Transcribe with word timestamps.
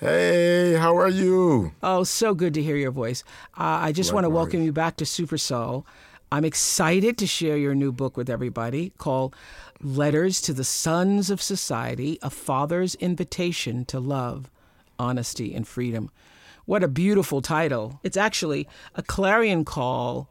Hey, 0.00 0.74
how 0.74 0.96
are 0.96 1.08
you? 1.08 1.72
Oh, 1.82 2.04
so 2.04 2.32
good 2.32 2.54
to 2.54 2.62
hear 2.62 2.76
your 2.76 2.92
voice. 2.92 3.24
Uh, 3.58 3.82
I 3.82 3.90
just 3.90 4.12
want 4.12 4.26
to 4.26 4.30
welcome 4.30 4.62
you 4.62 4.72
back 4.72 4.96
to 4.98 5.04
Super 5.04 5.36
Soul. 5.36 5.84
I'm 6.30 6.44
excited 6.44 7.18
to 7.18 7.26
share 7.26 7.56
your 7.56 7.74
new 7.74 7.90
book 7.90 8.16
with 8.16 8.30
everybody 8.30 8.92
called 8.98 9.34
Letters 9.82 10.40
to 10.42 10.52
the 10.52 10.62
Sons 10.62 11.30
of 11.30 11.42
Society 11.42 12.16
A 12.22 12.30
Father's 12.30 12.94
Invitation 12.94 13.84
to 13.86 13.98
Love, 13.98 14.48
Honesty, 15.00 15.52
and 15.52 15.66
Freedom. 15.66 16.12
What 16.64 16.84
a 16.84 16.88
beautiful 16.88 17.42
title. 17.42 17.98
It's 18.04 18.16
actually 18.16 18.68
a 18.94 19.02
clarion 19.02 19.64
call 19.64 20.30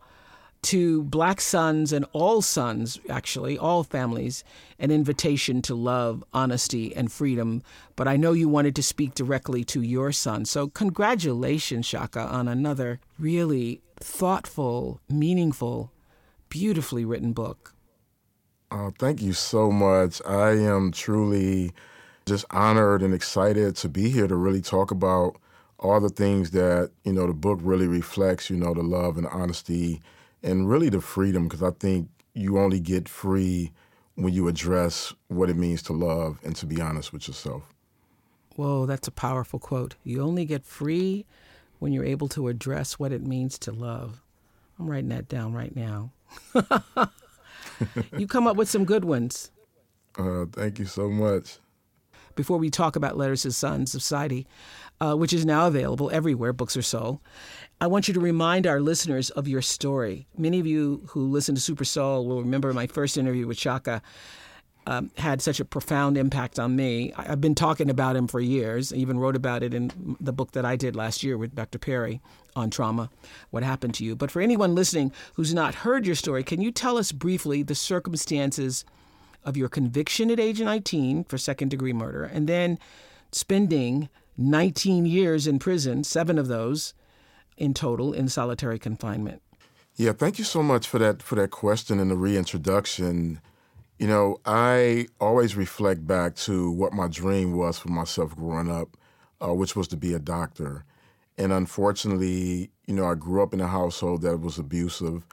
to 0.68 1.04
black 1.04 1.40
sons 1.40 1.94
and 1.94 2.06
all 2.12 2.42
sons, 2.42 3.00
actually, 3.10 3.58
all 3.58 3.84
families, 3.84 4.44
an 4.78 4.92
invitation 4.92 5.62
to 5.62 5.74
love, 5.74 6.26
honesty, 6.34 6.94
and 6.94 7.10
freedom. 7.10 7.64
But 7.96 8.10
I 8.10 8.18
know 8.18 8.34
you 8.34 8.50
wanted 8.50 8.76
to 8.76 8.84
speak 8.84 9.16
directly 9.16 9.64
to 9.64 9.82
your 9.82 10.12
son. 10.12 10.44
So, 10.44 10.68
congratulations, 10.68 11.86
Shaka, 11.86 12.20
on 12.20 12.50
another 12.50 13.00
really 13.18 13.80
thoughtful, 13.96 15.00
meaningful, 15.10 15.94
beautifully 16.50 17.06
written 17.06 17.32
book. 17.32 17.74
Oh, 18.70 18.92
thank 19.00 19.22
you 19.22 19.32
so 19.32 19.72
much. 19.72 20.22
I 20.28 20.50
am 20.50 20.92
truly 20.92 21.72
just 22.26 22.44
honored 22.52 23.02
and 23.02 23.14
excited 23.14 23.78
to 23.78 23.88
be 23.88 24.10
here 24.10 24.28
to 24.28 24.36
really 24.36 24.62
talk 24.62 24.92
about 24.92 25.38
all 25.80 26.02
the 26.02 26.10
things 26.10 26.52
that, 26.52 26.92
you 27.06 27.14
know, 27.14 27.26
the 27.26 27.34
book 27.34 27.60
really 27.62 27.88
reflects, 27.88 28.50
you 28.50 28.58
know, 28.58 28.74
the 28.74 28.84
love 28.84 29.18
and 29.18 29.28
honesty 29.28 30.02
and 30.44 30.70
really 30.70 30.90
the 30.90 31.02
freedom 31.02 31.48
because 31.48 31.64
I 31.64 31.72
think 31.72 32.10
you 32.34 32.60
only 32.60 32.80
get 32.80 33.10
free 33.10 33.72
when 34.16 34.34
you 34.34 34.48
address 34.48 35.14
what 35.28 35.50
it 35.50 35.56
means 35.56 35.82
to 35.84 35.94
love 35.94 36.40
and 36.44 36.56
to 36.56 36.66
be 36.66 36.82
honest 36.82 37.14
with 37.14 37.28
yourself. 37.28 37.64
Whoa, 38.56 38.86
that's 38.86 39.08
a 39.08 39.12
powerful 39.12 39.60
quote. 39.60 39.96
You 40.04 40.22
only 40.22 40.46
get 40.46 40.66
free 40.66 41.26
when 41.80 41.94
you're 41.94 42.04
able 42.06 42.28
to 42.30 42.48
address 42.48 42.98
what 42.98 43.12
it 43.12 43.22
means 43.22 43.60
to 43.60 43.72
love. 43.72 44.24
I'm 44.80 44.90
writing 44.90 45.10
that 45.10 45.28
down 45.28 45.54
right 45.54 45.76
now. 45.76 46.12
you 48.18 48.28
come 48.28 48.48
up 48.48 48.58
with 48.58 48.70
some 48.70 48.86
good 48.86 49.06
ones. 49.06 49.52
Uh, 50.18 50.46
thank 50.52 50.80
you 50.80 50.86
so 50.86 51.10
much. 51.10 51.58
Before 52.36 52.58
we 52.58 52.70
talk 52.70 52.96
about 52.96 53.18
Letters 53.18 53.44
to 53.44 53.52
Sons 53.52 53.94
of 53.96 54.02
Society, 54.02 54.48
uh, 55.00 55.16
which 55.16 55.34
is 55.34 55.46
now 55.46 55.68
available 55.68 56.10
everywhere 56.12 56.54
books 56.54 56.76
are 56.78 56.82
sold. 56.82 57.20
I 57.80 57.86
want 57.86 58.08
you 58.08 58.14
to 58.16 58.20
remind 58.20 58.66
our 58.66 58.82
listeners 58.82 59.30
of 59.30 59.48
your 59.48 59.62
story. 59.62 60.26
Many 60.36 60.60
of 60.60 60.66
you 60.66 61.04
who 61.10 61.28
listen 61.28 61.54
to 61.54 61.62
Super 61.62 61.86
Soul 61.86 62.26
will 62.26 62.42
remember 62.42 62.74
my 62.74 62.88
first 62.88 63.18
interview 63.18 63.46
with 63.46 63.60
Shaka 63.60 64.02
um, 64.88 65.12
had 65.18 65.44
such 65.44 65.60
a 65.60 65.66
profound 65.66 66.18
impact 66.18 66.58
on 66.58 66.76
me. 66.76 67.14
I, 67.16 67.26
have 67.26 67.40
been 67.40 67.54
talking 67.54 67.92
about 67.92 68.16
him 68.16 68.28
for 68.28 68.40
years. 68.40 68.92
I 68.92 68.96
even 68.96 69.20
wrote 69.20 69.36
about 69.36 69.62
it 69.62 69.76
in 69.76 70.18
the 70.20 70.34
book 70.34 70.54
that 70.54 70.66
I 70.66 70.76
did 70.76 70.96
last 70.96 71.22
year 71.22 71.38
with 71.38 71.54
Dr. 71.54 71.78
Perry 71.78 72.20
on 72.56 72.72
trauma, 72.72 73.12
What 73.52 73.62
Happened 73.62 73.94
to 73.96 74.04
You. 74.04 74.16
But 74.16 74.32
for 74.32 74.42
anyone 74.42 74.74
listening 74.74 75.12
who's 75.36 75.54
not 75.54 75.76
heard 75.76 76.08
your 76.08 76.16
story, 76.16 76.44
can 76.44 76.62
you 76.62 76.72
tell 76.72 76.98
us 76.98 77.12
briefly 77.12 77.62
the 77.62 77.76
circumstances 77.76 78.86
of 79.44 79.56
your 79.56 79.70
conviction 79.70 80.32
at 80.32 80.40
age 80.40 80.60
19 80.60 81.26
for 81.26 81.38
second 81.38 81.70
degree 81.70 81.94
murder 81.94 82.24
and 82.24 82.50
then 82.50 82.80
spending 83.32 84.10
19 84.36 85.06
years 85.06 85.46
in 85.46 85.60
prison, 85.60 86.04
seven 86.04 86.40
of 86.40 86.48
those 86.48 86.96
in 87.58 87.74
total 87.74 88.14
in 88.14 88.30
solitary 88.30 88.80
confinement. 88.80 89.42
Yeah, 89.96 90.12
thank 90.12 90.38
you 90.38 90.46
so 90.46 90.62
much 90.62 90.88
for 90.88 91.00
that 91.00 91.24
for 91.24 91.36
that 91.36 91.52
question 91.52 92.00
and 92.00 92.12
the 92.12 92.16
reintroduction. 92.16 93.42
You 93.98 94.08
know, 94.08 94.38
I 94.46 95.08
always 95.20 95.56
reflect 95.56 96.06
back 96.06 96.36
to 96.36 96.70
what 96.70 96.94
my 96.94 97.08
dream 97.08 97.58
was 97.58 97.80
for 97.80 97.90
myself 97.90 98.36
growing 98.36 98.70
up, 98.70 98.96
uh, 99.42 99.54
which 99.54 99.76
was 99.76 99.88
to 99.90 99.98
be 99.98 100.14
a 100.14 100.20
doctor. 100.20 100.86
And 101.38 101.52
unfortunately, 101.52 102.70
you 102.86 102.94
know, 102.94 103.06
I 103.06 103.16
grew 103.16 103.42
up 103.42 103.54
in 103.54 103.62
a 103.62 103.68
household 103.68 104.22
that 104.22 104.38
was 104.38 104.60
abusive. 104.60 105.24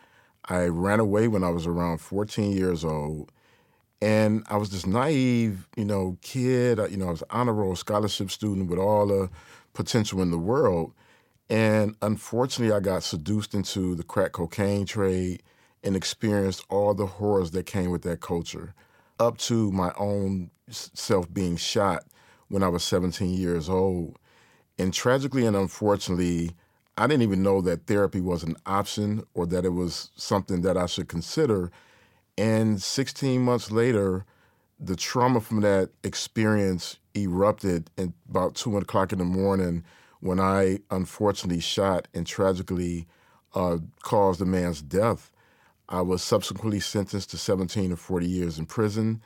I 0.49 0.65
ran 0.65 1.01
away 1.01 1.29
when 1.29 1.45
I 1.45 1.51
was 1.51 1.67
around 1.67 1.99
14 1.99 2.53
years 2.53 2.85
old. 2.85 3.33
And 4.03 4.45
I 4.49 4.57
was 4.57 4.71
this 4.71 4.87
naive, 4.87 5.67
you 5.77 5.85
know, 5.85 6.19
kid. 6.21 6.79
You 6.91 6.99
know, 6.99 7.09
I 7.09 7.11
was 7.11 7.23
an 7.23 7.29
honor 7.31 7.55
roll 7.55 7.77
scholarship 7.77 8.31
student 8.31 8.69
with 8.69 8.79
all 8.79 9.07
the 9.07 9.31
potential 9.73 10.21
in 10.21 10.31
the 10.31 10.39
world. 10.39 10.93
And 11.51 11.97
unfortunately, 12.03 12.75
I 12.75 12.81
got 12.81 13.03
seduced 13.03 13.55
into 13.55 13.95
the 13.95 14.03
crack 14.03 14.33
cocaine 14.33 14.87
trade 14.87 15.43
and 15.83 15.95
experienced 15.95 16.65
all 16.71 16.95
the 16.95 17.07
horrors 17.07 17.51
that 17.53 17.67
came 17.67 17.91
with 17.91 18.03
that 18.03 18.21
culture, 18.21 18.75
up 19.21 19.37
to 19.39 19.71
my 19.71 19.93
own 19.99 20.51
self 20.71 21.33
being 21.33 21.57
shot 21.57 22.05
when 22.49 22.63
I 22.63 22.69
was 22.69 22.83
17 22.83 23.35
years 23.35 23.69
old. 23.69 24.19
And 24.79 24.93
tragically 24.93 25.47
and 25.47 25.55
unfortunately, 25.55 26.57
I 26.97 27.07
didn't 27.07 27.23
even 27.23 27.43
know 27.43 27.61
that 27.61 27.87
therapy 27.87 28.21
was 28.21 28.43
an 28.43 28.57
option 28.67 29.25
or 29.35 29.47
that 29.47 29.65
it 29.65 29.71
was 29.71 30.11
something 30.17 30.63
that 30.63 30.77
I 30.77 30.87
should 30.87 31.09
consider 31.09 31.71
and 32.37 32.83
16 32.83 33.43
months 33.43 33.71
later, 33.71 34.25
the 34.81 34.97
trauma 34.97 35.41
from 35.41 35.61
that 35.61 35.91
experience 36.03 36.99
erupted 37.15 37.91
at 37.97 38.09
about 38.29 38.57
2 38.57 38.77
o'clock 38.79 39.13
in 39.13 39.19
the 39.19 39.25
morning 39.25 39.85
when 40.25 40.41
I 40.41 40.79
unfortunately 40.91 41.61
shot 41.61 42.09
and 42.15 42.27
tragically 42.27 43.07
uh, 43.55 43.77
caused 44.03 44.41
a 44.41 44.47
man's 44.47 44.81
death. 44.81 45.31
I 45.87 46.01
was 46.01 46.23
subsequently 46.23 46.81
sentenced 46.81 47.31
to 47.33 47.37
17 47.37 47.91
to 47.91 47.97
40 47.97 48.27
years 48.27 48.59
in 48.59 48.65
prison 48.65 49.21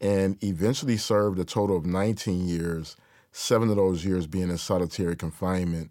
and 0.00 0.42
eventually 0.44 0.96
served 0.96 1.40
a 1.40 1.44
total 1.44 1.76
of 1.76 1.84
19 1.84 2.46
years, 2.46 2.96
seven 3.32 3.68
of 3.68 3.74
those 3.74 4.04
years 4.04 4.28
being 4.28 4.48
in 4.48 4.56
solitary 4.56 5.16
confinement. 5.16 5.90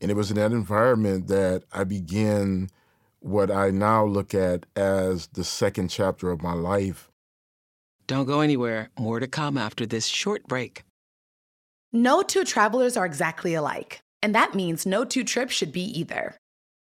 And 0.00 0.10
it 0.10 0.14
was 0.14 0.30
in 0.30 0.38
that 0.38 0.52
environment 0.52 1.26
that 1.26 1.64
I 1.70 1.84
began 1.84 2.70
what 3.18 3.50
I 3.50 3.68
now 3.68 4.06
look 4.06 4.32
at 4.32 4.64
as 4.74 5.26
the 5.26 5.44
second 5.44 5.88
chapter 5.88 6.30
of 6.30 6.42
my 6.42 6.54
life. 6.54 7.10
Don't 8.06 8.24
go 8.24 8.40
anywhere. 8.40 8.88
More 8.98 9.20
to 9.20 9.28
come 9.28 9.58
after 9.58 9.84
this 9.84 10.06
short 10.06 10.48
break. 10.48 10.84
No 11.92 12.22
two 12.22 12.44
travelers 12.44 12.96
are 12.96 13.04
exactly 13.04 13.54
alike, 13.54 14.00
and 14.22 14.32
that 14.32 14.54
means 14.54 14.86
no 14.86 15.04
two 15.04 15.24
trips 15.24 15.52
should 15.52 15.72
be 15.72 15.82
either. 15.98 16.36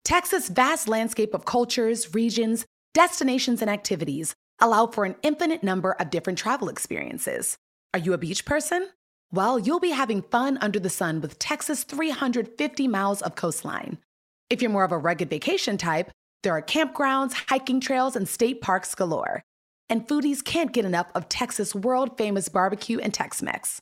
Texas' 0.04 0.48
vast 0.48 0.88
landscape 0.88 1.34
of 1.34 1.44
cultures, 1.44 2.14
regions, 2.14 2.66
destinations, 2.94 3.62
and 3.62 3.72
activities 3.72 4.36
allow 4.60 4.86
for 4.86 5.06
an 5.06 5.16
infinite 5.24 5.64
number 5.64 5.94
of 5.94 6.12
different 6.12 6.38
travel 6.38 6.70
experiences. 6.70 7.58
Are 7.96 8.00
you 8.00 8.14
a 8.14 8.18
beach 8.20 8.46
person? 8.46 8.90
Well, 9.32 9.58
you'll 9.58 9.80
be 9.80 9.90
having 9.90 10.22
fun 10.22 10.60
under 10.62 10.80
the 10.80 10.90
sun 10.90 11.20
with 11.20 11.40
Texas' 11.40 11.84
350 11.84 12.88
miles 12.88 13.24
of 13.24 13.36
coastline 13.36 13.98
If 14.52 14.62
you're 14.62 14.70
more 14.70 14.84
of 14.84 14.92
a 14.92 14.98
rugged 15.00 15.32
vacation 15.32 15.78
type, 15.78 16.12
there 16.44 16.54
are 16.54 16.62
campgrounds, 16.62 17.34
hiking 17.48 17.80
trails, 17.80 18.16
and 18.16 18.30
state 18.30 18.62
parks 18.62 18.94
galore. 18.94 19.42
And 19.90 20.08
foodies 20.08 20.44
can't 20.44 20.74
get 20.74 20.86
enough 20.86 21.12
of 21.16 21.28
Texas' 21.28 21.74
world 21.74 22.18
famous 22.18 22.50
barbecue 22.50 23.00
and 23.00 23.14
Tex 23.14 23.42
Mex. 23.42 23.82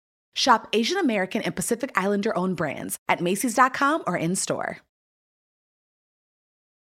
Shop 0.35 0.67
Asian 0.73 0.97
American 0.97 1.41
and 1.41 1.55
Pacific 1.55 1.91
Islander 1.95 2.35
owned 2.37 2.57
brands 2.57 2.97
at 3.07 3.21
Macy's.com 3.21 4.03
or 4.07 4.17
in 4.17 4.35
store. 4.35 4.79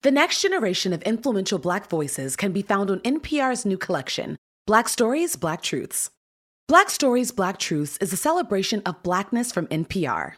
The 0.03 0.11
next 0.11 0.43
generation 0.43 0.93
of 0.93 1.03
influential 1.03 1.59
Black 1.59 1.89
voices 1.89 2.35
can 2.35 2.53
be 2.53 2.63
found 2.63 2.91
on 2.91 2.99
NPR's 3.01 3.65
new 3.65 3.79
collection, 3.79 4.37
Black 4.67 4.89
Stories, 4.89 5.37
Black 5.37 5.63
Truths. 5.63 6.11
Black 6.67 6.91
Stories, 6.91 7.31
Black 7.31 7.59
Truths 7.59 7.99
is 7.99 8.13
a 8.13 8.17
celebration 8.17 8.83
of 8.85 9.03
Blackness 9.03 9.53
from 9.53 9.69
NPR. 9.69 10.35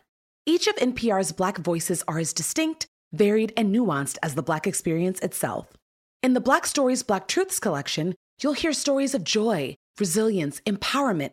Each 0.47 0.67
of 0.67 0.77
NPR's 0.77 1.33
Black 1.33 1.59
voices 1.59 2.05
are 2.07 2.19
as 2.19 2.35
distinct, 2.35 2.87
varied, 3.15 3.55
and 3.57 3.75
nuanced 3.75 4.19
as 4.23 4.35
the 4.35 4.43
Black 4.43 4.67
experience 4.67 5.19
itself. 5.21 5.69
In 6.23 6.35
the 6.35 6.41
Black 6.41 6.67
Stories, 6.67 7.03
Black 7.03 7.29
Truths 7.29 7.59
collection, 7.59 8.15
you'll 8.43 8.53
hear 8.53 8.73
stories 8.73 9.15
of 9.15 9.25
joy, 9.25 9.77
resilience, 9.99 10.61
empowerment, 10.67 11.33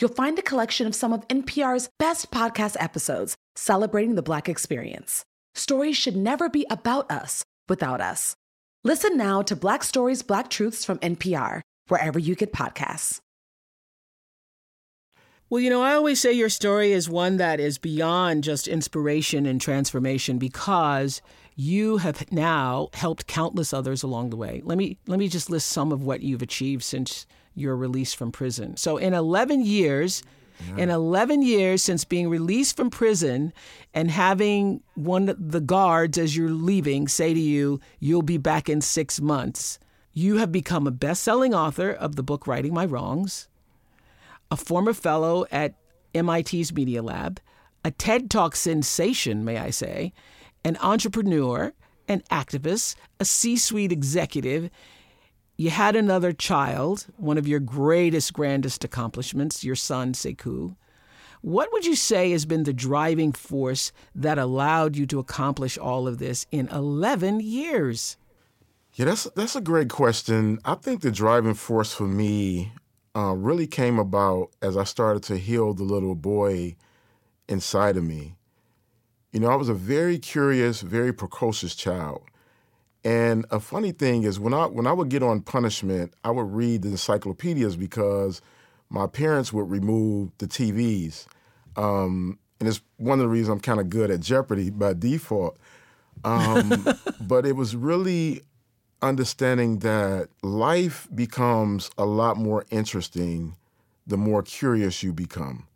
you'll 0.00 0.10
find 0.10 0.38
a 0.38 0.42
collection 0.42 0.86
of 0.86 0.94
some 0.94 1.12
of 1.12 1.26
NPR's 1.28 1.90
best 1.98 2.30
podcast 2.30 2.76
episodes 2.80 3.36
celebrating 3.56 4.14
the 4.14 4.22
Black 4.22 4.48
experience. 4.48 5.24
Stories 5.54 5.96
should 5.96 6.16
never 6.16 6.48
be 6.48 6.66
about 6.70 7.10
us 7.10 7.44
without 7.68 8.00
us. 8.00 8.36
Listen 8.84 9.16
now 9.16 9.42
to 9.42 9.56
Black 9.56 9.82
Stories, 9.82 10.22
Black 10.22 10.48
Truths 10.48 10.84
from 10.84 10.98
NPR, 10.98 11.60
wherever 11.88 12.18
you 12.18 12.34
get 12.34 12.52
podcasts. 12.52 13.20
Well, 15.50 15.62
you 15.62 15.70
know, 15.70 15.82
I 15.82 15.94
always 15.94 16.20
say 16.20 16.32
your 16.32 16.50
story 16.50 16.92
is 16.92 17.08
one 17.08 17.38
that 17.38 17.58
is 17.58 17.78
beyond 17.78 18.44
just 18.44 18.68
inspiration 18.68 19.46
and 19.46 19.58
transformation 19.58 20.38
because 20.38 21.22
you 21.56 21.96
have 21.96 22.30
now 22.30 22.90
helped 22.92 23.26
countless 23.26 23.72
others 23.72 24.02
along 24.02 24.28
the 24.28 24.36
way. 24.36 24.60
Let 24.62 24.76
me 24.76 24.98
let 25.06 25.18
me 25.18 25.26
just 25.26 25.48
list 25.48 25.68
some 25.68 25.90
of 25.90 26.04
what 26.04 26.20
you've 26.20 26.42
achieved 26.42 26.82
since 26.82 27.26
your 27.58 27.76
release 27.76 28.14
from 28.14 28.32
prison. 28.32 28.76
So 28.76 28.96
in 28.96 29.14
11 29.14 29.64
years, 29.64 30.22
yeah. 30.68 30.84
in 30.84 30.90
11 30.90 31.42
years 31.42 31.82
since 31.82 32.04
being 32.04 32.28
released 32.28 32.76
from 32.76 32.90
prison 32.90 33.52
and 33.94 34.10
having 34.10 34.82
one 34.94 35.28
of 35.28 35.52
the 35.52 35.60
guards 35.60 36.18
as 36.18 36.36
you're 36.36 36.50
leaving 36.50 37.08
say 37.08 37.32
to 37.34 37.40
you, 37.40 37.80
"You'll 38.00 38.22
be 38.22 38.38
back 38.38 38.68
in 38.68 38.80
6 38.80 39.20
months." 39.20 39.78
You 40.12 40.38
have 40.38 40.50
become 40.50 40.86
a 40.86 40.90
best-selling 40.90 41.54
author 41.54 41.90
of 41.90 42.16
the 42.16 42.24
book 42.24 42.46
Righting 42.46 42.74
My 42.74 42.84
Wrongs 42.84 43.48
a 44.50 44.56
former 44.56 44.92
fellow 44.92 45.46
at 45.50 45.74
MIT's 46.14 46.72
Media 46.72 47.02
Lab, 47.02 47.40
a 47.84 47.90
TED 47.90 48.30
Talk 48.30 48.56
sensation, 48.56 49.44
may 49.44 49.58
I 49.58 49.70
say, 49.70 50.12
an 50.64 50.76
entrepreneur, 50.80 51.72
an 52.08 52.22
activist, 52.30 52.96
a 53.20 53.24
C 53.24 53.56
suite 53.56 53.92
executive. 53.92 54.70
You 55.60 55.70
had 55.70 55.96
another 55.96 56.32
child, 56.32 57.06
one 57.16 57.36
of 57.36 57.48
your 57.48 57.58
greatest, 57.58 58.32
grandest 58.32 58.84
accomplishments, 58.84 59.64
your 59.64 59.74
son, 59.74 60.12
Sekou. 60.12 60.76
What 61.40 61.72
would 61.72 61.84
you 61.84 61.96
say 61.96 62.30
has 62.30 62.46
been 62.46 62.62
the 62.62 62.72
driving 62.72 63.32
force 63.32 63.90
that 64.14 64.38
allowed 64.38 64.94
you 64.94 65.04
to 65.06 65.18
accomplish 65.18 65.76
all 65.76 66.06
of 66.06 66.18
this 66.18 66.46
in 66.52 66.68
11 66.68 67.40
years? 67.40 68.16
Yeah, 68.94 69.06
that's 69.06 69.24
that's 69.34 69.56
a 69.56 69.60
great 69.60 69.88
question. 69.88 70.60
I 70.64 70.74
think 70.74 71.00
the 71.00 71.10
driving 71.10 71.54
force 71.54 71.92
for 71.92 72.06
me 72.06 72.72
uh, 73.16 73.34
really 73.34 73.66
came 73.66 73.98
about 73.98 74.50
as 74.62 74.76
I 74.76 74.84
started 74.84 75.24
to 75.24 75.38
heal 75.38 75.74
the 75.74 75.82
little 75.82 76.14
boy 76.14 76.76
inside 77.48 77.96
of 77.96 78.04
me. 78.04 78.36
You 79.32 79.40
know, 79.40 79.48
I 79.48 79.56
was 79.56 79.68
a 79.68 79.74
very 79.74 80.20
curious, 80.20 80.82
very 80.82 81.12
precocious 81.12 81.74
child. 81.74 82.22
And 83.08 83.46
a 83.50 83.58
funny 83.58 83.92
thing 83.92 84.24
is 84.24 84.38
when 84.38 84.52
I 84.52 84.66
when 84.66 84.86
I 84.86 84.92
would 84.92 85.08
get 85.08 85.22
on 85.22 85.40
punishment, 85.40 86.12
I 86.24 86.30
would 86.30 86.52
read 86.52 86.82
the 86.82 86.90
encyclopedias 86.90 87.74
because 87.74 88.42
my 88.90 89.06
parents 89.06 89.50
would 89.50 89.70
remove 89.70 90.30
the 90.36 90.46
TVs. 90.46 91.26
Um, 91.74 92.38
and 92.60 92.68
it's 92.68 92.82
one 92.98 93.18
of 93.18 93.22
the 93.22 93.28
reasons 93.30 93.48
I'm 93.48 93.60
kind 93.60 93.80
of 93.80 93.88
good 93.88 94.10
at 94.10 94.20
Jeopardy 94.20 94.68
by 94.68 94.92
default. 94.92 95.56
Um, 96.22 96.86
but 97.22 97.46
it 97.46 97.56
was 97.56 97.74
really 97.74 98.42
understanding 99.00 99.78
that 99.78 100.28
life 100.42 101.08
becomes 101.14 101.90
a 101.96 102.04
lot 102.04 102.36
more 102.36 102.66
interesting 102.68 103.56
the 104.06 104.18
more 104.18 104.42
curious 104.42 105.02
you 105.02 105.14
become. 105.14 105.66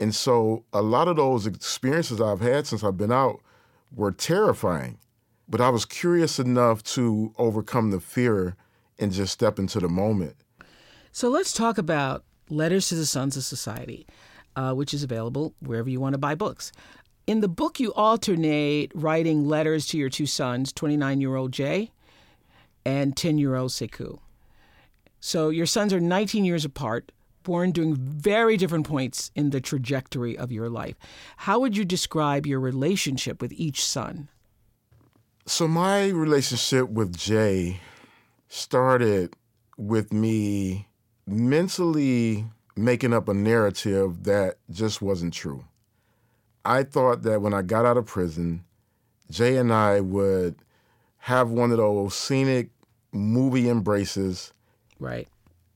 And 0.00 0.12
so 0.12 0.64
a 0.72 0.82
lot 0.82 1.06
of 1.06 1.14
those 1.14 1.46
experiences 1.46 2.20
I've 2.20 2.40
had 2.40 2.66
since 2.66 2.82
I've 2.82 2.96
been 2.96 3.12
out 3.12 3.42
were 3.94 4.10
terrifying, 4.10 4.98
but 5.48 5.60
I 5.60 5.70
was 5.70 5.84
curious 5.84 6.38
enough 6.38 6.82
to 6.84 7.32
overcome 7.38 7.90
the 7.90 8.00
fear 8.00 8.56
and 8.98 9.12
just 9.12 9.32
step 9.32 9.58
into 9.58 9.80
the 9.80 9.88
moment. 9.88 10.36
So 11.12 11.28
let's 11.28 11.52
talk 11.52 11.78
about 11.78 12.24
Letters 12.50 12.88
to 12.88 12.94
the 12.94 13.06
Sons 13.06 13.36
of 13.36 13.44
Society, 13.44 14.06
uh, 14.56 14.72
which 14.72 14.94
is 14.94 15.02
available 15.02 15.54
wherever 15.60 15.88
you 15.88 16.00
want 16.00 16.14
to 16.14 16.18
buy 16.18 16.34
books. 16.34 16.72
In 17.26 17.40
the 17.40 17.48
book, 17.48 17.78
you 17.78 17.92
alternate 17.92 18.90
writing 18.94 19.46
letters 19.46 19.86
to 19.88 19.98
your 19.98 20.08
two 20.08 20.26
sons, 20.26 20.72
29 20.72 21.20
year 21.20 21.36
old 21.36 21.52
Jay 21.52 21.90
and 22.84 23.16
10 23.16 23.36
year 23.38 23.54
old 23.54 23.70
Sekou. 23.70 24.18
So 25.20 25.50
your 25.50 25.66
sons 25.66 25.92
are 25.92 26.00
19 26.00 26.44
years 26.44 26.64
apart, 26.64 27.12
born 27.42 27.72
during 27.72 27.96
very 27.96 28.56
different 28.56 28.86
points 28.86 29.30
in 29.34 29.50
the 29.50 29.60
trajectory 29.60 30.38
of 30.38 30.52
your 30.52 30.70
life. 30.70 30.96
How 31.38 31.58
would 31.58 31.76
you 31.76 31.84
describe 31.84 32.46
your 32.46 32.60
relationship 32.60 33.42
with 33.42 33.52
each 33.52 33.84
son? 33.84 34.28
So, 35.48 35.66
my 35.66 36.08
relationship 36.08 36.90
with 36.90 37.16
Jay 37.16 37.80
started 38.48 39.34
with 39.78 40.12
me 40.12 40.86
mentally 41.26 42.44
making 42.76 43.14
up 43.14 43.28
a 43.28 43.34
narrative 43.34 44.24
that 44.24 44.58
just 44.70 45.00
wasn't 45.00 45.32
true. 45.32 45.64
I 46.66 46.82
thought 46.82 47.22
that 47.22 47.40
when 47.40 47.54
I 47.54 47.62
got 47.62 47.86
out 47.86 47.96
of 47.96 48.04
prison, 48.04 48.62
Jay 49.30 49.56
and 49.56 49.72
I 49.72 50.00
would 50.00 50.56
have 51.16 51.48
one 51.48 51.70
of 51.70 51.78
those 51.78 52.14
scenic 52.14 52.68
movie 53.12 53.70
embraces. 53.70 54.52
Right. 55.00 55.28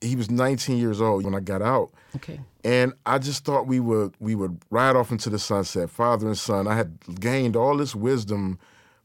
He 0.02 0.16
was 0.16 0.30
19 0.30 0.76
years 0.76 1.00
old 1.00 1.24
when 1.24 1.34
I 1.34 1.40
got 1.40 1.62
out. 1.62 1.92
Okay. 2.16 2.40
And 2.62 2.92
I 3.06 3.18
just 3.18 3.46
thought 3.46 3.66
we 3.66 3.80
would 3.80 4.12
we 4.20 4.34
would 4.34 4.58
ride 4.68 4.96
off 4.96 5.10
into 5.10 5.30
the 5.30 5.38
sunset, 5.38 5.88
father 5.88 6.26
and 6.26 6.36
son. 6.36 6.68
I 6.68 6.76
had 6.76 6.98
gained 7.18 7.56
all 7.56 7.78
this 7.78 7.94
wisdom 7.94 8.58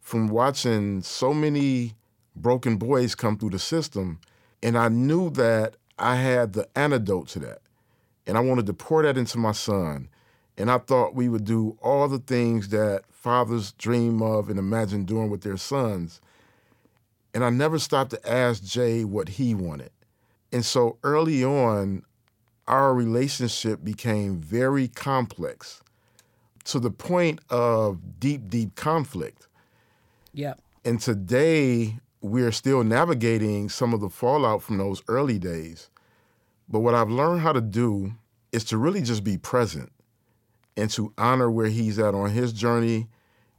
from 0.07 0.29
watching 0.29 1.01
so 1.01 1.33
many 1.33 1.93
broken 2.33 2.77
boys 2.77 3.13
come 3.13 3.37
through 3.37 3.49
the 3.49 3.59
system, 3.59 4.21
and 4.63 4.77
I 4.77 4.87
knew 4.87 5.29
that 5.31 5.75
I 5.99 6.15
had 6.15 6.53
the 6.53 6.65
antidote 6.77 7.27
to 7.29 7.39
that. 7.39 7.59
And 8.25 8.37
I 8.37 8.39
wanted 8.39 8.67
to 8.67 8.73
pour 8.73 9.03
that 9.03 9.17
into 9.17 9.37
my 9.37 9.51
son. 9.51 10.07
And 10.57 10.71
I 10.71 10.77
thought 10.77 11.13
we 11.13 11.27
would 11.27 11.43
do 11.43 11.77
all 11.81 12.07
the 12.07 12.19
things 12.19 12.69
that 12.69 13.01
fathers 13.11 13.73
dream 13.73 14.21
of 14.21 14.49
and 14.49 14.57
imagine 14.57 15.03
doing 15.03 15.29
with 15.29 15.41
their 15.41 15.57
sons. 15.57 16.21
And 17.33 17.43
I 17.43 17.49
never 17.49 17.77
stopped 17.77 18.11
to 18.11 18.31
ask 18.31 18.63
Jay 18.63 19.03
what 19.03 19.27
he 19.27 19.53
wanted. 19.53 19.91
And 20.53 20.63
so 20.63 20.99
early 21.03 21.43
on, 21.43 22.03
our 22.65 22.93
relationship 22.93 23.83
became 23.83 24.39
very 24.39 24.87
complex 24.87 25.83
to 26.63 26.79
the 26.79 26.91
point 26.91 27.41
of 27.49 28.21
deep, 28.21 28.47
deep 28.47 28.75
conflict. 28.75 29.46
Yeah. 30.37 30.53
And 30.85 31.01
today, 31.01 31.97
we're 32.21 32.51
still 32.51 32.83
navigating 32.83 33.69
some 33.69 33.91
of 33.91 34.01
the 34.01 34.09
fallout 34.09 34.61
from 34.61 34.77
those 34.77 35.01
early 35.07 35.39
days. 35.39 35.89
But 36.69 36.81
what 36.81 36.93
I've 36.93 37.09
learned 37.09 37.41
how 37.41 37.53
to 37.53 37.61
do 37.61 38.13
is 38.51 38.63
to 38.65 38.77
really 38.77 39.01
just 39.01 39.23
be 39.23 39.37
present 39.37 39.91
and 40.77 40.91
to 40.91 41.11
honor 41.17 41.49
where 41.49 41.69
he's 41.69 41.97
at 41.97 42.13
on 42.13 42.29
his 42.29 42.53
journey 42.53 43.07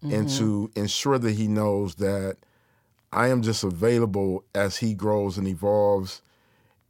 mm-hmm. 0.05 0.15
and 0.15 0.29
to 0.31 0.71
ensure 0.77 1.19
that 1.19 1.33
he 1.33 1.49
knows 1.49 1.97
that 1.97 2.37
I 3.13 3.27
am 3.29 3.43
just 3.43 3.65
available 3.65 4.45
as 4.55 4.77
he 4.77 4.95
grows 4.95 5.37
and 5.37 5.49
evolves. 5.49 6.23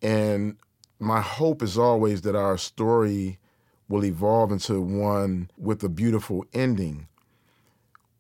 And 0.03 0.59
my 1.01 1.23
hope 1.23 1.63
is 1.63 1.79
always 1.79 2.21
that 2.23 2.37
our 2.37 2.59
story 2.59 3.39
will 3.89 4.05
evolve 4.05 4.53
into 4.53 4.83
one 4.83 5.51
with 5.57 5.83
a 5.83 5.89
beautiful 5.89 6.45
ending. 6.53 7.09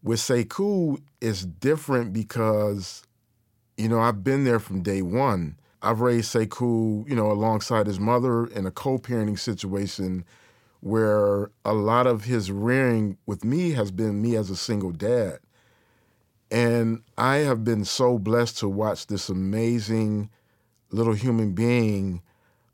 With 0.02 0.20
Sekou, 0.20 1.00
it's 1.20 1.44
different 1.44 2.12
because, 2.12 3.02
you 3.76 3.88
know, 3.88 4.00
I've 4.00 4.22
been 4.22 4.44
there 4.44 4.60
from 4.60 4.82
day 4.82 5.02
one. 5.02 5.58
I've 5.82 6.00
raised 6.00 6.34
Sekou, 6.34 7.08
you 7.08 7.14
know, 7.14 7.30
alongside 7.30 7.86
his 7.86 8.00
mother 8.00 8.46
in 8.46 8.66
a 8.66 8.70
co-parenting 8.70 9.38
situation 9.38 10.24
where 10.80 11.50
a 11.64 11.72
lot 11.72 12.06
of 12.06 12.24
his 12.24 12.50
rearing 12.50 13.18
with 13.26 13.44
me 13.44 13.72
has 13.72 13.90
been 13.90 14.22
me 14.22 14.36
as 14.36 14.50
a 14.50 14.56
single 14.56 14.92
dad. 14.92 15.38
And 16.50 17.02
I 17.16 17.38
have 17.38 17.64
been 17.64 17.84
so 17.84 18.18
blessed 18.18 18.58
to 18.58 18.68
watch 18.68 19.06
this 19.08 19.28
amazing 19.28 20.30
little 20.90 21.12
human 21.12 21.52
being, 21.52 22.22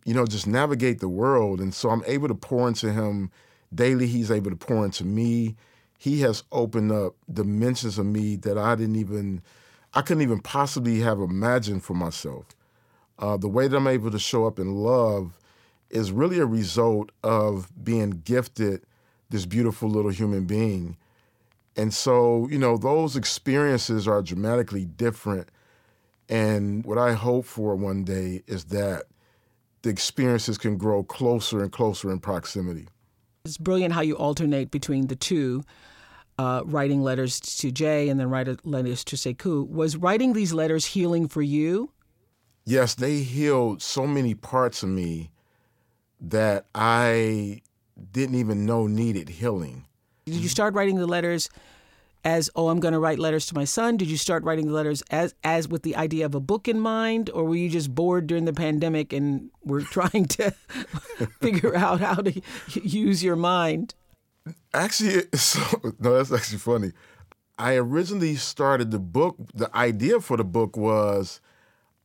you 0.04 0.14
know, 0.14 0.26
just 0.26 0.46
navigate 0.46 1.00
the 1.00 1.08
world. 1.08 1.60
And 1.60 1.74
so 1.74 1.90
I'm 1.90 2.04
able 2.06 2.28
to 2.28 2.34
pour 2.34 2.68
into 2.68 2.92
him 2.92 3.30
daily. 3.74 4.06
He's 4.06 4.30
able 4.30 4.50
to 4.50 4.56
pour 4.56 4.84
into 4.84 5.04
me. 5.04 5.56
He 6.04 6.20
has 6.20 6.44
opened 6.52 6.92
up 6.92 7.14
dimensions 7.32 7.98
of 7.98 8.04
me 8.04 8.36
that 8.36 8.58
I 8.58 8.74
didn't 8.74 8.96
even, 8.96 9.40
I 9.94 10.02
couldn't 10.02 10.22
even 10.22 10.40
possibly 10.40 11.00
have 11.00 11.18
imagined 11.18 11.82
for 11.82 11.94
myself. 11.94 12.44
Uh, 13.18 13.38
the 13.38 13.48
way 13.48 13.68
that 13.68 13.74
I'm 13.74 13.86
able 13.86 14.10
to 14.10 14.18
show 14.18 14.46
up 14.46 14.58
in 14.58 14.74
love 14.74 15.38
is 15.88 16.12
really 16.12 16.40
a 16.40 16.44
result 16.44 17.10
of 17.22 17.72
being 17.82 18.10
gifted 18.22 18.82
this 19.30 19.46
beautiful 19.46 19.88
little 19.88 20.10
human 20.10 20.44
being. 20.44 20.98
And 21.74 21.94
so, 21.94 22.48
you 22.50 22.58
know, 22.58 22.76
those 22.76 23.16
experiences 23.16 24.06
are 24.06 24.20
dramatically 24.20 24.84
different. 24.84 25.48
And 26.28 26.84
what 26.84 26.98
I 26.98 27.14
hope 27.14 27.46
for 27.46 27.76
one 27.76 28.04
day 28.04 28.42
is 28.46 28.64
that 28.64 29.04
the 29.80 29.88
experiences 29.88 30.58
can 30.58 30.76
grow 30.76 31.02
closer 31.02 31.62
and 31.62 31.72
closer 31.72 32.12
in 32.12 32.18
proximity. 32.18 32.88
It's 33.46 33.56
brilliant 33.56 33.94
how 33.94 34.02
you 34.02 34.18
alternate 34.18 34.70
between 34.70 35.06
the 35.06 35.16
two, 35.16 35.64
uh, 36.38 36.62
writing 36.64 37.02
letters 37.02 37.40
to 37.40 37.70
Jay 37.70 38.08
and 38.08 38.18
then 38.18 38.28
writing 38.28 38.58
letters 38.64 39.04
to 39.04 39.16
Sekou. 39.16 39.68
Was 39.68 39.96
writing 39.96 40.32
these 40.32 40.52
letters 40.52 40.86
healing 40.86 41.28
for 41.28 41.42
you? 41.42 41.90
yes, 42.64 42.94
they 42.94 43.18
healed 43.18 43.82
so 43.82 44.06
many 44.06 44.34
parts 44.34 44.82
of 44.82 44.88
me 44.88 45.30
that 46.20 46.66
I 46.74 47.62
didn't 48.12 48.36
even 48.36 48.66
know 48.66 48.86
needed 48.86 49.28
healing. 49.28 49.86
Did 50.26 50.36
you 50.36 50.48
start 50.48 50.74
writing 50.74 50.96
the 50.96 51.06
letters 51.06 51.50
as 52.24 52.48
oh 52.56 52.68
I'm 52.68 52.80
going 52.80 52.94
to 52.94 52.98
write 52.98 53.18
letters 53.18 53.46
to 53.46 53.54
my 53.54 53.64
son? 53.64 53.98
Did 53.98 54.08
you 54.08 54.16
start 54.16 54.42
writing 54.44 54.66
the 54.68 54.72
letters 54.72 55.02
as 55.10 55.34
as 55.44 55.68
with 55.68 55.82
the 55.82 55.94
idea 55.96 56.24
of 56.24 56.34
a 56.34 56.40
book 56.40 56.66
in 56.66 56.80
mind 56.80 57.28
or 57.34 57.44
were 57.44 57.56
you 57.56 57.68
just 57.68 57.94
bored 57.94 58.26
during 58.26 58.46
the 58.46 58.52
pandemic 58.54 59.12
and 59.12 59.50
were 59.62 59.82
trying 59.96 60.24
to 60.26 60.50
figure 61.40 61.76
out 61.76 62.00
how 62.00 62.14
to 62.14 62.40
use 62.72 63.22
your 63.22 63.36
mind? 63.36 63.94
Actually, 64.72 65.22
so, 65.34 65.60
no, 65.98 66.14
that's 66.16 66.32
actually 66.32 66.58
funny. 66.58 66.92
I 67.58 67.76
originally 67.76 68.36
started 68.36 68.90
the 68.90 68.98
book. 68.98 69.36
The 69.54 69.74
idea 69.76 70.20
for 70.20 70.36
the 70.36 70.44
book 70.44 70.76
was 70.76 71.40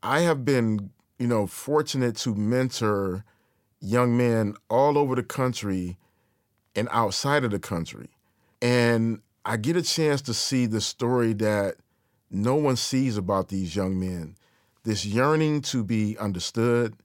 I 0.03 0.21
have 0.21 0.45
been, 0.45 0.91
you 1.17 1.27
know, 1.27 1.47
fortunate 1.47 2.15
to 2.17 2.35
mentor 2.35 3.25
young 3.81 4.15
men 4.15 4.55
all 4.69 4.97
over 4.97 5.15
the 5.15 5.23
country 5.23 5.97
and 6.75 6.87
outside 6.91 7.43
of 7.43 7.51
the 7.51 7.59
country. 7.59 8.09
And 8.61 9.21
I 9.45 9.57
get 9.57 9.75
a 9.75 9.81
chance 9.81 10.21
to 10.23 10.33
see 10.33 10.65
the 10.65 10.81
story 10.81 11.33
that 11.33 11.75
no 12.29 12.55
one 12.55 12.75
sees 12.75 13.17
about 13.17 13.47
these 13.47 13.75
young 13.75 13.99
men. 13.99 14.35
This 14.83 15.05
yearning 15.05 15.61
to 15.63 15.83
be 15.83 16.17
understood, 16.19 16.95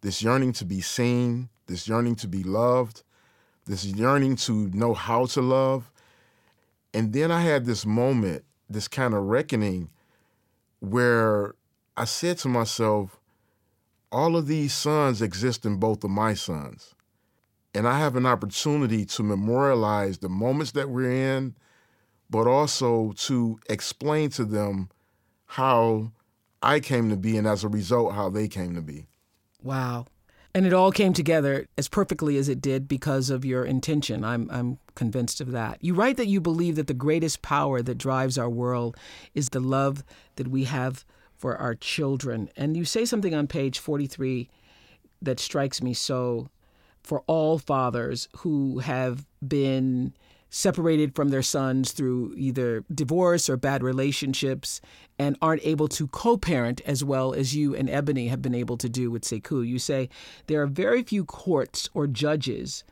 this 0.00 0.22
yearning 0.22 0.52
to 0.54 0.64
be 0.64 0.80
seen, 0.80 1.50
this 1.66 1.86
yearning 1.86 2.16
to 2.16 2.28
be 2.28 2.42
loved, 2.42 3.02
this 3.70 3.84
yearning 3.84 4.34
to 4.34 4.68
know 4.74 4.92
how 4.94 5.26
to 5.26 5.40
love. 5.40 5.92
And 6.92 7.12
then 7.12 7.30
I 7.30 7.42
had 7.42 7.66
this 7.66 7.86
moment, 7.86 8.44
this 8.68 8.88
kind 8.88 9.14
of 9.14 9.22
reckoning 9.22 9.90
where 10.80 11.54
I 11.96 12.04
said 12.04 12.38
to 12.38 12.48
myself, 12.48 13.20
all 14.10 14.36
of 14.36 14.48
these 14.48 14.72
sons 14.74 15.22
exist 15.22 15.64
in 15.64 15.76
both 15.76 16.02
of 16.02 16.10
my 16.10 16.34
sons. 16.34 16.96
And 17.72 17.86
I 17.86 18.00
have 18.00 18.16
an 18.16 18.26
opportunity 18.26 19.04
to 19.04 19.22
memorialize 19.22 20.18
the 20.18 20.28
moments 20.28 20.72
that 20.72 20.90
we're 20.90 21.36
in, 21.36 21.54
but 22.28 22.48
also 22.48 23.12
to 23.18 23.60
explain 23.68 24.30
to 24.30 24.44
them 24.44 24.88
how 25.46 26.10
I 26.60 26.80
came 26.80 27.08
to 27.10 27.16
be 27.16 27.36
and 27.36 27.46
as 27.46 27.62
a 27.62 27.68
result, 27.68 28.14
how 28.14 28.30
they 28.30 28.48
came 28.48 28.74
to 28.74 28.82
be. 28.82 29.06
Wow. 29.62 30.06
And 30.54 30.66
it 30.66 30.72
all 30.72 30.90
came 30.90 31.12
together 31.12 31.68
as 31.78 31.88
perfectly 31.88 32.36
as 32.36 32.48
it 32.48 32.60
did 32.60 32.88
because 32.88 33.30
of 33.30 33.44
your 33.44 33.64
intention. 33.64 34.24
I'm, 34.24 34.50
I'm 34.50 34.78
convinced 34.96 35.40
of 35.40 35.52
that. 35.52 35.78
You 35.80 35.94
write 35.94 36.16
that 36.16 36.26
you 36.26 36.40
believe 36.40 36.76
that 36.76 36.88
the 36.88 36.94
greatest 36.94 37.40
power 37.40 37.82
that 37.82 37.98
drives 37.98 38.36
our 38.36 38.50
world 38.50 38.96
is 39.32 39.50
the 39.50 39.60
love 39.60 40.02
that 40.36 40.48
we 40.48 40.64
have 40.64 41.04
for 41.36 41.56
our 41.56 41.74
children. 41.74 42.50
And 42.56 42.76
you 42.76 42.84
say 42.84 43.04
something 43.04 43.34
on 43.34 43.46
page 43.46 43.78
43 43.78 44.48
that 45.22 45.38
strikes 45.38 45.80
me 45.80 45.94
so 45.94 46.50
for 47.02 47.22
all 47.26 47.58
fathers 47.58 48.28
who 48.38 48.80
have 48.80 49.26
been 49.46 50.14
separated 50.50 51.14
from 51.14 51.28
their 51.28 51.42
sons 51.42 51.92
through 51.92 52.34
either 52.36 52.84
divorce 52.92 53.48
or 53.48 53.56
bad 53.56 53.82
relationships 53.82 54.80
and 55.18 55.38
aren't 55.40 55.64
able 55.64 55.88
to 55.88 56.08
co 56.08 56.36
parent 56.36 56.80
as 56.84 57.04
well 57.04 57.32
as 57.32 57.54
you 57.54 57.74
and 57.74 57.88
Ebony 57.88 58.28
have 58.28 58.42
been 58.42 58.54
able 58.54 58.76
to 58.76 58.88
do 58.88 59.10
with 59.10 59.22
Sekou. 59.22 59.66
You 59.66 59.78
say 59.78 60.08
there 60.48 60.60
are 60.60 60.66
very 60.66 61.02
few 61.02 61.24
courts 61.24 61.88
or 61.94 62.06
judges 62.06 62.84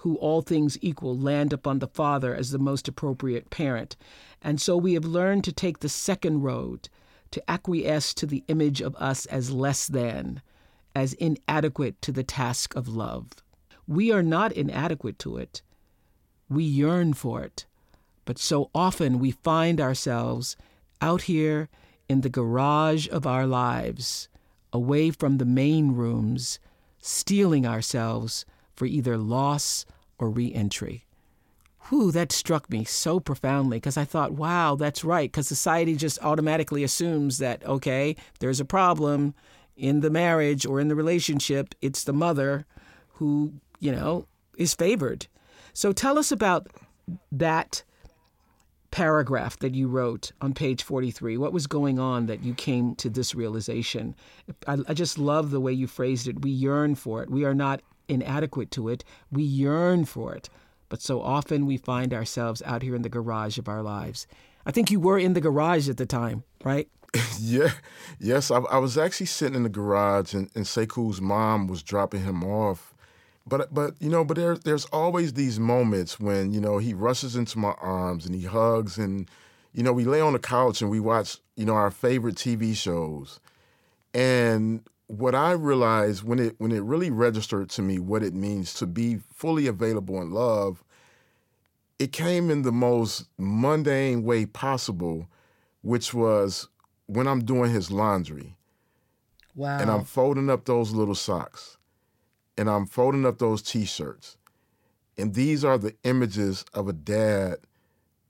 who, 0.00 0.16
all 0.16 0.42
things 0.42 0.78
equal, 0.82 1.16
land 1.18 1.52
upon 1.52 1.78
the 1.78 1.88
father 1.88 2.34
as 2.34 2.50
the 2.50 2.58
most 2.58 2.86
appropriate 2.86 3.50
parent. 3.50 3.96
And 4.42 4.60
so 4.60 4.76
we 4.76 4.94
have 4.94 5.04
learned 5.04 5.42
to 5.44 5.52
take 5.52 5.80
the 5.80 5.88
second 5.88 6.42
road 6.42 6.88
to 7.30 7.50
acquiesce 7.50 8.14
to 8.14 8.26
the 8.26 8.44
image 8.48 8.80
of 8.80 8.94
us 8.96 9.26
as 9.26 9.50
less 9.50 9.86
than, 9.86 10.42
as 10.94 11.14
inadequate 11.14 12.00
to 12.02 12.12
the 12.12 12.22
task 12.22 12.76
of 12.76 12.88
love. 12.88 13.30
We 13.88 14.12
are 14.12 14.22
not 14.22 14.52
inadequate 14.52 15.18
to 15.20 15.38
it. 15.38 15.62
We 16.48 16.64
yearn 16.64 17.14
for 17.14 17.42
it. 17.42 17.66
But 18.24 18.38
so 18.38 18.70
often 18.74 19.18
we 19.18 19.30
find 19.30 19.80
ourselves 19.80 20.56
out 21.00 21.22
here 21.22 21.68
in 22.08 22.20
the 22.20 22.28
garage 22.28 23.08
of 23.08 23.26
our 23.26 23.46
lives, 23.46 24.28
away 24.72 25.10
from 25.10 25.38
the 25.38 25.44
main 25.44 25.92
rooms, 25.92 26.58
steeling 27.00 27.66
ourselves 27.66 28.44
for 28.74 28.86
either 28.86 29.16
loss 29.16 29.86
or 30.18 30.30
reentry 30.30 31.06
whew, 31.88 32.10
that 32.12 32.32
struck 32.32 32.70
me 32.70 32.84
so 32.84 33.20
profoundly 33.20 33.76
because 33.76 33.96
I 33.96 34.04
thought, 34.04 34.32
wow, 34.32 34.74
that's 34.74 35.04
right. 35.04 35.30
Because 35.30 35.48
society 35.48 35.94
just 35.94 36.18
automatically 36.22 36.82
assumes 36.82 37.38
that, 37.38 37.64
okay, 37.64 38.16
there's 38.40 38.60
a 38.60 38.64
problem 38.64 39.34
in 39.76 40.00
the 40.00 40.10
marriage 40.10 40.66
or 40.66 40.80
in 40.80 40.88
the 40.88 40.94
relationship, 40.94 41.74
it's 41.80 42.04
the 42.04 42.12
mother 42.12 42.66
who, 43.14 43.52
you 43.78 43.92
know, 43.92 44.26
is 44.56 44.74
favored. 44.74 45.26
So 45.76 45.92
tell 45.92 46.18
us 46.18 46.32
about 46.32 46.68
that 47.30 47.82
paragraph 48.90 49.58
that 49.58 49.74
you 49.74 49.88
wrote 49.88 50.32
on 50.40 50.54
page 50.54 50.82
43. 50.82 51.36
What 51.36 51.52
was 51.52 51.66
going 51.66 51.98
on 51.98 52.26
that 52.26 52.42
you 52.42 52.54
came 52.54 52.94
to 52.96 53.10
this 53.10 53.34
realization? 53.34 54.14
I, 54.66 54.78
I 54.88 54.94
just 54.94 55.18
love 55.18 55.50
the 55.50 55.60
way 55.60 55.72
you 55.72 55.86
phrased 55.86 56.28
it. 56.28 56.42
We 56.42 56.50
yearn 56.50 56.94
for 56.94 57.22
it. 57.22 57.30
We 57.30 57.44
are 57.44 57.54
not 57.54 57.82
inadequate 58.08 58.70
to 58.72 58.88
it. 58.88 59.04
We 59.30 59.42
yearn 59.42 60.06
for 60.06 60.34
it 60.34 60.48
but 60.88 61.02
so 61.02 61.20
often 61.20 61.66
we 61.66 61.76
find 61.76 62.12
ourselves 62.12 62.62
out 62.64 62.82
here 62.82 62.94
in 62.94 63.02
the 63.02 63.08
garage 63.08 63.58
of 63.58 63.68
our 63.68 63.82
lives. 63.82 64.26
I 64.64 64.70
think 64.70 64.90
you 64.90 65.00
were 65.00 65.18
in 65.18 65.34
the 65.34 65.40
garage 65.40 65.88
at 65.88 65.96
the 65.96 66.06
time, 66.06 66.44
right? 66.64 66.88
yeah, 67.38 67.72
yes. 68.18 68.50
I, 68.50 68.58
I, 68.58 68.78
was 68.78 68.98
actually 68.98 69.26
sitting 69.26 69.54
in 69.54 69.62
the 69.62 69.68
garage, 69.68 70.34
and, 70.34 70.50
and 70.54 70.64
Sekou's 70.64 71.20
mom 71.20 71.66
was 71.66 71.82
dropping 71.82 72.24
him 72.24 72.44
off, 72.44 72.94
but 73.46 73.72
but 73.72 73.94
you 74.00 74.08
know, 74.08 74.24
but 74.24 74.36
there 74.36 74.56
there's 74.56 74.86
always 74.86 75.34
these 75.34 75.60
moments 75.60 76.18
when 76.18 76.52
you 76.52 76.60
know 76.60 76.78
he 76.78 76.94
rushes 76.94 77.36
into 77.36 77.58
my 77.58 77.74
arms 77.80 78.26
and 78.26 78.34
he 78.34 78.42
hugs 78.42 78.98
and 78.98 79.30
you 79.72 79.82
know 79.82 79.92
we 79.92 80.04
lay 80.04 80.20
on 80.20 80.32
the 80.32 80.38
couch 80.38 80.82
and 80.82 80.90
we 80.90 80.98
watch 80.98 81.38
you 81.54 81.64
know 81.64 81.74
our 81.74 81.90
favorite 81.90 82.34
TV 82.34 82.74
shows, 82.74 83.38
and 84.12 84.82
what 85.06 85.36
I 85.36 85.52
realized 85.52 86.24
when 86.24 86.40
it 86.40 86.56
when 86.58 86.72
it 86.72 86.82
really 86.82 87.10
registered 87.10 87.70
to 87.70 87.82
me 87.82 88.00
what 88.00 88.24
it 88.24 88.34
means 88.34 88.74
to 88.74 88.86
be 88.86 89.20
fully 89.32 89.68
available 89.68 90.20
in 90.20 90.32
love, 90.32 90.82
it 92.00 92.10
came 92.10 92.50
in 92.50 92.62
the 92.62 92.72
most 92.72 93.26
mundane 93.38 94.24
way 94.24 94.46
possible, 94.46 95.28
which 95.82 96.12
was 96.12 96.68
when 97.06 97.28
I'm 97.28 97.44
doing 97.44 97.72
his 97.72 97.92
laundry. 97.92 98.56
Wow. 99.54 99.78
And 99.78 99.90
I'm 99.90 100.04
folding 100.04 100.50
up 100.50 100.64
those 100.66 100.90
little 100.92 101.14
socks 101.14 101.75
and 102.56 102.68
I'm 102.70 102.86
folding 102.86 103.26
up 103.26 103.38
those 103.38 103.62
t 103.62 103.84
shirts. 103.84 104.36
And 105.18 105.34
these 105.34 105.64
are 105.64 105.78
the 105.78 105.94
images 106.04 106.64
of 106.74 106.88
a 106.88 106.92
dad 106.92 107.56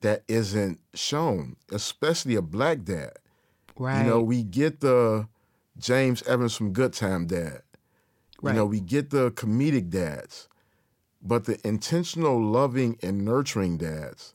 that 0.03 0.23
isn't 0.29 0.79
shown, 0.95 1.57
especially 1.73 2.37
a 2.37 2.43
black 2.43 2.85
dad. 2.85 3.13
right. 3.77 4.03
You 4.05 4.11
know, 4.11 4.23
we 4.23 4.43
get 4.43 4.81
the 4.81 5.27
James 5.79 6.23
Evans 6.23 6.55
from 6.55 6.73
Good 6.73 6.93
Time 6.93 7.27
dad. 7.27 7.63
Right. 8.41 8.53
You 8.53 8.59
know, 8.59 8.67
we 8.67 8.81
get 8.81 9.11
the 9.11 9.31
comedic 9.33 9.91
dads, 9.91 10.49
but 11.23 11.45
the 11.47 11.59
intentional, 11.67 12.41
loving, 12.41 12.99
and 13.03 13.25
nurturing 13.25 13.79
dads, 13.79 14.35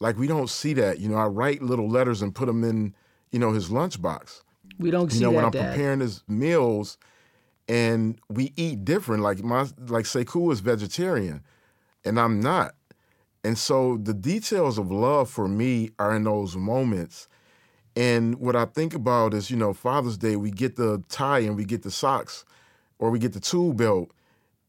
like 0.00 0.16
we 0.16 0.26
don't 0.26 0.48
see 0.50 0.72
that. 0.74 0.98
You 0.98 1.08
know, 1.08 1.16
I 1.16 1.26
write 1.26 1.62
little 1.62 1.88
letters 1.88 2.22
and 2.22 2.34
put 2.34 2.46
them 2.46 2.64
in, 2.64 2.94
you 3.30 3.38
know, 3.38 3.52
his 3.52 3.68
lunchbox. 3.68 4.42
we 4.78 4.90
don't 4.90 5.12
see 5.12 5.18
that. 5.18 5.24
You 5.24 5.30
know, 5.30 5.36
when 5.36 5.44
I'm 5.44 5.50
Dad. 5.50 5.74
preparing 5.74 6.00
his 6.00 6.22
meals, 6.26 6.96
and 7.68 8.18
we 8.28 8.52
eat 8.56 8.84
different. 8.84 9.22
Like 9.22 9.42
my, 9.42 9.62
like 9.86 10.04
Sekou 10.04 10.52
is 10.52 10.60
vegetarian, 10.60 11.42
and 12.04 12.18
I'm 12.18 12.40
not. 12.40 12.74
And 13.44 13.56
so 13.56 13.98
the 13.98 14.14
details 14.14 14.78
of 14.78 14.90
love 14.90 15.30
for 15.30 15.46
me 15.48 15.90
are 15.98 16.14
in 16.16 16.24
those 16.24 16.56
moments. 16.56 17.28
And 17.94 18.36
what 18.36 18.56
I 18.56 18.64
think 18.64 18.94
about 18.94 19.34
is, 19.34 19.50
you 19.50 19.56
know, 19.56 19.72
Father's 19.72 20.18
Day, 20.18 20.36
we 20.36 20.50
get 20.50 20.76
the 20.76 21.02
tie 21.08 21.40
and 21.40 21.56
we 21.56 21.64
get 21.64 21.82
the 21.82 21.90
socks, 21.90 22.44
or 22.98 23.10
we 23.10 23.18
get 23.18 23.32
the 23.32 23.40
tool 23.40 23.72
belt, 23.72 24.10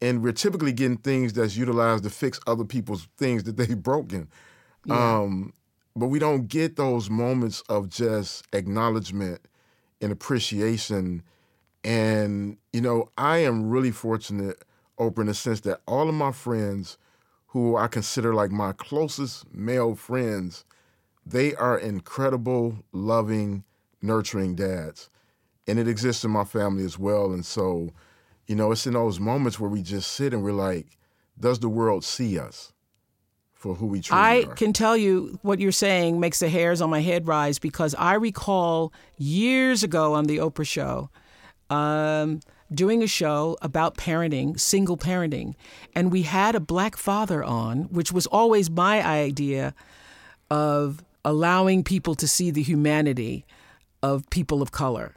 and 0.01 0.23
we're 0.23 0.33
typically 0.33 0.71
getting 0.71 0.97
things 0.97 1.33
that's 1.33 1.55
utilized 1.57 2.03
to 2.03 2.09
fix 2.09 2.39
other 2.47 2.63
people's 2.63 3.07
things 3.17 3.43
that 3.43 3.57
they've 3.57 3.81
broken. 3.81 4.29
Um, 4.89 5.53
but 5.95 6.07
we 6.07 6.19
don't 6.19 6.47
get 6.47 6.75
those 6.75 7.09
moments 7.09 7.61
of 7.69 7.89
just 7.89 8.45
acknowledgement 8.53 9.41
and 10.01 10.11
appreciation. 10.11 11.23
And, 11.83 12.57
you 12.73 12.81
know, 12.81 13.09
I 13.17 13.39
am 13.39 13.69
really 13.69 13.91
fortunate, 13.91 14.63
Oprah, 14.99 15.19
in 15.19 15.27
the 15.27 15.33
sense 15.33 15.61
that 15.61 15.81
all 15.87 16.09
of 16.09 16.15
my 16.15 16.31
friends 16.31 16.97
who 17.47 17.77
I 17.77 17.87
consider 17.87 18.33
like 18.33 18.51
my 18.51 18.73
closest 18.73 19.51
male 19.53 19.95
friends, 19.95 20.65
they 21.25 21.55
are 21.55 21.77
incredible, 21.77 22.77
loving, 22.91 23.63
nurturing 24.01 24.55
dads. 24.55 25.09
And 25.67 25.79
it 25.79 25.87
exists 25.87 26.23
in 26.23 26.31
my 26.31 26.43
family 26.43 26.83
as 26.83 26.99
well. 26.99 27.31
And 27.31 27.45
so, 27.45 27.91
you 28.47 28.55
know, 28.55 28.71
it's 28.71 28.85
in 28.85 28.93
those 28.93 29.19
moments 29.19 29.59
where 29.59 29.69
we 29.69 29.81
just 29.81 30.11
sit 30.11 30.33
and 30.33 30.43
we're 30.43 30.51
like, 30.51 30.97
does 31.39 31.59
the 31.59 31.69
world 31.69 32.03
see 32.03 32.37
us 32.37 32.73
for 33.53 33.75
who 33.75 33.87
we 33.87 34.01
truly 34.01 34.21
I 34.21 34.43
are? 34.43 34.55
can 34.55 34.73
tell 34.73 34.97
you 34.97 35.39
what 35.41 35.59
you're 35.59 35.71
saying 35.71 36.19
makes 36.19 36.39
the 36.39 36.49
hairs 36.49 36.81
on 36.81 36.89
my 36.89 37.01
head 37.01 37.27
rise 37.27 37.59
because 37.59 37.95
I 37.95 38.15
recall 38.15 38.93
years 39.17 39.83
ago 39.83 40.13
on 40.13 40.25
the 40.25 40.37
Oprah 40.37 40.67
show 40.67 41.09
um, 41.69 42.39
doing 42.73 43.03
a 43.03 43.07
show 43.07 43.57
about 43.61 43.97
parenting, 43.97 44.59
single 44.59 44.97
parenting, 44.97 45.55
and 45.95 46.11
we 46.11 46.23
had 46.23 46.55
a 46.55 46.59
black 46.59 46.97
father 46.97 47.43
on, 47.43 47.83
which 47.85 48.11
was 48.11 48.25
always 48.27 48.69
my 48.69 49.05
idea 49.05 49.73
of 50.49 51.03
allowing 51.25 51.83
people 51.83 52.15
to 52.15 52.27
see 52.27 52.51
the 52.51 52.63
humanity 52.63 53.45
of 54.01 54.29
people 54.29 54.61
of 54.61 54.71
color. 54.71 55.15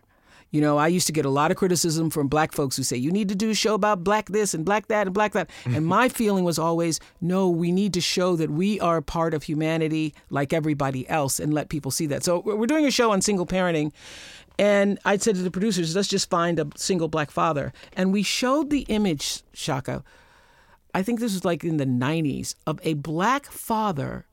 You 0.52 0.60
know, 0.60 0.76
I 0.76 0.88
used 0.88 1.06
to 1.06 1.14
get 1.14 1.24
a 1.24 1.30
lot 1.30 1.50
of 1.50 1.56
criticism 1.56 2.10
from 2.10 2.28
black 2.28 2.52
folks 2.52 2.76
who 2.76 2.82
say, 2.82 2.98
you 2.98 3.10
need 3.10 3.30
to 3.30 3.34
do 3.34 3.48
a 3.48 3.54
show 3.54 3.72
about 3.72 4.04
black 4.04 4.28
this 4.28 4.52
and 4.52 4.66
black 4.66 4.88
that 4.88 5.06
and 5.06 5.14
black 5.14 5.32
that. 5.32 5.48
and 5.64 5.86
my 5.86 6.10
feeling 6.10 6.44
was 6.44 6.58
always, 6.58 7.00
no, 7.22 7.48
we 7.48 7.72
need 7.72 7.94
to 7.94 8.02
show 8.02 8.36
that 8.36 8.50
we 8.50 8.78
are 8.78 9.00
part 9.00 9.32
of 9.32 9.44
humanity 9.44 10.14
like 10.28 10.52
everybody 10.52 11.08
else 11.08 11.40
and 11.40 11.54
let 11.54 11.70
people 11.70 11.90
see 11.90 12.06
that. 12.06 12.22
So 12.22 12.40
we're 12.40 12.66
doing 12.66 12.84
a 12.84 12.90
show 12.90 13.12
on 13.12 13.22
single 13.22 13.46
parenting. 13.46 13.92
And 14.58 14.98
I 15.04 15.16
said 15.16 15.34
to 15.36 15.42
the 15.42 15.50
producers, 15.50 15.96
let's 15.96 16.08
just 16.08 16.30
find 16.30 16.58
a 16.58 16.68
single 16.76 17.08
black 17.08 17.30
father. 17.30 17.72
And 17.94 18.12
we 18.12 18.22
showed 18.22 18.70
the 18.70 18.82
image, 18.82 19.42
Shaka, 19.52 20.04
I 20.94 21.02
think 21.02 21.20
this 21.20 21.32
was 21.32 21.44
like 21.44 21.64
in 21.64 21.78
the 21.78 21.86
90s, 21.86 22.54
of 22.66 22.78
a 22.82 22.94
black 22.94 23.46
father 23.46 24.26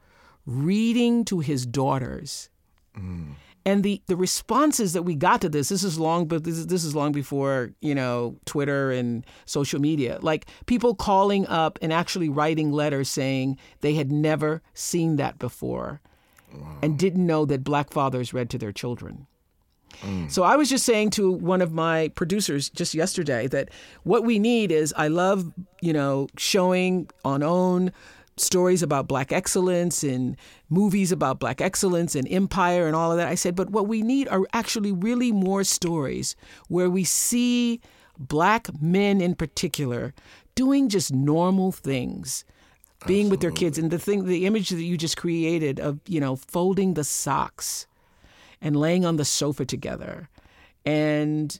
reading 0.45 1.23
to 1.25 1.39
his 1.39 1.65
daughters. 1.65 2.49
Mm. 2.97 3.33
And 3.65 3.83
the, 3.83 4.01
the 4.07 4.15
responses 4.15 4.93
that 4.93 5.03
we 5.03 5.15
got 5.15 5.41
to 5.41 5.49
this, 5.49 5.69
this 5.69 5.83
is 5.83 5.99
long, 5.99 6.27
but 6.27 6.43
this 6.43 6.57
is, 6.57 6.67
this 6.67 6.83
is 6.83 6.95
long 6.95 7.11
before, 7.11 7.71
you 7.81 7.93
know, 7.93 8.37
Twitter 8.45 8.91
and 8.91 9.25
social 9.45 9.79
media. 9.79 10.17
Like 10.21 10.47
people 10.65 10.95
calling 10.95 11.45
up 11.47 11.77
and 11.81 11.93
actually 11.93 12.29
writing 12.29 12.71
letters 12.71 13.09
saying 13.09 13.57
they 13.81 13.93
had 13.93 14.11
never 14.11 14.61
seen 14.73 15.17
that 15.17 15.37
before 15.39 16.01
and 16.81 16.97
didn't 16.97 17.25
know 17.25 17.45
that 17.45 17.63
black 17.63 17.91
fathers 17.91 18.33
read 18.33 18.49
to 18.49 18.57
their 18.57 18.71
children. 18.71 19.27
Mm. 20.01 20.31
So 20.31 20.43
I 20.43 20.55
was 20.55 20.69
just 20.69 20.85
saying 20.85 21.11
to 21.11 21.31
one 21.31 21.61
of 21.61 21.71
my 21.71 22.09
producers 22.09 22.69
just 22.69 22.93
yesterday 22.93 23.47
that 23.47 23.69
what 24.03 24.23
we 24.23 24.39
need 24.39 24.71
is 24.71 24.93
I 24.97 25.07
love, 25.07 25.51
you 25.81 25.93
know, 25.93 26.27
showing 26.37 27.09
on 27.25 27.43
OWN 27.43 27.91
stories 28.37 28.81
about 28.81 29.07
black 29.07 29.31
excellence 29.31 30.03
and 30.03 30.37
movies 30.69 31.11
about 31.11 31.39
black 31.39 31.61
excellence 31.61 32.15
and 32.15 32.27
empire 32.31 32.87
and 32.87 32.95
all 32.95 33.11
of 33.11 33.17
that. 33.17 33.27
I 33.27 33.35
said, 33.35 33.55
but 33.55 33.69
what 33.69 33.87
we 33.87 34.01
need 34.01 34.27
are 34.29 34.45
actually 34.53 34.91
really 34.91 35.31
more 35.31 35.63
stories 35.63 36.35
where 36.67 36.89
we 36.89 37.03
see 37.03 37.81
black 38.17 38.69
men 38.81 39.21
in 39.21 39.35
particular 39.35 40.13
doing 40.55 40.89
just 40.89 41.13
normal 41.13 41.71
things 41.71 42.43
being 43.07 43.29
with 43.29 43.39
their 43.39 43.51
kids. 43.51 43.77
And 43.77 43.91
the 43.91 43.99
thing 43.99 44.25
the 44.25 44.45
image 44.45 44.69
that 44.69 44.83
you 44.83 44.97
just 44.97 45.17
created 45.17 45.79
of 45.79 45.99
you 46.05 46.19
know 46.19 46.35
folding 46.35 46.95
the 46.95 47.03
socks 47.03 47.87
and 48.61 48.75
laying 48.75 49.05
on 49.05 49.17
the 49.17 49.25
sofa 49.25 49.65
together 49.65 50.29
and 50.85 51.59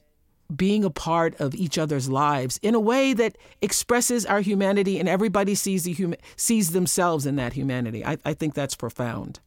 being 0.54 0.84
a 0.84 0.90
part 0.90 1.40
of 1.40 1.54
each 1.54 1.78
other's 1.78 2.08
lives 2.08 2.58
in 2.62 2.74
a 2.74 2.80
way 2.80 3.12
that 3.12 3.38
expresses 3.62 4.26
our 4.26 4.40
humanity 4.40 4.98
and 4.98 5.08
everybody 5.08 5.54
sees 5.54 5.84
the 5.84 5.94
hum- 5.94 6.14
sees 6.36 6.72
themselves 6.72 7.26
in 7.26 7.36
that 7.36 7.52
humanity. 7.52 8.04
I, 8.04 8.18
I 8.24 8.34
think 8.34 8.54
that's 8.54 8.74
profound. 8.74 9.40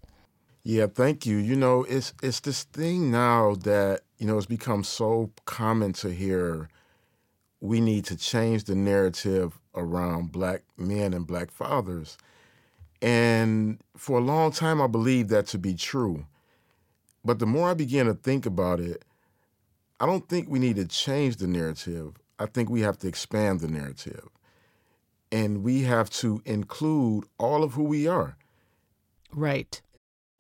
Yeah, 0.64 0.88
thank 0.88 1.26
you. 1.26 1.38
You 1.38 1.58
know, 1.58 1.84
it's 1.84 2.14
it's 2.24 2.40
this 2.40 2.64
thing 2.64 3.12
now 3.12 3.56
that, 3.64 4.02
you 4.18 4.26
know, 4.26 4.38
it's 4.38 4.46
become 4.46 4.84
so 4.84 5.32
common 5.46 5.92
to 5.94 6.14
hear 6.14 6.70
we 7.60 7.82
need 7.82 8.06
to 8.06 8.16
change 8.16 8.66
the 8.66 8.76
narrative 8.76 9.60
around 9.76 10.32
black 10.32 10.64
men 10.78 11.14
and 11.14 11.28
black 11.28 11.52
fathers. 11.52 12.18
And 13.02 13.80
for 13.98 14.20
a 14.20 14.22
long 14.22 14.52
time 14.52 14.82
I 14.82 14.88
believed 14.88 15.30
that 15.30 15.48
to 15.48 15.58
be 15.58 15.74
true. 15.74 16.26
But 17.26 17.40
the 17.40 17.46
more 17.46 17.70
I 17.70 17.74
began 17.74 18.06
to 18.08 18.14
think 18.14 18.46
about 18.46 18.80
it, 18.80 19.04
I 20.00 20.06
don't 20.06 20.28
think 20.28 20.50
we 20.50 20.60
need 20.60 20.76
to 20.76 20.86
change 20.86 21.38
the 21.38 21.48
narrative. 21.48 22.18
I 22.38 22.48
think 22.48 22.70
we 22.70 22.82
have 22.82 22.98
to 23.00 23.08
expand 23.08 23.62
the 23.62 23.70
narrative. 23.70 24.28
And 25.32 25.64
we 25.64 25.84
have 25.84 26.10
to 26.12 26.42
include 26.46 27.26
all 27.40 27.64
of 27.64 27.74
who 27.74 27.84
we 27.84 28.08
are. 28.08 28.36
Right. 29.34 29.82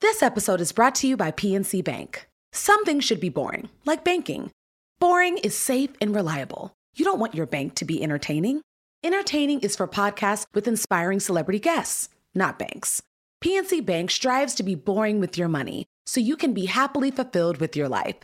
This 0.01 0.21
episode 0.21 0.59
is 0.59 0.73
brought 0.73 0.95
to 0.95 1.07
you 1.07 1.15
by 1.15 1.31
PNC 1.31 1.83
Bank. 1.83 2.27
Some 2.51 2.83
things 2.83 3.05
should 3.05 3.21
be 3.21 3.29
boring, 3.29 3.69
like 3.85 4.03
banking. 4.03 4.51
Boring 4.99 5.37
is 5.37 5.57
safe 5.57 5.91
and 6.01 6.13
reliable. 6.13 6.73
You 6.95 7.05
don't 7.05 7.19
want 7.19 7.33
your 7.33 7.47
bank 7.47 7.75
to 7.75 7.85
be 7.85 8.03
entertaining. 8.03 8.61
Entertaining 9.03 9.61
is 9.61 9.75
for 9.75 9.87
podcasts 9.87 10.45
with 10.53 10.67
inspiring 10.67 11.19
celebrity 11.19 11.59
guests, 11.59 12.09
not 12.35 12.59
banks. 12.59 13.01
PNC 13.43 13.85
Bank 13.85 14.11
strives 14.11 14.53
to 14.55 14.63
be 14.63 14.75
boring 14.75 15.19
with 15.19 15.37
your 15.37 15.47
money 15.47 15.85
so 16.05 16.19
you 16.19 16.35
can 16.35 16.53
be 16.53 16.65
happily 16.65 17.11
fulfilled 17.11 17.57
with 17.57 17.75
your 17.75 17.89
life. 17.89 18.15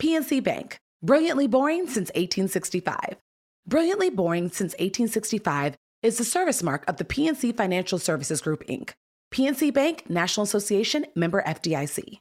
PNC 0.00 0.42
Bank, 0.42 0.78
brilliantly 1.02 1.46
boring 1.46 1.86
since 1.86 2.08
1865. 2.14 3.16
Brilliantly 3.66 4.10
boring 4.10 4.48
since 4.48 4.72
1865 4.74 5.76
is 6.02 6.18
the 6.18 6.24
service 6.24 6.62
mark 6.62 6.88
of 6.88 6.96
the 6.96 7.04
PNC 7.04 7.56
Financial 7.56 7.98
Services 7.98 8.40
Group, 8.40 8.66
Inc. 8.66 8.90
PNC 9.32 9.72
Bank, 9.72 10.08
National 10.08 10.44
Association, 10.44 11.06
member 11.14 11.42
FDIC. 11.42 12.18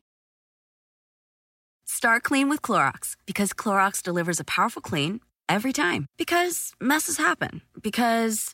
Start 1.85 2.23
clean 2.23 2.49
with 2.49 2.61
Clorox 2.61 3.15
because 3.25 3.51
Clorox 3.51 4.03
delivers 4.03 4.39
a 4.39 4.43
powerful 4.43 4.81
clean 4.81 5.21
every 5.49 5.73
time. 5.73 6.05
Because 6.17 6.71
messes 6.79 7.17
happen. 7.17 7.61
Because 7.81 8.53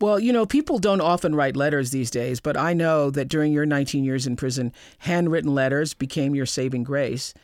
Well, 0.00 0.18
you 0.18 0.32
know, 0.32 0.46
people 0.46 0.78
don't 0.78 1.00
often 1.00 1.34
write 1.34 1.56
letters 1.56 1.90
these 1.90 2.10
days, 2.10 2.40
but 2.40 2.56
I 2.56 2.72
know 2.72 3.10
that 3.10 3.28
during 3.28 3.52
your 3.52 3.66
19 3.66 4.04
years 4.04 4.26
in 4.26 4.36
prison, 4.36 4.72
handwritten 4.98 5.54
letters 5.54 5.94
became 5.94 6.34
your 6.34 6.46
saving 6.46 6.84
grace. 6.84 7.34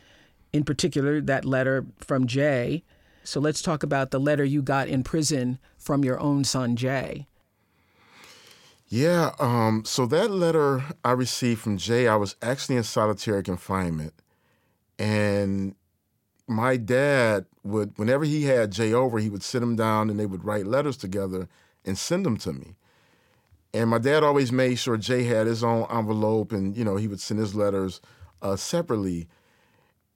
In 0.53 0.63
particular, 0.63 1.21
that 1.21 1.45
letter 1.45 1.85
from 1.97 2.27
Jay. 2.27 2.83
So 3.23 3.39
let's 3.39 3.61
talk 3.61 3.83
about 3.83 4.11
the 4.11 4.19
letter 4.19 4.43
you 4.43 4.61
got 4.61 4.87
in 4.87 5.03
prison 5.03 5.59
from 5.77 6.03
your 6.03 6.19
own 6.19 6.43
son, 6.43 6.75
Jay. 6.75 7.27
Yeah, 8.87 9.31
um, 9.39 9.83
so 9.83 10.05
that 10.05 10.29
letter 10.29 10.83
I 11.03 11.11
received 11.11 11.61
from 11.61 11.77
Jay, 11.77 12.07
I 12.07 12.15
was 12.15 12.35
actually 12.41 12.77
in 12.77 12.83
solitary 12.83 13.41
confinement. 13.41 14.13
And 14.99 15.75
my 16.47 16.77
dad 16.77 17.45
would, 17.63 17.97
whenever 17.97 18.23
he 18.23 18.43
had 18.43 18.71
Jay 18.71 18.93
over, 18.93 19.17
he 19.17 19.29
would 19.29 19.43
sit 19.43 19.63
him 19.63 19.75
down 19.75 20.09
and 20.09 20.19
they 20.19 20.27
would 20.27 20.45
write 20.45 20.67
letters 20.67 20.97
together 20.97 21.49
and 21.85 21.97
send 21.97 22.25
them 22.25 22.37
to 22.37 22.53
me. 22.53 22.75
And 23.73 23.89
my 23.89 23.97
dad 23.97 24.23
always 24.23 24.51
made 24.51 24.75
sure 24.75 24.97
Jay 24.97 25.23
had 25.23 25.47
his 25.47 25.63
own 25.63 25.85
envelope 25.89 26.51
and, 26.51 26.75
you 26.77 26.85
know, 26.85 26.95
he 26.95 27.07
would 27.07 27.19
send 27.19 27.39
his 27.39 27.55
letters 27.55 27.99
uh, 28.41 28.55
separately. 28.55 29.27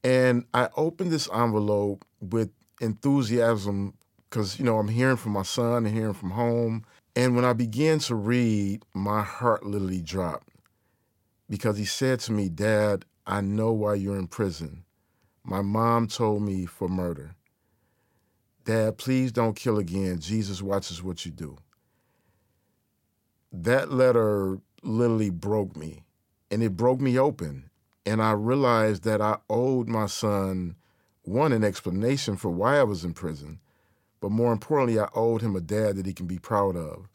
And 0.04 0.46
I 0.54 0.70
opened 0.78 1.12
this 1.12 1.30
envelope 1.34 2.06
with 2.22 2.52
enthusiasm 2.80 3.96
because, 4.30 4.60
you 4.60 4.66
know, 4.66 4.78
I'm 4.80 4.88
hearing 4.88 5.18
from 5.18 5.34
my 5.34 5.44
son 5.44 5.86
and 5.86 5.96
hearing 5.96 6.14
from 6.14 6.32
home. 6.32 6.86
And 7.16 7.36
when 7.36 7.44
I 7.44 7.54
began 7.54 8.00
to 8.00 8.16
read, 8.16 8.84
my 8.94 9.22
heart 9.24 9.66
literally 9.66 10.02
dropped 10.02 10.48
because 11.50 11.78
he 11.78 11.86
said 11.86 12.20
to 12.22 12.32
me, 12.32 12.48
Dad, 12.48 13.06
I 13.26 13.42
know 13.42 13.72
why 13.74 13.96
you're 13.96 14.18
in 14.18 14.28
prison. 14.28 14.84
My 15.44 15.62
mom 15.62 16.08
told 16.08 16.44
me 16.44 16.66
for 16.66 16.88
murder. 16.88 17.36
Dad, 18.70 19.00
please 19.00 19.32
don't 19.32 19.56
kill 19.56 19.80
again. 19.80 20.20
Jesus 20.20 20.62
watches 20.62 21.02
what 21.02 21.26
you 21.26 21.32
do. 21.32 21.58
That 23.52 23.92
letter 23.92 24.60
literally 24.84 25.32
broke 25.32 25.76
me, 25.76 26.04
and 26.52 26.62
it 26.62 26.78
broke 26.78 27.02
me 27.02 27.18
open. 27.18 27.72
And 28.06 28.22
I 28.22 28.34
realized 28.34 29.06
that 29.06 29.22
I 29.22 29.38
owed 29.50 29.88
my 29.88 30.06
son, 30.06 30.76
one, 31.24 31.52
an 31.52 31.64
explanation 31.64 32.38
for 32.38 32.52
why 32.52 32.78
I 32.78 32.84
was 32.84 33.04
in 33.04 33.14
prison, 33.14 33.60
but 34.20 34.30
more 34.30 34.52
importantly, 34.52 35.00
I 35.00 35.10
owed 35.16 35.42
him 35.42 35.56
a 35.56 35.62
dad 35.62 35.96
that 35.96 36.06
he 36.06 36.14
can 36.14 36.28
be 36.28 36.38
proud 36.38 36.76
of. 36.76 37.10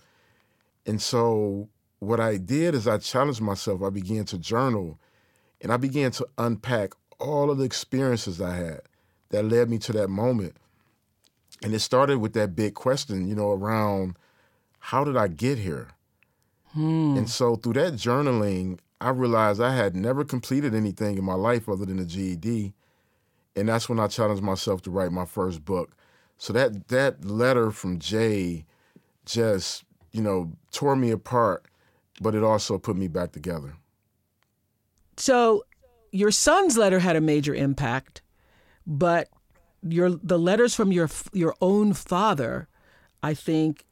And 0.84 1.00
so 1.00 1.68
what 2.00 2.18
I 2.18 2.36
did 2.36 2.74
is 2.74 2.88
I 2.88 2.98
challenged 2.98 3.40
myself. 3.40 3.80
I 3.80 3.90
began 3.90 4.24
to 4.24 4.38
journal 4.38 4.98
and 5.60 5.70
I 5.70 5.76
began 5.76 6.10
to 6.12 6.26
unpack 6.36 6.94
all 7.20 7.48
of 7.48 7.58
the 7.58 7.64
experiences 7.64 8.40
I 8.40 8.56
had 8.56 8.80
that 9.28 9.44
led 9.44 9.70
me 9.70 9.78
to 9.78 9.92
that 9.92 10.08
moment. 10.08 10.56
And 11.64 11.74
it 11.74 11.81
started 11.81 12.18
with 12.18 12.35
that 12.35 12.55
big 12.55 12.74
question, 12.74 13.27
you 13.27 13.35
know, 13.35 13.50
around 13.50 14.18
how 14.81 15.03
did 15.03 15.16
I 15.16 15.29
get 15.29 15.57
here? 15.57 15.88
Hmm. 16.74 17.16
And 17.16 17.31
so 17.31 17.57
through 17.57 17.72
that 17.72 17.94
journaling, 17.94 18.81
I 19.00 19.09
realized 19.09 19.62
I 19.62 19.74
had 19.74 19.96
never 19.96 20.24
completed 20.24 20.74
anything 20.74 21.16
in 21.16 21.24
my 21.24 21.35
life 21.35 21.66
other 21.66 21.87
than 21.87 21.98
a 21.98 22.05
GED. 22.05 22.74
And 23.57 23.68
that's 23.68 23.88
when 23.88 23.98
I 23.98 24.09
challenged 24.09 24.42
myself 24.42 24.83
to 24.83 24.90
write 24.90 25.11
my 25.11 25.24
first 25.24 25.64
book. 25.64 25.96
So 26.37 26.53
that 26.53 26.88
that 26.88 27.24
letter 27.24 27.70
from 27.70 27.98
Jay 27.98 28.66
just, 29.24 29.85
you 30.12 30.20
know, 30.20 30.53
tore 30.70 30.96
me 30.96 31.12
apart, 31.12 31.64
but 32.20 32.35
it 32.35 32.44
also 32.44 32.77
put 32.77 32.94
me 32.94 33.09
back 33.09 33.33
together. 33.33 33.74
So 35.16 35.64
your 36.11 36.31
son's 36.31 36.77
letter 36.77 36.98
had 36.98 37.16
a 37.16 37.22
major 37.22 37.55
impact, 37.55 38.20
but 38.87 39.29
your 39.86 40.10
the 40.10 40.38
letters 40.38 40.74
from 40.74 40.92
your 40.92 41.08
your 41.32 41.54
own 41.60 41.92
father, 41.92 42.68
I 43.22 43.34
think, 43.34 43.84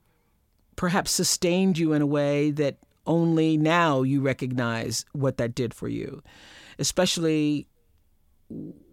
perhaps 0.76 1.11
sustained 1.11 1.78
you 1.78 1.92
in 1.92 2.02
a 2.02 2.07
way 2.07 2.50
that 2.52 2.78
only 3.07 3.57
now 3.57 4.02
you 4.02 4.20
recognize 4.20 5.05
what 5.12 5.37
that 5.37 5.55
did 5.55 5.74
for 5.74 5.88
you, 5.88 6.22
especially 6.78 7.66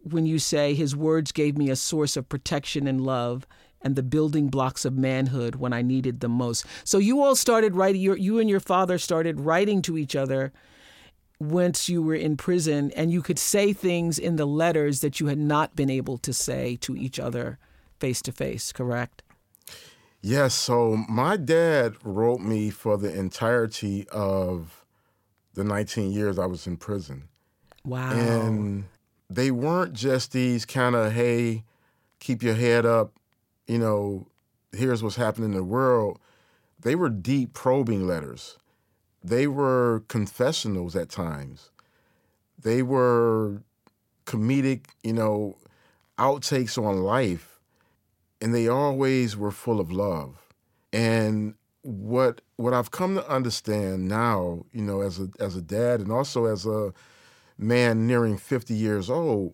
when 0.04 0.26
you 0.26 0.40
say 0.40 0.74
his 0.74 0.96
words 0.96 1.32
gave 1.32 1.58
me 1.58 1.70
a 1.70 1.76
source 1.76 2.18
of 2.18 2.30
protection 2.30 2.88
and 2.88 3.02
love 3.02 3.46
and 3.82 3.96
the 3.96 4.04
building 4.04 4.50
blocks 4.50 4.84
of 4.84 4.98
manhood 4.98 5.56
when 5.56 5.74
I 5.74 5.82
needed 5.82 6.20
them 6.20 6.32
most. 6.32 6.66
So 6.84 6.98
you 6.98 7.22
all 7.22 7.36
started 7.36 7.76
writing. 7.76 8.02
You, 8.02 8.16
you 8.16 8.40
and 8.40 8.50
your 8.50 8.60
father 8.60 8.98
started 8.98 9.40
writing 9.40 9.82
to 9.84 9.98
each 9.98 10.16
other 10.16 10.52
once 11.40 11.88
you 11.88 12.02
were 12.02 12.16
in 12.16 12.36
prison, 12.38 12.92
and 12.96 13.12
you 13.12 13.22
could 13.22 13.40
say 13.40 13.72
things 13.74 14.20
in 14.20 14.36
the 14.36 14.46
letters 14.46 15.00
that 15.02 15.20
you 15.20 15.28
had 15.28 15.38
not 15.38 15.76
been 15.76 15.90
able 15.90 16.18
to 16.18 16.34
say 16.34 16.76
to 16.82 16.96
each 16.96 17.20
other 17.20 17.58
face 18.00 18.22
to 18.22 18.32
face. 18.32 18.72
Correct? 18.72 19.24
Yes. 20.22 20.54
So 20.54 20.98
my 21.08 21.38
dad 21.38 21.96
wrote 22.04 22.42
me 22.42 22.70
for 22.70 22.98
the 22.98 23.14
entirety 23.14 24.08
of 24.10 24.86
the 25.54 25.64
19 25.64 26.12
years 26.12 26.38
I 26.38 26.46
was 26.46 26.68
in 26.68 26.78
prison. 26.78 27.30
Wow. 27.86 28.12
And 28.12 28.86
they 29.30 29.52
weren't 29.52 29.94
just 29.94 30.32
these 30.32 30.66
kind 30.66 30.96
of, 30.96 31.14
hey, 31.14 31.64
keep 32.20 32.44
your 32.44 32.56
head 32.56 32.86
up, 32.86 33.14
you 33.68 33.78
know, 33.78 34.28
here's 34.72 35.02
what's 35.02 35.16
happening 35.16 35.52
in 35.52 35.58
the 35.58 35.64
world. 35.64 36.20
They 36.82 36.96
were 36.96 37.10
deep 37.10 37.54
probing 37.54 38.08
letters. 38.08 38.58
They 39.24 39.48
were 39.48 40.04
confessionals 40.08 40.96
at 40.96 41.10
times. 41.10 41.72
They 42.62 42.82
were 42.82 43.64
comedic, 44.26 44.86
you 45.04 45.14
know, 45.14 45.58
outtakes 46.18 46.82
on 46.82 47.04
life. 47.04 47.60
And 48.42 48.56
they 48.56 48.68
always 48.68 49.36
were 49.36 49.52
full 49.52 49.80
of 49.80 49.92
love. 49.92 50.38
And 50.94 51.56
what 51.82 52.42
what 52.56 52.74
I've 52.74 52.92
come 52.92 53.16
to 53.16 53.30
understand 53.30 54.08
now, 54.08 54.66
you 54.72 54.82
know, 54.82 55.02
as 55.02 55.20
a 55.20 55.30
as 55.40 55.56
a 55.56 55.62
dad 55.62 56.00
and 56.00 56.12
also 56.12 56.46
as 56.46 56.66
a 56.66 56.94
man 57.58 58.08
nearing 58.08 58.38
50 58.38 58.74
years 58.74 59.10
old, 59.10 59.54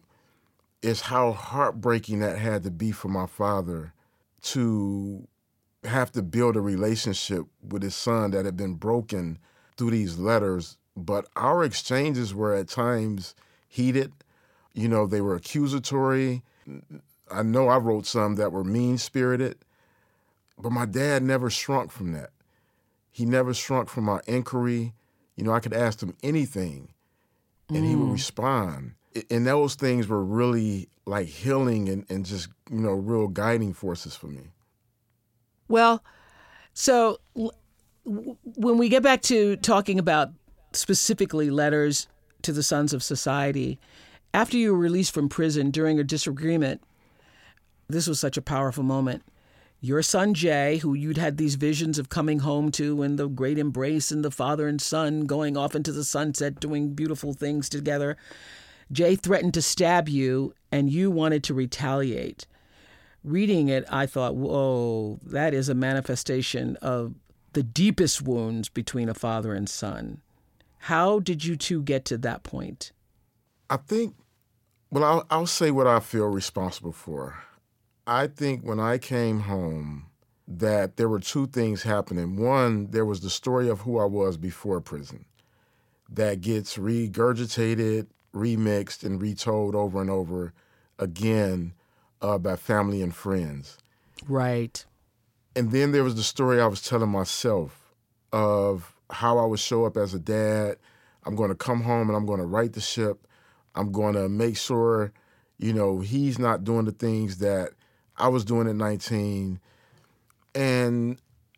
is 0.82 1.02
how 1.02 1.32
heartbreaking 1.32 2.20
that 2.20 2.38
had 2.38 2.64
to 2.64 2.72
be 2.72 2.92
for 2.92 3.08
my 3.08 3.26
father 3.26 3.94
to 4.42 5.28
have 5.84 6.12
to 6.12 6.22
build 6.22 6.56
a 6.56 6.62
relationship 6.62 7.46
with 7.68 7.82
his 7.82 7.96
son 7.96 8.32
that 8.32 8.46
had 8.46 8.56
been 8.56 8.76
broken 8.76 9.40
through 9.78 9.92
these 9.92 10.18
letters. 10.18 10.78
But 10.98 11.28
our 11.36 11.64
exchanges 11.64 12.34
were 12.34 12.54
at 12.54 12.70
times 12.70 13.36
heated. 13.68 14.14
You 14.74 14.88
know, 14.88 15.06
they 15.06 15.22
were 15.22 15.36
accusatory. 15.36 16.44
I 17.32 17.44
know 17.44 17.68
I 17.68 17.78
wrote 17.78 18.06
some 18.06 18.36
that 18.36 18.52
were 18.52 18.64
mean 18.64 18.98
spirited, 18.98 19.58
but 20.58 20.72
my 20.72 20.86
dad 20.86 21.24
never 21.24 21.50
shrunk 21.50 21.92
from 21.92 22.14
that. 22.14 22.32
He 23.12 23.26
never 23.26 23.54
shrunk 23.54 23.90
from 23.90 24.10
our 24.10 24.22
inquiry. 24.28 24.94
You 25.36 25.44
know, 25.44 25.54
I 25.54 25.60
could 25.60 25.74
ask 25.74 26.02
him 26.02 26.16
anything 26.24 26.90
and 27.70 27.78
mm. 27.78 27.90
he 27.90 27.96
would 27.96 28.12
respond. 28.12 28.94
And 29.30 29.48
those 29.48 29.76
things 29.76 30.08
were 30.08 30.24
really 30.24 30.90
like 31.06 31.28
healing 31.28 31.88
and, 31.88 32.06
and 32.10 32.26
just, 32.26 32.50
you 32.70 32.80
know, 32.80 32.92
real 32.92 33.28
guiding 33.28 33.74
forces 33.74 34.16
for 34.16 34.28
me. 34.28 34.52
Well, 35.68 36.04
so 36.74 37.20
when 38.06 38.78
we 38.78 38.90
get 38.90 39.04
back 39.04 39.22
to 39.24 39.56
talking 39.58 40.00
about 40.00 40.30
specifically 40.74 41.50
letters 41.50 42.08
to 42.44 42.52
the 42.52 42.64
sons 42.64 42.94
of 42.94 43.04
society, 43.04 43.80
after 44.34 44.58
you 44.58 44.72
were 44.72 44.80
released 44.80 45.14
from 45.14 45.30
prison 45.30 45.72
during 45.72 46.00
a 46.00 46.04
disagreement, 46.04 46.82
this 47.88 48.08
was 48.08 48.20
such 48.20 48.38
a 48.38 48.42
powerful 48.42 48.84
moment. 48.84 49.24
Your 49.82 50.02
son 50.02 50.34
Jay, 50.34 50.78
who 50.78 50.94
you'd 50.94 51.18
had 51.18 51.38
these 51.38 51.56
visions 51.56 52.00
of 52.00 52.10
coming 52.10 52.40
home 52.40 52.72
to 52.72 53.02
and 53.02 53.20
the 53.20 53.28
great 53.28 53.58
embrace 53.58 54.12
and 54.12 54.24
the 54.24 54.32
father 54.32 54.68
and 54.68 54.82
son 54.82 55.26
going 55.26 55.58
off 55.58 55.76
into 55.76 55.92
the 55.92 56.04
sunset 56.04 56.60
doing 56.60 56.94
beautiful 56.94 57.34
things 57.34 57.70
together, 57.70 58.18
Jay 58.92 59.16
threatened 59.16 59.54
to 59.54 59.62
stab 59.62 60.08
you 60.08 60.54
and 60.72 60.90
you 60.90 61.12
wanted 61.12 61.44
to 61.44 61.54
retaliate. 61.54 62.48
Reading 63.24 63.68
it, 63.68 63.86
I 63.90 64.06
thought, 64.06 64.36
whoa, 64.36 65.20
that 65.24 65.54
is 65.54 65.70
a 65.70 65.76
manifestation 65.76 66.78
of 66.78 67.16
the 67.56 67.64
deepest 67.64 68.22
wounds 68.22 68.68
between 68.68 69.08
a 69.08 69.14
father 69.14 69.54
and 69.54 69.70
son. 69.70 70.22
How 70.78 71.20
did 71.20 71.46
you 71.46 71.56
two 71.56 71.82
get 71.82 72.04
to 72.06 72.18
that 72.18 72.44
point? 72.44 72.92
I 73.70 73.78
think, 73.78 74.14
well, 74.92 75.06
I'll, 75.06 75.26
I'll 75.32 75.48
say 75.48 75.72
what 75.72 75.88
I 75.88 76.02
feel 76.02 76.26
responsible 76.26 76.92
for. 76.92 77.42
I 78.06 78.28
think 78.28 78.64
when 78.64 78.80
I 78.80 78.98
came 78.98 79.40
home, 79.40 80.08
that 80.48 80.98
there 80.98 81.08
were 81.08 81.22
two 81.22 81.48
things 81.48 81.84
happening. 81.84 82.36
One, 82.36 82.92
there 82.92 83.06
was 83.06 83.22
the 83.22 83.30
story 83.30 83.70
of 83.70 83.82
who 83.82 84.00
I 84.00 84.06
was 84.06 84.36
before 84.36 84.82
prison 84.82 85.26
that 86.10 86.42
gets 86.42 86.78
regurgitated, 86.78 88.08
remixed, 88.34 89.04
and 89.04 89.20
retold 89.20 89.76
over 89.76 90.02
and 90.02 90.10
over 90.10 90.54
again 91.00 91.74
uh, 92.22 92.38
by 92.38 92.58
family 92.58 93.02
and 93.02 93.16
friends. 93.16 93.78
Right. 94.28 94.86
And 95.56 95.72
then 95.72 95.92
there 95.92 96.04
was 96.04 96.16
the 96.16 96.24
story 96.24 96.60
I 96.60 96.68
was 96.68 96.82
telling 96.82 97.10
myself 97.10 97.94
of 98.34 98.94
how 99.10 99.38
I 99.38 99.46
would 99.46 99.60
show 99.60 99.86
up 99.86 99.96
as 99.96 100.14
a 100.14 100.20
dad. 100.20 100.78
I'm 101.24 101.36
going 101.36 101.50
to 101.50 101.56
come 101.56 101.82
home 101.82 102.10
and 102.10 102.18
I'm 102.18 102.26
going 102.26 102.40
to 102.40 102.46
right 102.46 102.72
the 102.72 102.82
ship. 102.82 103.26
I'm 103.74 103.92
going 103.92 104.16
to 104.16 104.28
make 104.28 104.58
sure, 104.58 105.14
you 105.58 105.74
know, 105.74 106.00
he's 106.00 106.38
not 106.38 106.64
doing 106.64 106.86
the 106.86 106.92
things 106.92 107.38
that 107.38 107.72
I 108.18 108.28
was 108.28 108.44
doing 108.44 108.68
at 108.68 108.76
19. 108.76 109.60
And 110.54 111.18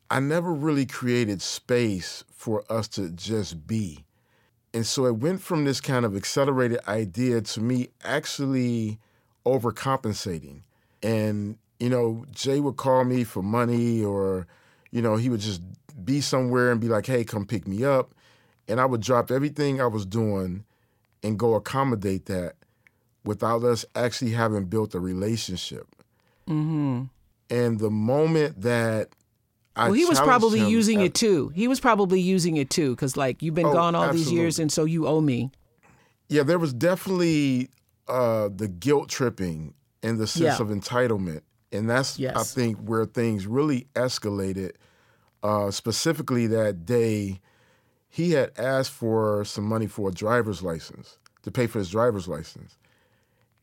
I 0.09 0.19
never 0.19 0.53
really 0.53 0.85
created 0.85 1.41
space 1.41 2.23
for 2.31 2.63
us 2.71 2.87
to 2.89 3.09
just 3.09 3.67
be. 3.67 4.05
And 4.73 4.85
so 4.85 5.05
it 5.05 5.15
went 5.15 5.41
from 5.41 5.65
this 5.65 5.81
kind 5.81 6.05
of 6.05 6.15
accelerated 6.15 6.79
idea 6.87 7.41
to 7.41 7.61
me 7.61 7.89
actually 8.03 8.99
overcompensating. 9.45 10.61
And, 11.01 11.57
you 11.79 11.89
know, 11.89 12.25
Jay 12.31 12.59
would 12.59 12.77
call 12.77 13.03
me 13.03 13.23
for 13.23 13.41
money 13.43 14.03
or, 14.03 14.47
you 14.91 15.01
know, 15.01 15.15
he 15.15 15.29
would 15.29 15.39
just 15.39 15.61
be 16.03 16.21
somewhere 16.21 16.71
and 16.71 16.81
be 16.81 16.87
like, 16.87 17.05
hey, 17.05 17.23
come 17.23 17.45
pick 17.45 17.67
me 17.67 17.83
up. 17.83 18.13
And 18.67 18.79
I 18.79 18.85
would 18.85 19.01
drop 19.01 19.31
everything 19.31 19.79
I 19.81 19.87
was 19.87 20.05
doing 20.05 20.65
and 21.23 21.37
go 21.39 21.55
accommodate 21.55 22.25
that 22.25 22.53
without 23.23 23.63
us 23.63 23.85
actually 23.95 24.31
having 24.31 24.65
built 24.65 24.95
a 24.95 24.99
relationship. 24.99 25.87
Mm-hmm. 26.47 27.03
And 27.49 27.79
the 27.79 27.89
moment 27.89 28.61
that 28.61 29.09
I 29.75 29.85
well, 29.85 29.93
he 29.93 30.05
was 30.05 30.19
probably 30.19 30.67
using 30.67 31.01
it 31.01 31.13
too. 31.13 31.49
He 31.49 31.67
was 31.67 31.79
probably 31.79 32.19
using 32.19 32.57
it 32.57 32.69
too, 32.69 32.95
because 32.95 33.15
like 33.15 33.41
you've 33.43 33.53
been 33.53 33.67
Oh, 33.67 33.73
gone 33.73 33.95
all 33.95 34.11
these 34.11 34.31
years, 34.31 34.57
and 34.59 34.71
so 34.71 34.85
you 34.85 35.07
owe 35.07 35.21
me. 35.21 35.51
Yeah, 36.29 36.43
there 36.43 36.57
was 36.59 36.73
definitely 36.73 37.69
uh, 38.07 38.49
the 38.53 38.67
guilt 38.67 39.09
tripping 39.09 39.75
and 40.01 40.17
the 40.17 40.27
sense 40.27 40.59
Yeah. 40.59 40.61
of 40.65 40.69
entitlement, 40.69 41.41
and 41.71 41.89
that's 41.89 42.17
I 42.39 42.43
think 42.43 42.77
where 42.77 43.05
things 43.05 43.47
really 43.47 43.87
escalated. 43.93 44.71
Uh, 45.43 45.71
specifically, 45.71 46.47
that 46.47 46.85
day, 46.85 47.41
he 48.09 48.31
had 48.31 48.51
asked 48.57 48.91
for 48.91 49.45
some 49.45 49.65
money 49.65 49.87
for 49.87 50.09
a 50.09 50.11
driver's 50.11 50.63
license 50.63 51.19
to 51.43 51.51
pay 51.51 51.67
for 51.67 51.79
his 51.79 51.89
driver's 51.89 52.27
license, 52.27 52.77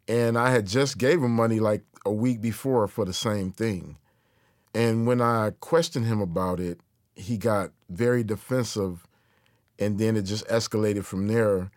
and 0.06 0.38
I 0.38 0.50
had 0.50 0.66
just 0.66 0.98
gave 0.98 1.22
him 1.22 1.32
money 1.34 1.60
like 1.60 1.82
a 2.06 2.12
week 2.12 2.40
before 2.40 2.86
for 2.86 3.04
the 3.04 3.12
same 3.12 3.50
thing. 3.50 3.96
And 4.74 5.06
when 5.06 5.20
I 5.20 5.52
questioned 5.60 6.06
him 6.06 6.20
about 6.20 6.60
it, 6.60 6.80
he 7.14 7.36
got 7.36 7.70
very 7.88 8.24
defensive, 8.24 9.06
and 9.78 9.98
then 9.98 10.16
it 10.16 10.22
just 10.22 10.46
escalated 10.48 11.04
from 11.04 11.28
there. 11.28 11.70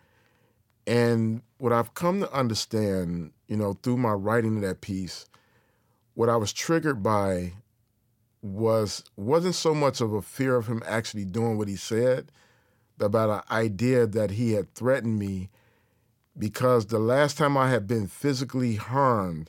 And 0.86 1.42
what 1.58 1.72
I've 1.72 1.94
come 1.94 2.20
to 2.20 2.32
understand, 2.32 3.32
you 3.46 3.56
know, 3.56 3.74
through 3.82 3.98
my 3.98 4.12
writing 4.12 4.56
of 4.56 4.62
that 4.62 4.80
piece, 4.80 5.26
what 6.18 6.28
I 6.28 6.34
was 6.34 6.52
triggered 6.52 7.00
by 7.00 7.52
was 8.42 9.04
wasn't 9.14 9.54
so 9.54 9.72
much 9.72 10.00
of 10.00 10.12
a 10.12 10.20
fear 10.20 10.56
of 10.56 10.66
him 10.66 10.82
actually 10.84 11.24
doing 11.24 11.56
what 11.56 11.68
he 11.68 11.76
said, 11.76 12.32
about 12.98 13.30
an 13.30 13.54
idea 13.54 14.04
that 14.04 14.32
he 14.32 14.54
had 14.54 14.74
threatened 14.74 15.16
me 15.16 15.48
because 16.36 16.86
the 16.86 16.98
last 16.98 17.38
time 17.38 17.56
I 17.56 17.70
had 17.70 17.86
been 17.86 18.08
physically 18.08 18.74
harmed 18.74 19.48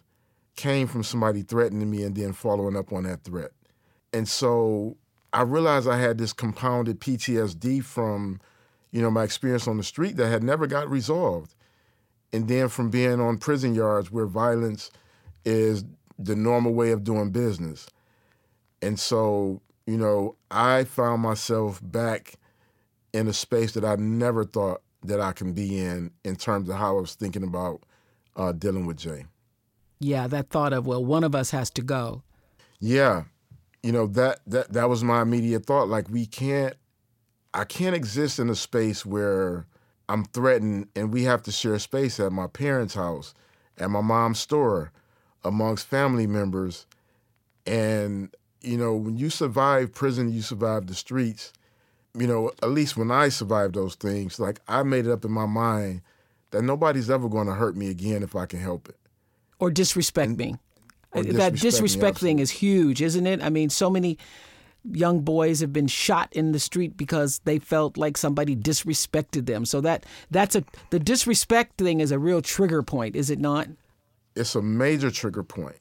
came 0.56 0.86
from 0.86 1.02
somebody 1.02 1.42
threatening 1.42 1.90
me 1.90 2.04
and 2.04 2.16
then 2.16 2.34
following 2.34 2.78
up 2.78 2.94
on 2.94 3.02
that 3.06 3.24
threat. 3.24 3.50
And 4.14 4.28
so 4.28 4.96
I 5.34 5.42
realized 5.42 5.88
I 5.88 5.98
had 5.98 6.20
this 6.20 6.34
compounded 6.34 7.00
PTSD 7.00 7.84
from, 7.84 8.42
you 8.92 9.02
know, 9.02 9.10
my 9.10 9.24
experience 9.24 9.68
on 9.68 9.78
the 9.78 9.84
street 9.84 10.18
that 10.18 10.30
had 10.30 10.44
never 10.44 10.68
got 10.68 10.88
resolved. 10.88 11.56
And 12.32 12.48
then 12.48 12.70
from 12.70 12.92
being 12.92 13.20
on 13.20 13.40
prison 13.40 13.74
yards 13.74 14.12
where 14.12 14.28
violence 14.28 14.92
is 15.44 15.84
the 16.20 16.36
normal 16.36 16.74
way 16.74 16.92
of 16.92 17.04
doing 17.04 17.32
business. 17.32 17.88
And 18.82 19.00
so, 19.00 19.62
you 19.88 19.98
know, 19.98 20.36
I 20.52 20.84
found 20.84 21.22
myself 21.22 21.80
back 21.82 22.36
in 23.14 23.28
a 23.28 23.34
space 23.34 23.72
that 23.72 23.86
I 23.86 23.96
never 23.96 24.44
thought 24.44 24.82
that 25.04 25.22
I 25.22 25.32
can 25.32 25.54
be 25.54 25.80
in 25.80 26.12
in 26.24 26.36
terms 26.36 26.70
of 26.70 26.76
how 26.76 26.98
I 26.98 27.02
was 27.02 27.16
thinking 27.16 27.44
about 27.44 27.84
uh, 28.36 28.52
dealing 28.52 28.86
with 28.86 28.98
Jay. 28.98 29.26
Yeah, 30.00 30.28
that 30.28 30.50
thought 30.50 30.74
of 30.74 30.86
well, 30.86 31.04
one 31.04 31.24
of 31.24 31.34
us 31.34 31.52
has 31.52 31.70
to 31.72 31.82
go. 31.82 32.24
Yeah, 32.80 33.24
you 33.82 33.92
know 33.92 34.08
that 34.08 34.40
that 34.48 34.72
that 34.74 34.90
was 34.90 35.04
my 35.04 35.22
immediate 35.22 35.66
thought. 35.66 35.88
Like 35.88 36.10
we 36.10 36.26
can't, 36.26 36.76
I 37.54 37.64
can't 37.64 37.96
exist 37.96 38.40
in 38.40 38.50
a 38.50 38.56
space 38.56 39.06
where 39.06 39.66
I'm 40.08 40.26
threatened 40.26 40.88
and 40.96 41.14
we 41.14 41.24
have 41.24 41.44
to 41.44 41.52
share 41.52 41.78
space 41.80 42.20
at 42.20 42.32
my 42.32 42.48
parents' 42.48 42.96
house, 42.96 43.34
at 43.78 43.90
my 43.90 44.02
mom's 44.02 44.40
store, 44.40 44.92
amongst 45.44 45.88
family 45.88 46.28
members, 46.28 46.86
and 47.66 48.34
you 48.62 48.78
know 48.78 48.96
when 48.96 49.18
you 49.18 49.30
survive 49.30 49.94
prison, 49.94 50.32
you 50.32 50.42
survive 50.42 50.88
the 50.88 50.96
streets. 50.96 51.54
You 52.16 52.28
know, 52.28 52.52
at 52.64 52.70
least 52.72 52.98
when 52.98 53.12
I 53.12 53.30
survived 53.30 53.76
those 53.76 53.96
things, 53.96 54.40
like 54.40 54.60
I 54.68 54.84
made 54.84 55.06
it 55.06 55.12
up 55.12 55.24
in 55.26 55.32
my 55.32 55.46
mind 55.46 56.02
that 56.52 56.64
nobody's 56.64 57.10
ever 57.10 57.30
going 57.30 57.48
to 57.48 57.54
hurt 57.54 57.76
me 57.78 57.90
again 57.90 58.24
if 58.24 58.36
I 58.36 58.46
can 58.46 58.60
help 58.60 58.90
it. 58.90 58.98
or 59.60 59.70
disrespect 59.70 60.32
me. 60.38 60.56
or 61.12 61.20
uh, 61.20 61.24
that 61.24 61.54
disrespect 61.54 61.54
me, 61.54 61.70
disrespect 61.70 62.18
thing 62.20 62.40
is 62.40 62.50
huge, 62.50 63.02
isn't 63.02 63.28
it? 63.28 63.42
I 63.44 63.50
mean, 63.50 63.70
so 63.70 63.90
many 63.90 64.18
young 64.92 65.20
boys 65.20 65.60
have 65.60 65.74
been 65.74 65.88
shot 65.88 66.30
in 66.32 66.52
the 66.52 66.60
street 66.60 66.98
because 66.98 67.40
they 67.44 67.60
felt 67.60 67.98
like 67.98 68.18
somebody 68.18 68.56
disrespected 68.56 69.46
them. 69.46 69.66
So 69.66 69.82
that 69.82 70.06
that's 70.32 70.56
a 70.56 70.64
the 70.90 71.00
disrespect 71.00 71.78
thing 71.78 72.00
is 72.00 72.12
a 72.12 72.20
real 72.20 72.42
trigger 72.42 72.82
point, 72.82 73.16
is 73.16 73.30
it 73.30 73.40
not? 73.40 73.68
It's 74.40 74.56
a 74.56 74.62
major 74.62 75.12
trigger 75.12 75.44
point. 75.44 75.80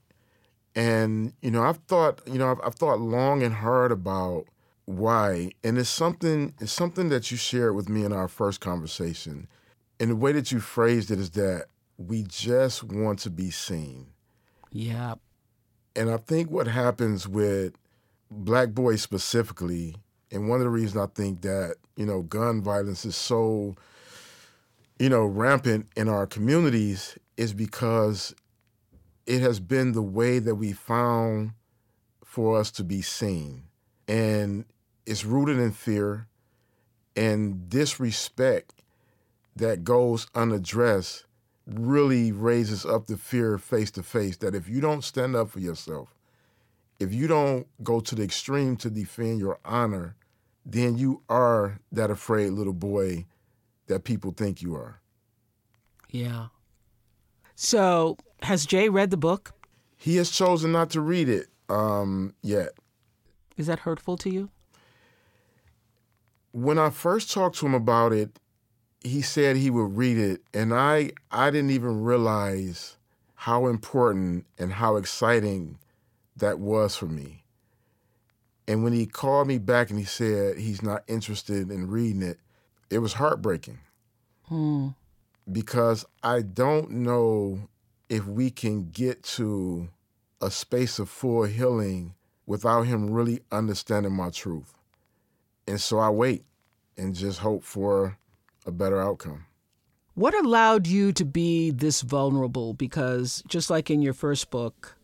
And 0.74 1.32
you 1.40 1.50
know, 1.50 1.62
I've 1.62 1.78
thought, 1.78 2.20
you 2.26 2.38
know, 2.38 2.50
I've, 2.50 2.60
I've 2.62 2.74
thought 2.74 3.00
long 3.00 3.42
and 3.42 3.54
hard 3.54 3.92
about 3.92 4.46
why, 4.84 5.50
and 5.62 5.78
it's 5.78 5.90
something, 5.90 6.54
it's 6.60 6.72
something 6.72 7.08
that 7.10 7.30
you 7.30 7.36
shared 7.36 7.74
with 7.74 7.88
me 7.88 8.04
in 8.04 8.12
our 8.12 8.28
first 8.28 8.60
conversation. 8.60 9.46
And 10.00 10.10
the 10.10 10.16
way 10.16 10.32
that 10.32 10.52
you 10.52 10.60
phrased 10.60 11.10
it 11.10 11.18
is 11.18 11.30
that 11.30 11.66
we 11.98 12.22
just 12.22 12.84
want 12.84 13.18
to 13.20 13.30
be 13.30 13.50
seen. 13.50 14.08
Yeah. 14.70 15.16
And 15.96 16.10
I 16.10 16.16
think 16.18 16.50
what 16.50 16.68
happens 16.68 17.26
with 17.26 17.74
black 18.30 18.70
boys 18.70 19.02
specifically, 19.02 19.96
and 20.30 20.48
one 20.48 20.60
of 20.60 20.64
the 20.64 20.70
reasons 20.70 20.96
I 21.02 21.06
think 21.12 21.42
that, 21.42 21.76
you 21.96 22.06
know, 22.06 22.22
gun 22.22 22.62
violence 22.62 23.04
is 23.04 23.16
so, 23.16 23.74
you 24.98 25.08
know, 25.08 25.24
rampant 25.24 25.88
in 25.96 26.08
our 26.08 26.26
communities 26.26 27.18
is 27.36 27.52
because 27.52 28.34
it 29.28 29.42
has 29.42 29.60
been 29.60 29.92
the 29.92 30.02
way 30.02 30.38
that 30.38 30.54
we 30.54 30.72
found 30.72 31.52
for 32.24 32.58
us 32.58 32.70
to 32.70 32.82
be 32.82 33.02
seen. 33.02 33.64
And 34.08 34.64
it's 35.04 35.26
rooted 35.26 35.58
in 35.58 35.70
fear 35.72 36.28
and 37.14 37.68
disrespect 37.68 38.82
that 39.54 39.84
goes 39.84 40.26
unaddressed 40.34 41.26
really 41.66 42.32
raises 42.32 42.86
up 42.86 43.06
the 43.06 43.18
fear 43.18 43.58
face 43.58 43.90
to 43.90 44.02
face 44.02 44.38
that 44.38 44.54
if 44.54 44.66
you 44.66 44.80
don't 44.80 45.04
stand 45.04 45.36
up 45.36 45.50
for 45.50 45.60
yourself, 45.60 46.14
if 46.98 47.12
you 47.12 47.26
don't 47.26 47.66
go 47.82 48.00
to 48.00 48.14
the 48.14 48.22
extreme 48.22 48.76
to 48.78 48.88
defend 48.88 49.40
your 49.40 49.58
honor, 49.62 50.16
then 50.64 50.96
you 50.96 51.20
are 51.28 51.80
that 51.92 52.10
afraid 52.10 52.52
little 52.52 52.72
boy 52.72 53.26
that 53.88 54.04
people 54.04 54.32
think 54.32 54.62
you 54.62 54.74
are. 54.74 55.02
Yeah. 56.08 56.46
So, 57.54 58.16
has 58.42 58.66
Jay 58.66 58.88
read 58.88 59.10
the 59.10 59.16
book? 59.16 59.52
He 59.96 60.16
has 60.16 60.30
chosen 60.30 60.72
not 60.72 60.90
to 60.90 61.00
read 61.00 61.28
it 61.28 61.48
um, 61.68 62.34
yet. 62.42 62.70
Is 63.56 63.66
that 63.66 63.80
hurtful 63.80 64.16
to 64.18 64.30
you? 64.30 64.50
When 66.52 66.78
I 66.78 66.90
first 66.90 67.32
talked 67.32 67.56
to 67.58 67.66
him 67.66 67.74
about 67.74 68.12
it, 68.12 68.38
he 69.00 69.22
said 69.22 69.56
he 69.56 69.70
would 69.70 69.96
read 69.96 70.18
it, 70.18 70.42
and 70.52 70.74
I 70.74 71.12
I 71.30 71.50
didn't 71.50 71.70
even 71.70 72.02
realize 72.02 72.96
how 73.34 73.66
important 73.66 74.46
and 74.58 74.72
how 74.72 74.96
exciting 74.96 75.78
that 76.36 76.58
was 76.58 76.96
for 76.96 77.06
me. 77.06 77.44
And 78.66 78.82
when 78.84 78.92
he 78.92 79.06
called 79.06 79.46
me 79.48 79.58
back 79.58 79.90
and 79.90 79.98
he 79.98 80.04
said 80.04 80.58
he's 80.58 80.82
not 80.82 81.04
interested 81.06 81.70
in 81.70 81.88
reading 81.88 82.22
it, 82.22 82.38
it 82.90 82.98
was 82.98 83.14
heartbreaking. 83.14 83.78
Hmm. 84.48 84.88
because 85.50 86.06
I 86.22 86.40
don't 86.40 86.90
know 86.90 87.68
if 88.08 88.26
we 88.26 88.50
can 88.50 88.90
get 88.90 89.22
to 89.22 89.88
a 90.40 90.50
space 90.50 90.98
of 90.98 91.08
full 91.08 91.44
healing 91.44 92.14
without 92.46 92.82
him 92.82 93.10
really 93.10 93.40
understanding 93.52 94.12
my 94.12 94.30
truth. 94.30 94.74
And 95.66 95.80
so 95.80 95.98
I 95.98 96.08
wait 96.10 96.44
and 96.96 97.14
just 97.14 97.40
hope 97.40 97.64
for 97.64 98.16
a 98.66 98.70
better 98.70 99.00
outcome. 99.00 99.44
What 100.14 100.34
allowed 100.34 100.86
you 100.86 101.12
to 101.12 101.24
be 101.24 101.70
this 101.70 102.00
vulnerable? 102.02 102.74
Because 102.74 103.42
just 103.46 103.70
like 103.70 103.90
in 103.90 104.02
your 104.02 104.14
first 104.14 104.50
book, 104.50 104.96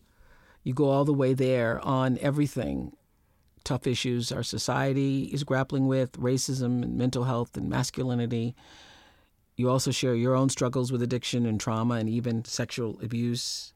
you 0.63 0.73
go 0.73 0.89
all 0.89 1.05
the 1.05 1.13
way 1.13 1.35
there 1.35 1.85
on 1.85 2.19
everything 2.21 2.97
tough 3.65 3.87
issues 3.87 4.31
our 4.31 4.43
society 4.43 5.25
is 5.33 5.43
grappling 5.43 5.87
with 5.87 6.13
racism 6.13 6.83
and 6.83 6.97
mental 6.97 7.25
health 7.25 7.57
and 7.57 7.69
masculinity. 7.69 8.55
You 9.57 9.71
also 9.71 9.91
share 9.91 10.15
your 10.15 10.35
own 10.35 10.49
struggles 10.49 10.91
with 10.91 11.03
addiction 11.03 11.47
and 11.47 11.61
trauma 11.61 11.95
and 11.95 12.09
even 12.09 12.45
sexual 12.45 12.99
abuse. 13.03 13.73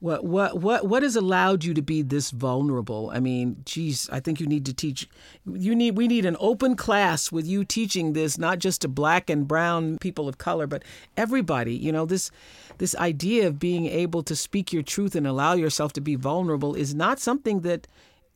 What 0.00 0.24
what 0.24 0.58
what 0.58 0.86
what 0.86 1.02
has 1.02 1.14
allowed 1.14 1.62
you 1.62 1.74
to 1.74 1.82
be 1.82 2.00
this 2.00 2.30
vulnerable? 2.30 3.10
I 3.12 3.20
mean, 3.20 3.62
geez, 3.66 4.08
I 4.10 4.18
think 4.18 4.40
you 4.40 4.46
need 4.46 4.64
to 4.64 4.72
teach. 4.72 5.06
You 5.44 5.74
need 5.74 5.96
we 5.98 6.08
need 6.08 6.24
an 6.24 6.38
open 6.40 6.74
class 6.74 7.30
with 7.30 7.46
you 7.46 7.64
teaching 7.64 8.14
this, 8.14 8.38
not 8.38 8.60
just 8.60 8.80
to 8.80 8.88
black 8.88 9.28
and 9.28 9.46
brown 9.46 9.98
people 9.98 10.26
of 10.26 10.38
color, 10.38 10.66
but 10.66 10.84
everybody. 11.18 11.74
You 11.74 11.92
know 11.92 12.06
this 12.06 12.30
this 12.78 12.94
idea 12.96 13.46
of 13.46 13.58
being 13.58 13.86
able 13.86 14.22
to 14.22 14.34
speak 14.34 14.72
your 14.72 14.82
truth 14.82 15.14
and 15.14 15.26
allow 15.26 15.52
yourself 15.52 15.92
to 15.94 16.00
be 16.00 16.14
vulnerable 16.14 16.74
is 16.74 16.94
not 16.94 17.20
something 17.20 17.60
that 17.60 17.86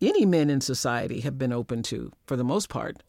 any 0.03 0.27
men 0.27 0.50
in 0.50 0.61
society 0.61 1.20
have 1.20 1.38
been 1.38 1.53
open 1.53 1.83
to 1.85 2.12
for 2.27 2.37
the 2.37 2.44
most 2.44 2.68
part. 2.68 3.03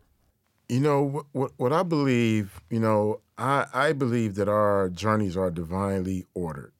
You 0.67 0.79
know 0.79 1.25
what? 1.31 1.51
What 1.57 1.73
I 1.73 1.83
believe. 1.83 2.59
You 2.69 2.79
know, 2.79 3.21
I 3.37 3.67
I 3.73 3.93
believe 3.93 4.35
that 4.35 4.49
our 4.49 4.89
journeys 4.89 5.37
are 5.37 5.51
divinely 5.51 6.25
ordered. 6.33 6.71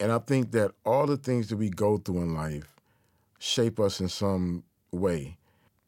And 0.00 0.12
I 0.12 0.18
think 0.18 0.52
that 0.52 0.72
all 0.84 1.06
the 1.06 1.16
things 1.16 1.48
that 1.48 1.56
we 1.56 1.70
go 1.70 1.98
through 1.98 2.22
in 2.22 2.34
life 2.34 2.76
shape 3.38 3.80
us 3.80 4.00
in 4.00 4.08
some 4.08 4.64
way. 4.92 5.36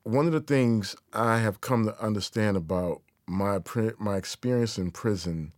One 0.02 0.26
of 0.26 0.32
the 0.32 0.40
things 0.40 0.96
I 1.12 1.38
have 1.38 1.60
come 1.60 1.84
to 1.86 2.02
understand 2.02 2.56
about 2.56 3.02
my 3.26 3.60
my 3.98 4.16
experience 4.16 4.78
in 4.78 4.90
prison 4.90 5.52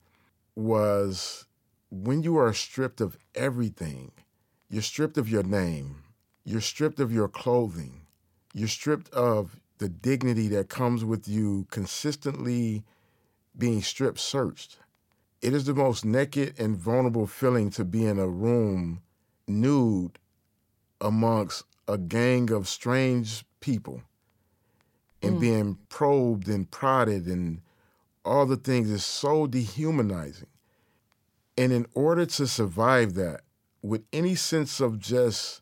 was 0.55 1.47
when 1.91 2.23
you 2.23 2.37
are 2.39 2.53
stripped 2.53 3.01
of 3.01 3.19
everything, 3.35 4.13
you're 4.69 4.83
stripped 4.83 5.19
of 5.19 5.29
your 5.29 5.43
name, 5.43 6.03
you're 6.45 6.61
stripped 6.61 7.01
of 7.01 7.13
your 7.13 7.29
clothing, 7.29 8.03
you're 8.55 8.69
stripped 8.69 9.09
of 9.11 9.61
the 9.83 9.89
dignity 9.89 10.47
that 10.47 10.69
comes 10.69 11.05
with 11.05 11.27
you 11.27 11.67
consistently 11.73 12.85
being 13.59 13.83
strip 13.83 14.17
searched. 14.17 14.79
It 15.41 15.53
is 15.53 15.65
the 15.65 15.75
most 15.75 16.05
naked 16.05 16.55
and 16.57 16.77
vulnerable 16.77 17.27
feeling 17.27 17.69
to 17.71 17.85
be 17.85 18.07
in 18.07 18.21
a 18.21 18.29
room 18.29 19.03
nude 19.49 20.21
amongst 21.01 21.65
a 21.89 21.99
gang 21.99 22.53
of 22.53 22.69
strange 22.69 23.45
people 23.59 24.03
and 25.21 25.39
mm. 25.39 25.41
being 25.41 25.79
probed 25.89 26.47
and 26.47 26.71
prodded 26.71 27.27
and 27.27 27.61
all 28.25 28.47
the 28.47 28.57
things 28.57 28.89
is 28.89 29.05
so 29.05 29.49
dehumanizing. 29.49 30.47
And 31.59 31.73
in 31.73 31.87
order 31.93 32.25
to 32.25 32.47
survive 32.47 33.15
that 33.15 33.41
with 33.83 34.05
any 34.13 34.37
sense 34.37 34.79
of 34.79 35.01
just 35.01 35.61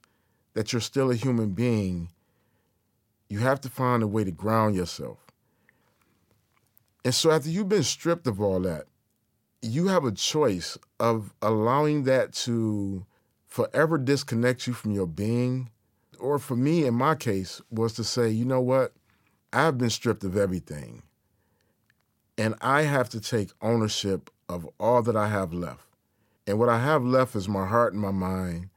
that 0.52 0.74
you're 0.74 0.80
still 0.80 1.10
a 1.10 1.14
human 1.14 1.52
being, 1.52 2.10
you 3.30 3.38
have 3.38 3.60
to 3.62 3.70
find 3.70 4.02
a 4.02 4.06
way 4.06 4.24
to 4.24 4.32
ground 4.32 4.74
yourself. 4.74 5.18
And 7.04 7.14
so 7.14 7.30
after 7.30 7.48
you've 7.48 7.68
been 7.68 7.84
stripped 7.84 8.26
of 8.26 8.40
all 8.40 8.60
that, 8.60 8.84
you 9.62 9.86
have 9.86 10.04
a 10.04 10.12
choice 10.12 10.76
of 10.98 11.32
allowing 11.40 12.02
that 12.04 12.32
to 12.32 13.06
forever 13.46 13.96
disconnect 13.96 14.66
you 14.66 14.72
from 14.72 14.92
your 14.92 15.06
being. 15.06 15.70
Or 16.18 16.38
for 16.38 16.56
me, 16.56 16.84
in 16.84 16.94
my 16.94 17.14
case, 17.14 17.62
was 17.70 17.94
to 17.94 18.04
say, 18.04 18.28
you 18.28 18.44
know 18.44 18.60
what? 18.60 18.92
I've 19.52 19.78
been 19.78 19.90
stripped 19.90 20.24
of 20.24 20.36
everything. 20.36 21.02
And 22.36 22.54
I 22.60 22.82
have 22.82 23.08
to 23.10 23.20
take 23.20 23.50
ownership 23.62 24.30
of 24.48 24.68
all 24.78 25.02
that 25.02 25.16
I 25.16 25.28
have 25.28 25.52
left. 25.52 25.86
And 26.46 26.58
what 26.58 26.68
I 26.68 26.80
have 26.80 27.04
left 27.04 27.36
is 27.36 27.48
my 27.48 27.66
heart 27.66 27.92
and 27.92 28.02
my 28.02 28.10
mind 28.10 28.70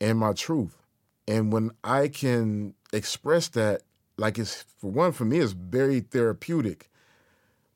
and 0.00 0.18
my 0.18 0.32
truth. 0.32 0.75
And 1.28 1.52
when 1.52 1.72
I 1.82 2.08
can 2.08 2.74
express 2.92 3.48
that, 3.48 3.82
like 4.16 4.38
it's, 4.38 4.64
for 4.78 4.90
one, 4.90 5.12
for 5.12 5.24
me, 5.24 5.38
it's 5.38 5.52
very 5.52 6.00
therapeutic. 6.00 6.90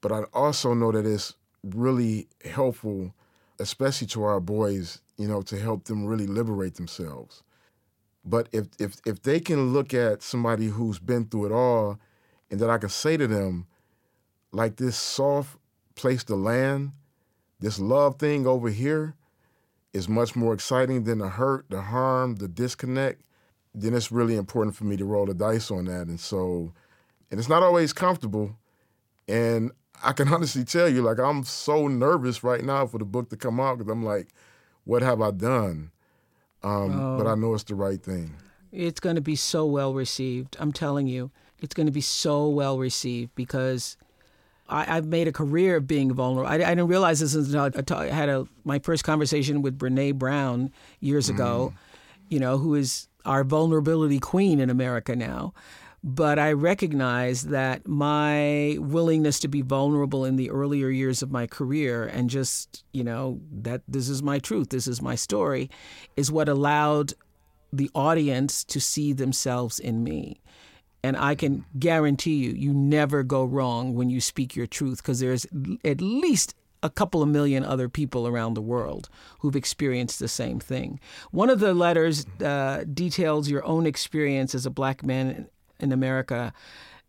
But 0.01 0.13
I 0.13 0.23
also 0.33 0.73
know 0.75 0.93
that 0.93 1.05
it's 1.05 1.35
really 1.63 2.29
helpful, 2.45 3.13
especially 3.59 4.07
to 4.09 4.23
our 4.23 4.41
boys, 4.41 5.01
you 5.19 5.29
know, 5.29 5.43
to 5.43 5.59
help 5.59 5.85
them 5.85 6.07
really 6.07 6.27
liberate 6.27 6.75
themselves. 6.75 7.43
But 8.25 8.49
if 8.53 8.67
if 8.79 8.97
if 9.07 9.23
they 9.23 9.41
can 9.41 9.73
look 9.73 9.95
at 9.95 10.23
somebody 10.23 10.67
who's 10.67 10.99
been 10.99 11.27
through 11.27 11.47
it 11.47 11.53
all, 11.53 11.99
and 12.51 12.61
that 12.61 12.71
I 12.71 12.79
can 12.79 12.89
say 12.89 13.17
to 13.17 13.27
them, 13.27 13.67
like 14.53 14.77
this 14.77 14.97
soft 14.97 15.57
place 15.95 16.25
to 16.25 16.35
land, 16.35 16.93
this 17.61 17.79
love 17.79 18.19
thing 18.19 18.47
over 18.47 18.69
here 18.69 19.15
is 19.93 20.09
much 20.09 20.37
more 20.37 20.55
exciting 20.55 21.05
than 21.05 21.19
the 21.19 21.29
hurt, 21.29 21.67
the 21.69 21.83
harm, 21.83 22.37
the 22.37 22.49
disconnect, 22.49 23.23
then 23.75 23.95
it's 23.95 24.11
really 24.11 24.37
important 24.37 24.75
for 24.75 24.85
me 24.85 24.97
to 24.97 25.05
roll 25.05 25.27
the 25.27 25.35
dice 25.35 25.71
on 25.71 25.85
that. 25.87 26.09
And 26.09 26.19
so, 26.19 26.73
and 27.31 27.39
it's 27.39 27.49
not 27.49 27.63
always 27.63 27.93
comfortable. 27.93 28.57
And 29.29 29.71
I 30.03 30.13
can 30.13 30.29
honestly 30.33 30.65
tell 30.65 30.89
you, 30.89 31.03
like, 31.03 31.19
I'm 31.19 31.45
so 31.45 31.89
nervous 31.89 32.43
right 32.43 32.65
now 32.65 32.87
for 32.87 32.99
the 32.99 33.05
book 33.05 33.31
to 33.31 33.37
come 33.37 33.61
out 33.61 33.79
because 33.79 33.91
I'm 33.91 34.05
like, 34.05 34.29
what 34.85 35.03
have 35.03 35.21
I 35.21 35.31
done? 35.31 35.91
Um, 36.63 37.01
oh. 37.01 37.19
But 37.19 37.27
I 37.27 37.35
know 37.35 37.55
it's 37.55 37.65
the 37.65 37.75
right 37.75 38.03
thing. 38.03 38.35
It's 38.73 39.01
going 39.01 39.17
to 39.17 39.23
be 39.23 39.37
so 39.37 39.65
well 39.67 39.95
received. 39.95 40.57
I'm 40.61 40.73
telling 40.73 41.07
you, 41.07 41.31
it's 41.61 41.75
going 41.75 41.87
to 41.87 41.93
be 41.93 42.01
so 42.01 42.49
well 42.49 42.79
received 42.79 43.35
because 43.35 43.97
I, 44.69 44.85
have 44.85 45.07
made 45.07 45.27
a 45.27 45.33
career 45.33 45.77
of 45.77 45.87
being 45.87 46.13
vulnerable. 46.13 46.49
I, 46.49 46.55
I 46.55 46.59
didn't 46.59 46.87
realize 46.87 47.21
this 47.21 47.35
until 47.35 47.97
I, 47.97 48.07
had 48.07 48.29
a, 48.29 48.47
my 48.65 48.79
first 48.79 49.05
conversation 49.05 49.63
with 49.63 49.79
Brene 49.79 50.15
Brown 50.15 50.71
years 51.01 51.29
ago, 51.29 51.73
mm. 51.75 51.79
you 52.29 52.39
know, 52.39 52.59
who 52.59 52.77
is 52.77 53.09
our 53.25 53.45
vulnerability 53.45 54.19
queen 54.19 54.61
in 54.61 54.71
America 54.71 55.15
now. 55.15 55.53
But 56.03 56.39
I 56.39 56.53
recognize 56.53 57.43
that 57.49 57.87
my 57.87 58.79
willingness 58.81 59.39
to 59.41 59.49
be 59.49 59.61
vulnerable 59.61 60.25
in 60.25 60.37
the 60.37 60.51
earlier 60.51 60.89
years 60.89 61.21
of 61.23 61.31
my 61.31 61.47
career 61.47 62.07
and 62.07 62.31
just, 62.31 62.85
you 62.93 63.05
know, 63.05 63.41
that 63.53 63.83
this 63.87 64.09
is 64.09 64.23
my 64.23 64.39
truth, 64.39 64.71
this 64.71 64.87
is 64.87 65.03
my 65.03 65.15
story, 65.15 65.69
is 66.17 66.33
what 66.33 66.49
allowed 66.49 67.13
the 67.71 67.91
audience 67.95 68.65
to 68.65 68.81
see 68.81 69.13
themselves 69.13 69.79
in 69.79 70.03
me. 70.03 70.41
And 71.03 71.17
I 71.17 71.35
can 71.35 71.65
guarantee 71.79 72.37
you, 72.37 72.53
you 72.53 72.73
never 72.73 73.23
go 73.23 73.45
wrong 73.45 73.95
when 73.95 74.11
you 74.11 74.21
speak 74.21 74.57
your 74.57 74.67
truth 74.67 74.99
because 75.03 75.21
there's 75.21 75.47
at 75.85 76.01
least 76.01 76.55
a 76.83 76.91
couple 76.91 77.23
of 77.23 77.29
million 77.29 77.65
other 77.65 77.89
people 77.89 78.27
around 78.27 78.55
the 78.55 78.63
world 78.63 79.09
who've 79.41 79.57
experienced 79.57 80.19
the 80.19 80.29
same 80.29 80.59
thing. 80.59 81.01
One 81.31 81.51
of 81.51 81.61
the 81.61 81.75
letters 81.75 82.27
uh, 82.43 82.85
details 82.93 83.51
your 83.51 83.65
own 83.65 83.87
experience 83.87 84.55
as 84.55 84.67
a 84.67 84.71
black 84.71 85.05
man 85.05 85.49
in 85.79 85.93
America. 85.93 86.53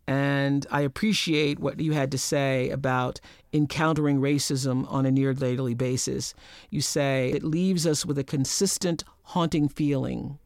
And 0.06 0.66
I 0.70 0.80
appreciate 0.80 1.58
what 1.58 1.80
you 1.80 1.92
had 1.92 2.10
to 2.10 2.18
say 2.18 2.70
about 2.70 3.20
encountering 3.52 4.20
racism 4.20 4.90
on 4.90 5.06
a 5.06 5.12
near 5.12 5.32
daily 5.32 5.74
basis. 5.74 6.34
You 6.70 6.80
say 6.80 7.30
it 7.30 7.44
leaves 7.44 7.86
us 7.86 8.04
with 8.04 8.18
a 8.18 8.24
consistent, 8.24 9.04
haunting 9.22 9.68
feeling 9.68 10.38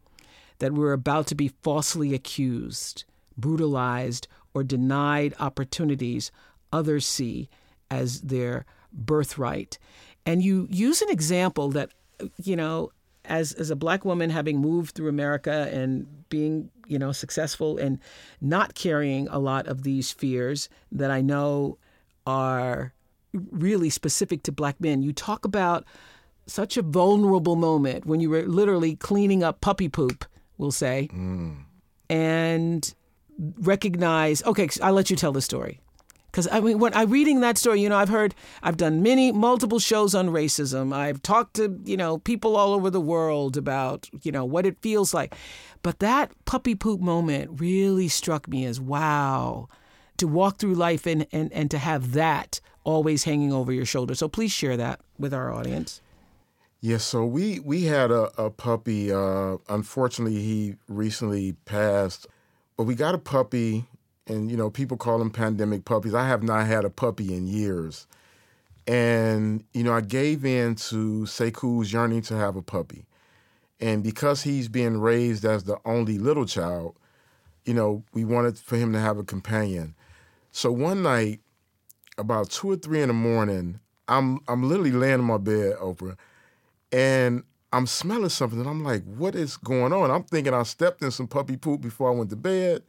that 0.58 0.72
we're 0.72 0.92
about 0.92 1.26
to 1.28 1.34
be 1.34 1.48
falsely 1.62 2.14
accused, 2.14 3.04
brutalized, 3.36 4.28
or 4.54 4.62
denied 4.62 5.34
opportunities 5.38 6.30
others 6.72 7.06
see 7.06 7.48
as 7.90 8.22
their 8.22 8.64
birthright. 8.96 9.78
And 10.24 10.42
you 10.42 10.66
use 10.70 11.02
an 11.02 11.10
example 11.10 11.70
that, 11.70 11.90
you 12.42 12.56
know, 12.56 12.90
as 13.28 13.52
as 13.54 13.70
a 13.70 13.76
black 13.76 14.04
woman 14.04 14.30
having 14.30 14.58
moved 14.58 14.94
through 14.94 15.08
America 15.08 15.68
and 15.72 16.06
being 16.28 16.70
you 16.86 16.98
know 16.98 17.12
successful 17.12 17.76
and 17.78 17.98
not 18.40 18.74
carrying 18.74 19.28
a 19.28 19.38
lot 19.38 19.66
of 19.66 19.82
these 19.82 20.12
fears 20.12 20.68
that 20.92 21.10
I 21.10 21.20
know 21.20 21.78
are 22.26 22.92
really 23.32 23.90
specific 23.90 24.42
to 24.44 24.52
black 24.52 24.80
men. 24.80 25.02
You 25.02 25.12
talk 25.12 25.44
about 25.44 25.84
such 26.46 26.76
a 26.76 26.82
vulnerable 26.82 27.56
moment 27.56 28.06
when 28.06 28.20
you 28.20 28.30
were 28.30 28.42
literally 28.42 28.96
cleaning 28.96 29.42
up 29.42 29.60
puppy 29.60 29.88
poop, 29.88 30.24
we'll 30.58 30.70
say, 30.70 31.08
mm. 31.12 31.56
and 32.08 32.94
recognize. 33.58 34.42
Okay, 34.44 34.68
I'll 34.82 34.94
let 34.94 35.10
you 35.10 35.16
tell 35.16 35.32
the 35.32 35.42
story. 35.42 35.80
Because 36.36 36.48
I 36.52 36.60
mean, 36.60 36.78
when 36.78 36.92
I'm 36.92 37.08
reading 37.08 37.40
that 37.40 37.56
story, 37.56 37.80
you 37.80 37.88
know, 37.88 37.96
I've 37.96 38.10
heard, 38.10 38.34
I've 38.62 38.76
done 38.76 39.02
many, 39.02 39.32
multiple 39.32 39.78
shows 39.78 40.14
on 40.14 40.28
racism. 40.28 40.92
I've 40.94 41.22
talked 41.22 41.54
to, 41.54 41.80
you 41.86 41.96
know, 41.96 42.18
people 42.18 42.58
all 42.58 42.74
over 42.74 42.90
the 42.90 43.00
world 43.00 43.56
about, 43.56 44.06
you 44.22 44.30
know, 44.30 44.44
what 44.44 44.66
it 44.66 44.76
feels 44.82 45.14
like. 45.14 45.34
But 45.80 46.00
that 46.00 46.32
puppy 46.44 46.74
poop 46.74 47.00
moment 47.00 47.58
really 47.58 48.08
struck 48.08 48.48
me 48.48 48.66
as 48.66 48.78
wow, 48.78 49.70
to 50.18 50.28
walk 50.28 50.58
through 50.58 50.74
life 50.74 51.06
and, 51.06 51.26
and, 51.32 51.50
and 51.54 51.70
to 51.70 51.78
have 51.78 52.12
that 52.12 52.60
always 52.84 53.24
hanging 53.24 53.50
over 53.50 53.72
your 53.72 53.86
shoulder. 53.86 54.14
So 54.14 54.28
please 54.28 54.52
share 54.52 54.76
that 54.76 55.00
with 55.18 55.32
our 55.32 55.50
audience. 55.50 56.02
Yes, 56.82 56.90
yeah, 56.90 56.98
so 56.98 57.24
we 57.24 57.60
we 57.60 57.84
had 57.84 58.10
a, 58.10 58.24
a 58.36 58.50
puppy. 58.50 59.10
Uh, 59.10 59.56
unfortunately, 59.70 60.42
he 60.42 60.74
recently 60.86 61.52
passed, 61.64 62.26
but 62.76 62.84
we 62.84 62.94
got 62.94 63.14
a 63.14 63.18
puppy 63.18 63.86
and 64.26 64.50
you 64.50 64.56
know 64.56 64.70
people 64.70 64.96
call 64.96 65.18
them 65.18 65.30
pandemic 65.30 65.84
puppies. 65.84 66.14
I 66.14 66.26
have 66.26 66.42
not 66.42 66.66
had 66.66 66.84
a 66.84 66.90
puppy 66.90 67.34
in 67.34 67.46
years, 67.46 68.06
and 68.86 69.64
you 69.72 69.84
know 69.84 69.92
I 69.92 70.00
gave 70.00 70.44
in 70.44 70.74
to 70.76 71.24
Sekou's 71.26 71.92
yearning 71.92 72.22
to 72.22 72.36
have 72.36 72.56
a 72.56 72.62
puppy, 72.62 73.04
and 73.80 74.02
because 74.02 74.42
he's 74.42 74.68
being 74.68 74.98
raised 75.00 75.44
as 75.44 75.64
the 75.64 75.78
only 75.84 76.18
little 76.18 76.46
child, 76.46 76.96
you 77.64 77.74
know 77.74 78.02
we 78.14 78.24
wanted 78.24 78.58
for 78.58 78.76
him 78.76 78.92
to 78.92 79.00
have 79.00 79.18
a 79.18 79.24
companion. 79.24 79.94
So 80.52 80.72
one 80.72 81.02
night, 81.02 81.40
about 82.18 82.50
two 82.50 82.70
or 82.70 82.76
three 82.76 83.02
in 83.02 83.08
the 83.08 83.14
morning, 83.14 83.80
I'm 84.08 84.40
I'm 84.48 84.68
literally 84.68 84.92
laying 84.92 85.20
in 85.20 85.24
my 85.24 85.38
bed, 85.38 85.76
Oprah, 85.76 86.16
and 86.92 87.42
I'm 87.72 87.86
smelling 87.86 88.28
something 88.30 88.60
and 88.60 88.68
I'm 88.68 88.84
like, 88.84 89.04
what 89.04 89.34
is 89.34 89.56
going 89.56 89.92
on? 89.92 90.10
I'm 90.10 90.22
thinking 90.22 90.54
I 90.54 90.62
stepped 90.62 91.02
in 91.02 91.10
some 91.10 91.26
puppy 91.26 91.56
poop 91.56 91.80
before 91.80 92.10
I 92.10 92.14
went 92.14 92.30
to 92.30 92.36
bed. 92.36 92.82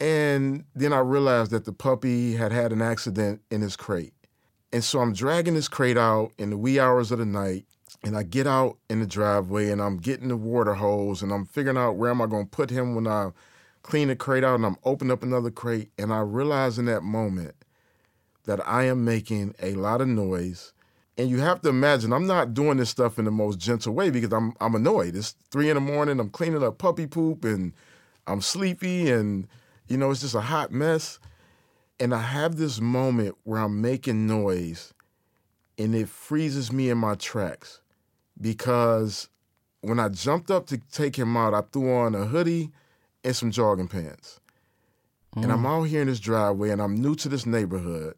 And 0.00 0.64
then 0.74 0.92
I 0.92 1.00
realized 1.00 1.50
that 1.50 1.64
the 1.64 1.72
puppy 1.72 2.34
had 2.34 2.52
had 2.52 2.72
an 2.72 2.82
accident 2.82 3.40
in 3.50 3.60
his 3.60 3.76
crate. 3.76 4.14
And 4.72 4.84
so 4.84 5.00
I'm 5.00 5.12
dragging 5.12 5.54
this 5.54 5.68
crate 5.68 5.98
out 5.98 6.32
in 6.38 6.50
the 6.50 6.58
wee 6.58 6.78
hours 6.78 7.10
of 7.10 7.18
the 7.18 7.26
night. 7.26 7.66
And 8.04 8.16
I 8.16 8.22
get 8.22 8.46
out 8.46 8.78
in 8.88 9.00
the 9.00 9.06
driveway 9.06 9.70
and 9.70 9.82
I'm 9.82 9.96
getting 9.96 10.28
the 10.28 10.36
water 10.36 10.74
hose 10.74 11.22
and 11.22 11.32
I'm 11.32 11.46
figuring 11.46 11.76
out 11.76 11.96
where 11.96 12.10
am 12.10 12.22
I 12.22 12.26
going 12.26 12.44
to 12.44 12.50
put 12.50 12.70
him 12.70 12.94
when 12.94 13.08
I 13.08 13.30
clean 13.82 14.08
the 14.08 14.14
crate 14.14 14.44
out 14.44 14.54
and 14.54 14.64
I'm 14.64 14.76
opening 14.84 15.10
up 15.10 15.22
another 15.22 15.50
crate. 15.50 15.90
And 15.98 16.12
I 16.12 16.20
realize 16.20 16.78
in 16.78 16.84
that 16.84 17.02
moment 17.02 17.54
that 18.44 18.66
I 18.66 18.84
am 18.84 19.04
making 19.04 19.54
a 19.60 19.74
lot 19.74 20.00
of 20.00 20.06
noise. 20.06 20.72
And 21.16 21.28
you 21.28 21.38
have 21.40 21.60
to 21.62 21.70
imagine 21.70 22.12
I'm 22.12 22.28
not 22.28 22.54
doing 22.54 22.76
this 22.76 22.90
stuff 22.90 23.18
in 23.18 23.24
the 23.24 23.32
most 23.32 23.58
gentle 23.58 23.94
way 23.94 24.10
because 24.10 24.32
I'm 24.32 24.54
I'm 24.60 24.76
annoyed. 24.76 25.16
It's 25.16 25.34
three 25.50 25.68
in 25.68 25.74
the 25.74 25.80
morning. 25.80 26.20
I'm 26.20 26.30
cleaning 26.30 26.62
up 26.62 26.78
puppy 26.78 27.06
poop 27.06 27.44
and 27.44 27.72
I'm 28.28 28.40
sleepy 28.40 29.10
and 29.10 29.48
you 29.88 29.96
know 29.96 30.10
it's 30.10 30.20
just 30.20 30.34
a 30.34 30.40
hot 30.40 30.70
mess. 30.70 31.18
And 32.00 32.14
I 32.14 32.20
have 32.20 32.56
this 32.56 32.80
moment 32.80 33.36
where 33.42 33.60
I'm 33.60 33.80
making 33.80 34.26
noise 34.26 34.94
and 35.76 35.94
it 35.94 36.08
freezes 36.08 36.72
me 36.72 36.90
in 36.90 36.98
my 36.98 37.14
tracks 37.14 37.80
because 38.40 39.28
when 39.80 39.98
I 39.98 40.08
jumped 40.08 40.50
up 40.50 40.66
to 40.66 40.78
take 40.92 41.16
him 41.16 41.36
out, 41.36 41.54
I 41.54 41.62
threw 41.72 41.92
on 41.92 42.14
a 42.14 42.26
hoodie 42.26 42.70
and 43.24 43.34
some 43.34 43.50
jogging 43.50 43.88
pants. 43.88 44.40
Mm. 45.36 45.44
And 45.44 45.52
I'm 45.52 45.66
out 45.66 45.84
here 45.84 46.02
in 46.02 46.08
this 46.08 46.20
driveway 46.20 46.70
and 46.70 46.82
I'm 46.82 46.96
new 46.96 47.14
to 47.16 47.28
this 47.28 47.46
neighborhood. 47.46 48.14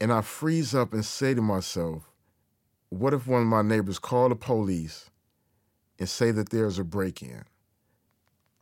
And 0.00 0.12
I 0.12 0.20
freeze 0.20 0.74
up 0.74 0.92
and 0.92 1.04
say 1.04 1.34
to 1.34 1.42
myself, 1.42 2.10
what 2.90 3.14
if 3.14 3.26
one 3.26 3.42
of 3.42 3.48
my 3.48 3.62
neighbors 3.62 3.98
call 3.98 4.28
the 4.28 4.36
police 4.36 5.10
and 5.98 6.08
say 6.08 6.30
that 6.30 6.50
there's 6.50 6.78
a 6.78 6.84
break 6.84 7.22
in? 7.22 7.44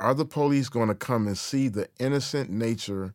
Are 0.03 0.15
the 0.15 0.25
police 0.25 0.69
going 0.69 0.89
to 0.89 0.97
come 0.97 1.29
and 1.29 1.39
see 1.39 1.69
the 1.69 1.89
innocent 2.01 2.51
nature 2.51 3.15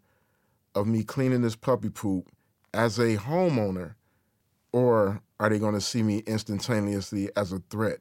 of 0.73 0.87
me 0.87 1.03
cleaning 1.03 1.41
this 1.41 1.57
puppy 1.57 1.89
poop 1.89 2.29
as 2.73 2.97
a 2.97 3.17
homeowner? 3.17 3.95
Or 4.71 5.21
are 5.37 5.49
they 5.49 5.59
going 5.59 5.73
to 5.73 5.81
see 5.81 6.01
me 6.01 6.19
instantaneously 6.19 7.29
as 7.35 7.51
a 7.51 7.59
threat? 7.69 7.99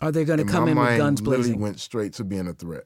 Are 0.00 0.12
they 0.12 0.24
going 0.24 0.38
to 0.38 0.44
come 0.44 0.68
in 0.68 0.78
with 0.78 0.96
guns 0.96 1.20
blazing? 1.20 1.42
Literally 1.42 1.62
went 1.62 1.80
straight 1.80 2.12
to 2.14 2.24
being 2.24 2.46
a 2.46 2.52
threat. 2.52 2.84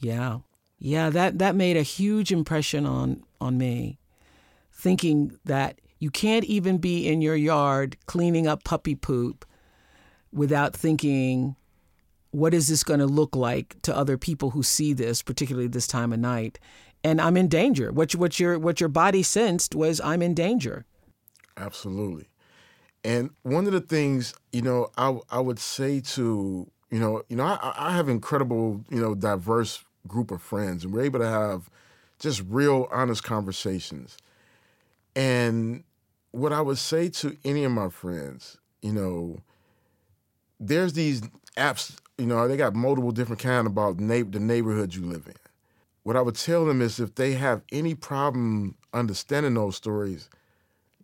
Yeah, 0.00 0.38
yeah. 0.80 1.10
That 1.10 1.38
that 1.38 1.54
made 1.54 1.76
a 1.76 1.82
huge 1.82 2.32
impression 2.32 2.84
on 2.84 3.22
on 3.40 3.58
me 3.58 4.00
thinking 4.72 5.38
that 5.44 5.80
you 6.00 6.10
can't 6.10 6.44
even 6.44 6.78
be 6.78 7.06
in 7.06 7.22
your 7.22 7.36
yard 7.36 7.96
cleaning 8.06 8.48
up 8.48 8.64
puppy 8.64 8.96
poop 8.96 9.44
without 10.32 10.74
thinking, 10.74 11.54
what 12.38 12.54
is 12.54 12.68
this 12.68 12.84
going 12.84 13.00
to 13.00 13.06
look 13.06 13.34
like 13.36 13.76
to 13.82 13.96
other 13.96 14.16
people 14.16 14.50
who 14.50 14.62
see 14.62 14.92
this, 14.92 15.22
particularly 15.22 15.68
this 15.68 15.86
time 15.86 16.12
of 16.12 16.18
night? 16.18 16.58
And 17.04 17.20
I'm 17.20 17.36
in 17.36 17.48
danger. 17.48 17.92
What, 17.92 18.14
what, 18.14 18.40
your, 18.40 18.58
what 18.58 18.80
your 18.80 18.88
body 18.88 19.22
sensed 19.22 19.74
was 19.74 20.00
I'm 20.00 20.22
in 20.22 20.34
danger. 20.34 20.84
Absolutely. 21.56 22.28
And 23.04 23.30
one 23.42 23.66
of 23.66 23.72
the 23.72 23.80
things, 23.80 24.34
you 24.52 24.62
know, 24.62 24.90
I, 24.96 25.18
I 25.30 25.40
would 25.40 25.58
say 25.58 26.00
to, 26.00 26.68
you 26.90 26.98
know, 26.98 27.22
you 27.28 27.36
know, 27.36 27.44
I, 27.44 27.72
I 27.76 27.92
have 27.92 28.08
incredible, 28.08 28.84
you 28.90 29.00
know, 29.00 29.14
diverse 29.14 29.84
group 30.06 30.30
of 30.30 30.42
friends, 30.42 30.84
and 30.84 30.92
we're 30.92 31.02
able 31.02 31.20
to 31.20 31.28
have 31.28 31.70
just 32.18 32.42
real 32.48 32.88
honest 32.90 33.22
conversations. 33.22 34.16
And 35.14 35.84
what 36.32 36.52
I 36.52 36.60
would 36.60 36.78
say 36.78 37.08
to 37.10 37.36
any 37.44 37.64
of 37.64 37.72
my 37.72 37.88
friends, 37.88 38.58
you 38.82 38.92
know, 38.92 39.38
there's 40.58 40.94
these 40.94 41.22
apps, 41.56 41.96
you 42.18 42.26
know, 42.26 42.46
they 42.48 42.56
got 42.56 42.74
multiple 42.74 43.12
different 43.12 43.40
kind 43.40 43.66
about 43.66 44.00
na- 44.00 44.24
the 44.28 44.40
neighborhood 44.40 44.94
you 44.94 45.06
live 45.06 45.26
in. 45.26 45.34
What 46.02 46.16
I 46.16 46.20
would 46.20 46.34
tell 46.34 46.64
them 46.64 46.82
is 46.82 46.98
if 46.98 47.14
they 47.14 47.32
have 47.34 47.62
any 47.70 47.94
problem 47.94 48.74
understanding 48.92 49.54
those 49.54 49.76
stories, 49.76 50.28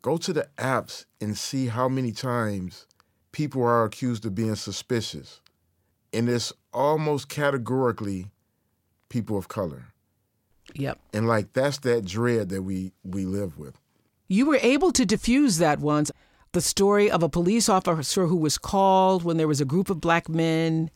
go 0.03 0.17
to 0.17 0.33
the 0.33 0.49
apps 0.59 1.05
and 1.21 1.37
see 1.39 1.67
how 1.67 1.89
many 1.89 2.11
times 2.11 2.87
people 3.33 3.63
are 3.63 3.85
accused 3.85 4.27
of 4.27 4.35
being 4.35 4.55
suspicious. 4.57 5.41
And 6.13 6.29
it's 6.29 6.53
almost 6.73 7.29
categorically 7.29 8.31
people 9.09 9.37
of 9.37 9.49
color. 9.49 9.87
Yep. 10.75 10.99
And 11.13 11.29
like 11.29 11.53
that's 11.53 11.79
that 11.81 12.05
dread 12.05 12.49
that 12.49 12.63
we 12.63 12.93
we 13.05 13.25
live 13.25 13.59
with. 13.59 13.79
You 14.29 14.47
were 14.47 14.59
able 14.63 14.91
to 14.93 15.05
diffuse 15.05 15.59
that 15.59 15.81
once. 15.81 16.11
The 16.53 16.61
story 16.61 17.11
of 17.11 17.23
a 17.23 17.29
police 17.29 17.69
officer 17.69 18.27
who 18.27 18.37
was 18.37 18.59
called 18.59 19.23
when 19.25 19.37
there 19.37 19.49
was 19.49 19.61
a 19.61 19.65
group 19.65 19.91
of 19.91 20.01
black 20.01 20.29
men 20.29 20.91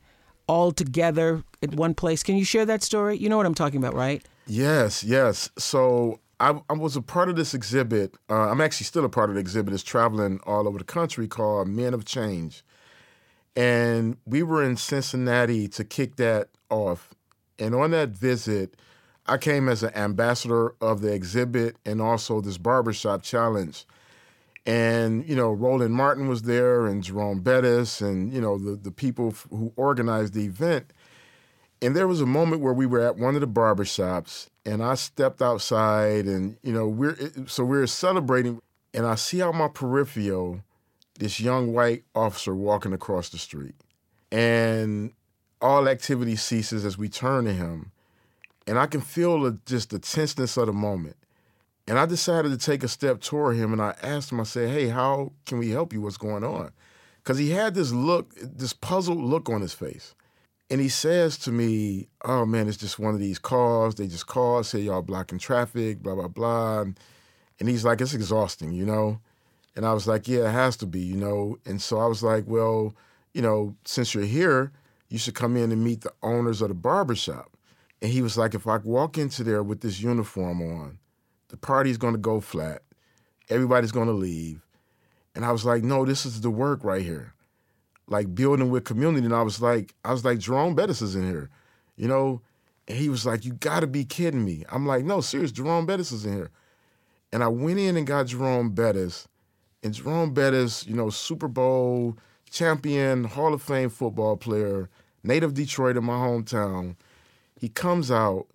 all 0.48 0.72
together 0.72 1.44
at 1.62 1.74
one 1.74 1.94
place. 1.94 2.22
Can 2.22 2.36
you 2.36 2.44
share 2.44 2.66
that 2.66 2.82
story? 2.82 3.16
You 3.16 3.28
know 3.28 3.36
what 3.36 3.46
I'm 3.46 3.54
talking 3.54 3.78
about, 3.78 3.94
right? 3.94 4.24
Yes, 4.46 5.04
yes. 5.04 5.50
So 5.58 6.18
I, 6.40 6.60
I 6.68 6.72
was 6.72 6.96
a 6.96 7.02
part 7.02 7.28
of 7.28 7.36
this 7.36 7.54
exhibit. 7.54 8.14
Uh, 8.28 8.50
I'm 8.50 8.60
actually 8.60 8.86
still 8.86 9.04
a 9.04 9.08
part 9.08 9.28
of 9.28 9.34
the 9.34 9.40
exhibit. 9.40 9.74
It's 9.74 9.82
traveling 9.82 10.40
all 10.46 10.66
over 10.66 10.78
the 10.78 10.84
country 10.84 11.28
called 11.28 11.68
Men 11.68 11.94
of 11.94 12.04
Change. 12.04 12.64
And 13.54 14.16
we 14.24 14.42
were 14.42 14.62
in 14.62 14.76
Cincinnati 14.76 15.68
to 15.68 15.84
kick 15.84 16.16
that 16.16 16.48
off. 16.70 17.10
And 17.58 17.74
on 17.74 17.90
that 17.90 18.10
visit, 18.10 18.76
I 19.26 19.36
came 19.36 19.68
as 19.68 19.82
an 19.82 19.94
ambassador 19.94 20.74
of 20.80 21.00
the 21.00 21.12
exhibit 21.12 21.76
and 21.84 22.00
also 22.00 22.40
this 22.40 22.56
barbershop 22.56 23.22
challenge. 23.22 23.84
And, 24.68 25.26
you 25.26 25.34
know, 25.34 25.50
Roland 25.50 25.94
Martin 25.94 26.28
was 26.28 26.42
there 26.42 26.86
and 26.86 27.02
Jerome 27.02 27.40
Bettis 27.40 28.02
and, 28.02 28.30
you 28.30 28.38
know, 28.38 28.58
the, 28.58 28.76
the 28.76 28.90
people 28.90 29.34
who 29.48 29.72
organized 29.76 30.34
the 30.34 30.44
event. 30.44 30.92
And 31.80 31.96
there 31.96 32.06
was 32.06 32.20
a 32.20 32.26
moment 32.26 32.60
where 32.60 32.74
we 32.74 32.84
were 32.84 33.00
at 33.00 33.16
one 33.16 33.34
of 33.34 33.40
the 33.40 33.48
barbershops 33.48 34.50
and 34.66 34.82
I 34.82 34.94
stepped 34.94 35.40
outside 35.40 36.26
and, 36.26 36.58
you 36.62 36.74
know, 36.74 36.86
we're, 36.86 37.16
so 37.46 37.64
we 37.64 37.78
we're 37.78 37.86
celebrating 37.86 38.60
and 38.92 39.06
I 39.06 39.14
see 39.14 39.40
out 39.40 39.54
my 39.54 39.68
peripheral 39.68 40.60
this 41.18 41.40
young 41.40 41.72
white 41.72 42.04
officer 42.14 42.54
walking 42.54 42.92
across 42.92 43.30
the 43.30 43.38
street. 43.38 43.74
And 44.30 45.14
all 45.62 45.88
activity 45.88 46.36
ceases 46.36 46.84
as 46.84 46.98
we 46.98 47.08
turn 47.08 47.46
to 47.46 47.54
him 47.54 47.90
and 48.66 48.78
I 48.78 48.86
can 48.86 49.00
feel 49.00 49.40
the, 49.40 49.58
just 49.64 49.88
the 49.88 49.98
tenseness 49.98 50.58
of 50.58 50.66
the 50.66 50.74
moment. 50.74 51.16
And 51.88 51.98
I 51.98 52.04
decided 52.04 52.50
to 52.50 52.58
take 52.58 52.82
a 52.82 52.88
step 52.88 53.22
toward 53.22 53.56
him 53.56 53.72
and 53.72 53.80
I 53.80 53.94
asked 54.02 54.30
him, 54.30 54.40
I 54.40 54.44
said, 54.44 54.68
hey, 54.68 54.88
how 54.88 55.32
can 55.46 55.58
we 55.58 55.70
help 55.70 55.94
you? 55.94 56.02
What's 56.02 56.18
going 56.18 56.44
on? 56.44 56.70
Because 57.24 57.38
he 57.38 57.50
had 57.50 57.74
this 57.74 57.92
look, 57.92 58.34
this 58.36 58.74
puzzled 58.74 59.18
look 59.18 59.48
on 59.48 59.62
his 59.62 59.72
face. 59.72 60.14
And 60.70 60.82
he 60.82 60.90
says 60.90 61.38
to 61.38 61.50
me, 61.50 62.08
oh 62.26 62.44
man, 62.44 62.68
it's 62.68 62.76
just 62.76 62.98
one 62.98 63.14
of 63.14 63.20
these 63.20 63.38
calls. 63.38 63.94
They 63.94 64.06
just 64.06 64.26
call, 64.26 64.62
say 64.64 64.80
y'all 64.80 65.00
blocking 65.00 65.38
traffic, 65.38 66.02
blah, 66.02 66.14
blah, 66.14 66.28
blah. 66.28 66.80
And 66.82 67.68
he's 67.68 67.86
like, 67.86 68.02
it's 68.02 68.12
exhausting, 68.12 68.72
you 68.72 68.84
know? 68.84 69.18
And 69.74 69.86
I 69.86 69.94
was 69.94 70.06
like, 70.06 70.28
yeah, 70.28 70.46
it 70.46 70.52
has 70.52 70.76
to 70.78 70.86
be, 70.86 71.00
you 71.00 71.16
know? 71.16 71.56
And 71.64 71.80
so 71.80 72.00
I 72.00 72.06
was 72.06 72.22
like, 72.22 72.44
well, 72.46 72.94
you 73.32 73.40
know, 73.40 73.74
since 73.86 74.14
you're 74.14 74.24
here, 74.24 74.72
you 75.08 75.16
should 75.16 75.34
come 75.34 75.56
in 75.56 75.72
and 75.72 75.82
meet 75.82 76.02
the 76.02 76.12
owners 76.22 76.60
of 76.60 76.68
the 76.68 76.74
barbershop. 76.74 77.50
And 78.02 78.12
he 78.12 78.20
was 78.20 78.36
like, 78.36 78.54
if 78.54 78.66
I 78.66 78.76
walk 78.76 79.16
into 79.16 79.42
there 79.42 79.62
with 79.62 79.80
this 79.80 80.02
uniform 80.02 80.60
on, 80.60 80.97
the 81.48 81.56
party's 81.56 81.98
gonna 81.98 82.18
go 82.18 82.40
flat. 82.40 82.82
Everybody's 83.48 83.92
gonna 83.92 84.12
leave. 84.12 84.60
And 85.34 85.44
I 85.44 85.52
was 85.52 85.64
like, 85.64 85.82
no, 85.82 86.04
this 86.04 86.26
is 86.26 86.40
the 86.40 86.50
work 86.50 86.82
right 86.82 87.02
here. 87.02 87.34
Like 88.06 88.34
building 88.34 88.70
with 88.70 88.84
community. 88.84 89.24
And 89.24 89.34
I 89.34 89.42
was 89.42 89.60
like, 89.60 89.94
I 90.04 90.12
was 90.12 90.24
like, 90.24 90.38
Jerome 90.38 90.74
Bettis 90.74 91.02
is 91.02 91.14
in 91.14 91.26
here, 91.26 91.50
you 91.96 92.08
know? 92.08 92.40
And 92.86 92.96
he 92.96 93.08
was 93.08 93.26
like, 93.26 93.44
you 93.44 93.52
gotta 93.52 93.86
be 93.86 94.04
kidding 94.04 94.44
me. 94.44 94.64
I'm 94.70 94.86
like, 94.86 95.04
no, 95.04 95.20
serious, 95.20 95.52
Jerome 95.52 95.86
Bettis 95.86 96.12
is 96.12 96.24
in 96.24 96.34
here. 96.34 96.50
And 97.32 97.44
I 97.44 97.48
went 97.48 97.78
in 97.78 97.96
and 97.96 98.06
got 98.06 98.26
Jerome 98.26 98.70
Bettis. 98.70 99.28
And 99.82 99.94
Jerome 99.94 100.32
Bettis, 100.32 100.86
you 100.86 100.94
know, 100.94 101.10
Super 101.10 101.48
Bowl 101.48 102.16
champion, 102.50 103.24
Hall 103.24 103.52
of 103.52 103.62
Fame 103.62 103.90
football 103.90 104.36
player, 104.36 104.88
native 105.22 105.54
Detroit 105.54 105.96
in 105.96 106.04
my 106.04 106.14
hometown 106.14 106.96
he 107.58 107.68
comes 107.68 108.10
out, 108.10 108.46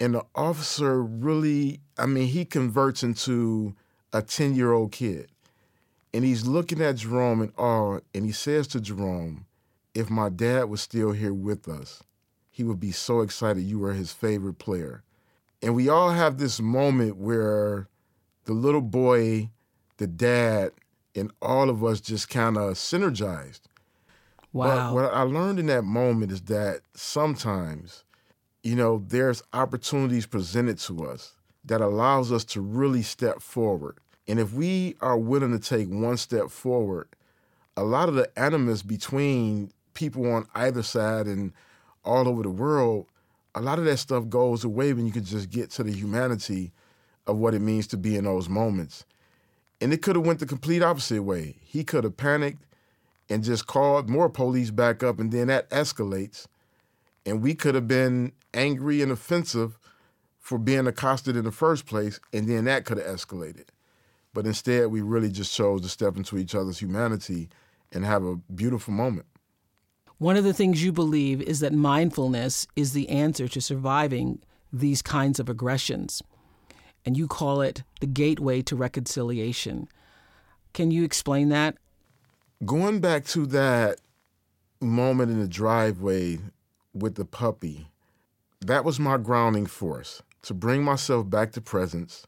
and 0.00 0.14
the 0.14 0.24
officer 0.34 1.02
really, 1.02 1.80
I 1.98 2.06
mean, 2.06 2.28
he 2.28 2.44
converts 2.44 3.02
into 3.02 3.74
a 4.12 4.22
10 4.22 4.54
year 4.54 4.72
old 4.72 4.92
kid. 4.92 5.28
And 6.12 6.24
he's 6.24 6.46
looking 6.46 6.80
at 6.80 6.96
Jerome 6.96 7.42
in 7.42 7.52
awe, 7.56 7.98
and 8.14 8.24
he 8.24 8.30
says 8.30 8.68
to 8.68 8.80
Jerome, 8.80 9.46
If 9.94 10.10
my 10.10 10.28
dad 10.28 10.64
was 10.64 10.80
still 10.80 11.10
here 11.10 11.34
with 11.34 11.68
us, 11.68 12.04
he 12.50 12.62
would 12.62 12.78
be 12.78 12.92
so 12.92 13.20
excited 13.20 13.62
you 13.62 13.80
were 13.80 13.94
his 13.94 14.12
favorite 14.12 14.58
player. 14.58 15.02
And 15.60 15.74
we 15.74 15.88
all 15.88 16.10
have 16.10 16.38
this 16.38 16.60
moment 16.60 17.16
where 17.16 17.88
the 18.44 18.52
little 18.52 18.80
boy, 18.80 19.50
the 19.96 20.06
dad, 20.06 20.70
and 21.16 21.32
all 21.42 21.68
of 21.68 21.82
us 21.82 22.00
just 22.00 22.28
kind 22.28 22.56
of 22.56 22.74
synergized. 22.74 23.62
Wow. 24.52 24.94
But 24.94 24.94
what 24.94 25.14
I 25.14 25.22
learned 25.22 25.58
in 25.58 25.66
that 25.66 25.82
moment 25.82 26.30
is 26.30 26.42
that 26.42 26.82
sometimes 26.94 28.04
you 28.64 28.74
know, 28.74 29.04
there's 29.06 29.42
opportunities 29.52 30.26
presented 30.26 30.78
to 30.78 31.06
us 31.06 31.36
that 31.64 31.80
allows 31.80 32.30
us 32.30 32.44
to 32.44 32.60
really 32.60 33.02
step 33.02 33.40
forward. 33.40 33.98
And 34.26 34.38
if 34.38 34.52
we 34.52 34.96
are 35.00 35.18
willing 35.18 35.52
to 35.52 35.58
take 35.58 35.88
one 35.88 36.16
step 36.16 36.50
forward, 36.50 37.08
a 37.76 37.84
lot 37.84 38.08
of 38.08 38.14
the 38.14 38.30
animus 38.38 38.82
between 38.82 39.70
people 39.94 40.30
on 40.32 40.46
either 40.54 40.82
side 40.82 41.26
and 41.26 41.52
all 42.04 42.28
over 42.28 42.42
the 42.42 42.50
world, 42.50 43.06
a 43.54 43.60
lot 43.60 43.78
of 43.78 43.84
that 43.84 43.98
stuff 43.98 44.28
goes 44.28 44.64
away 44.64 44.92
when 44.92 45.06
you 45.06 45.12
can 45.12 45.24
just 45.24 45.50
get 45.50 45.70
to 45.70 45.82
the 45.82 45.92
humanity 45.92 46.72
of 47.26 47.36
what 47.38 47.54
it 47.54 47.60
means 47.60 47.86
to 47.88 47.96
be 47.96 48.16
in 48.16 48.24
those 48.24 48.48
moments. 48.48 49.04
And 49.80 49.92
it 49.92 50.02
could 50.02 50.16
have 50.16 50.26
went 50.26 50.40
the 50.40 50.46
complete 50.46 50.82
opposite 50.82 51.22
way. 51.22 51.56
He 51.62 51.84
could 51.84 52.04
have 52.04 52.16
panicked 52.16 52.64
and 53.28 53.42
just 53.42 53.66
called 53.66 54.08
more 54.08 54.28
police 54.28 54.70
back 54.70 55.02
up 55.02 55.18
and 55.18 55.32
then 55.32 55.48
that 55.48 55.68
escalates. 55.70 56.46
And 57.26 57.42
we 57.42 57.54
could 57.54 57.74
have 57.74 57.88
been 57.88 58.32
angry 58.52 59.02
and 59.02 59.10
offensive 59.10 59.78
for 60.44 60.58
being 60.58 60.86
accosted 60.86 61.38
in 61.38 61.44
the 61.46 61.50
first 61.50 61.86
place, 61.86 62.20
and 62.34 62.46
then 62.46 62.66
that 62.66 62.84
could 62.84 62.98
have 62.98 63.06
escalated. 63.06 63.68
But 64.34 64.44
instead, 64.44 64.88
we 64.88 65.00
really 65.00 65.30
just 65.30 65.54
chose 65.54 65.80
to 65.80 65.88
step 65.88 66.18
into 66.18 66.36
each 66.36 66.54
other's 66.54 66.78
humanity 66.78 67.48
and 67.92 68.04
have 68.04 68.22
a 68.24 68.36
beautiful 68.54 68.92
moment. 68.92 69.24
One 70.18 70.36
of 70.36 70.44
the 70.44 70.52
things 70.52 70.84
you 70.84 70.92
believe 70.92 71.40
is 71.40 71.60
that 71.60 71.72
mindfulness 71.72 72.66
is 72.76 72.92
the 72.92 73.08
answer 73.08 73.48
to 73.48 73.60
surviving 73.62 74.38
these 74.70 75.00
kinds 75.00 75.40
of 75.40 75.48
aggressions. 75.48 76.22
And 77.06 77.16
you 77.16 77.26
call 77.26 77.62
it 77.62 77.82
the 78.00 78.06
gateway 78.06 78.60
to 78.62 78.76
reconciliation. 78.76 79.88
Can 80.74 80.90
you 80.90 81.04
explain 81.04 81.48
that? 81.48 81.78
Going 82.66 83.00
back 83.00 83.24
to 83.28 83.46
that 83.46 83.98
moment 84.78 85.30
in 85.30 85.40
the 85.40 85.48
driveway 85.48 86.38
with 86.92 87.14
the 87.14 87.24
puppy, 87.24 87.88
that 88.60 88.84
was 88.84 89.00
my 89.00 89.16
grounding 89.16 89.64
force 89.64 90.20
to 90.44 90.54
bring 90.54 90.82
myself 90.82 91.28
back 91.28 91.52
to 91.52 91.60
presence, 91.60 92.26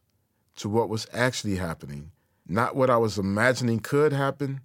to 0.56 0.70
what 0.70 0.88
was 0.88 1.06
actually 1.12 1.56
happening, 1.56 2.10
not 2.48 2.74
what 2.74 2.88
I 2.88 2.96
was 2.96 3.18
imagining 3.18 3.78
could 3.78 4.12
happen, 4.12 4.60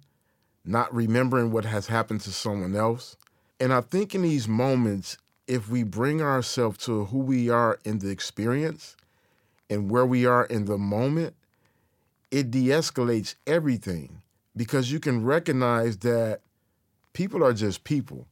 not 0.64 0.94
remembering 0.94 1.52
what 1.52 1.66
has 1.66 1.86
happened 1.86 2.22
to 2.22 2.30
someone 2.30 2.74
else. 2.74 3.16
And 3.60 3.72
I 3.72 3.82
think 3.82 4.14
in 4.14 4.22
these 4.22 4.48
moments, 4.48 5.18
if 5.46 5.68
we 5.68 5.82
bring 5.82 6.22
ourselves 6.22 6.78
to 6.86 7.04
who 7.06 7.18
we 7.18 7.50
are 7.50 7.78
in 7.84 7.98
the 7.98 8.08
experience 8.08 8.96
and 9.68 9.90
where 9.90 10.06
we 10.06 10.24
are 10.24 10.46
in 10.46 10.64
the 10.64 10.78
moment, 10.78 11.34
it 12.30 12.50
de 12.50 12.68
escalates 12.68 13.34
everything 13.46 14.22
because 14.56 14.90
you 14.90 14.98
can 14.98 15.24
recognize 15.24 15.98
that 15.98 16.40
people 17.12 17.44
are 17.44 17.52
just 17.52 17.84
people. 17.84 18.26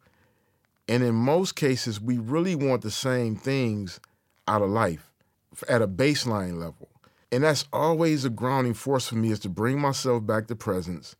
And 0.89 1.03
in 1.03 1.15
most 1.15 1.57
cases, 1.57 2.01
we 2.01 2.17
really 2.17 2.55
want 2.55 2.81
the 2.81 2.91
same 2.91 3.37
things 3.37 4.01
out 4.49 4.63
of 4.63 4.71
life 4.71 5.10
at 5.69 5.83
a 5.83 5.89
baseline 5.89 6.59
level. 6.59 6.89
And 7.33 7.45
that's 7.45 7.67
always 7.73 8.25
a 8.25 8.31
grounding 8.31 8.75
force 8.75 9.09
for 9.09 9.17
me 9.17 9.31
is 9.31 9.39
to 9.41 9.49
bring 9.49 9.81
myself 9.81 10.27
back 10.27 10.47
to 10.49 10.57
presence 10.57 11.17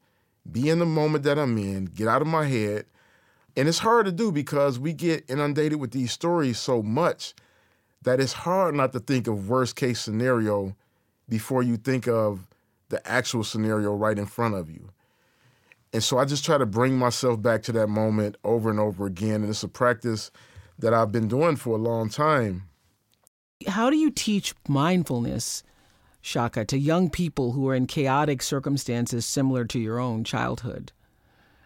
be 0.51 0.69
in 0.69 0.79
the 0.79 0.87
moment 0.87 1.25
that 1.25 1.39
I'm 1.39 1.57
in, 1.59 1.87
get 1.87 2.09
out 2.09 2.23
of 2.23 2.29
my 2.29 2.47
head. 2.47 2.87
And 3.57 3.69
it's 3.69 3.79
hard 3.79 4.07
to 4.07 4.13
do 4.13 4.33
because 4.33 4.79
we 4.79 4.93
get 4.93 5.29
inundated 5.29 5.81
with 5.81 5.91
these 5.91 6.13
stories 6.13 6.59
so 6.59 6.83
much 6.83 7.35
that 8.03 8.21
it's 8.21 8.33
hard 8.33 8.75
not 8.75 8.93
to 8.93 9.01
think 9.01 9.27
of 9.27 9.49
worst 9.49 9.77
case 9.77 10.01
scenario 10.01 10.75
before 11.29 11.63
you 11.63 11.77
think 11.77 12.09
of 12.09 12.47
the 12.89 13.07
actual 13.07 13.45
scenario 13.45 13.95
right 13.95 14.19
in 14.19 14.27
front 14.27 14.55
of 14.55 14.71
you. 14.71 14.89
And 15.93 16.03
so 16.03 16.19
I 16.19 16.25
just 16.25 16.45
try 16.45 16.57
to 16.57 16.67
bring 16.67 16.97
myself 16.97 17.43
back 17.43 17.63
to 17.65 17.73
that 17.73 17.89
moment 17.89 18.37
over 18.45 18.71
and 18.71 18.81
over 18.81 19.07
again. 19.07 19.43
And 19.43 19.51
it's 19.51 19.63
a 19.63 19.69
practice 19.69 20.31
that 20.79 20.95
I've 20.95 21.13
been 21.13 21.29
doing 21.29 21.57
for 21.57 21.75
a 21.75 21.81
long 21.81 22.09
time. 22.09 22.70
How 23.67 23.91
do 23.91 23.97
you 23.97 24.11
teach 24.11 24.55
mindfulness 24.69 25.63
Shaka, 26.23 26.65
to 26.67 26.79
young 26.79 27.11
people 27.11 27.53
who 27.53 27.69
are 27.69 27.75
in 27.75 27.87
chaotic 27.87 28.43
circumstances 28.43 29.25
similar 29.25 29.65
to 29.67 29.79
your 29.79 29.99
own 29.99 30.25
childhood. 30.25 30.93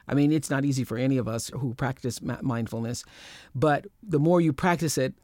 I 0.06 0.14
mean, 0.14 0.32
it's 0.32 0.50
not 0.50 0.64
easy 0.64 0.84
for 0.84 0.98
any 0.98 1.16
of 1.16 1.26
us 1.26 1.48
who 1.48 1.74
practice 1.74 2.20
mindfulness, 2.22 3.04
but 3.54 3.86
the 4.02 4.18
more 4.18 4.40
you 4.40 4.52
practice 4.52 4.98
it, 4.98 5.14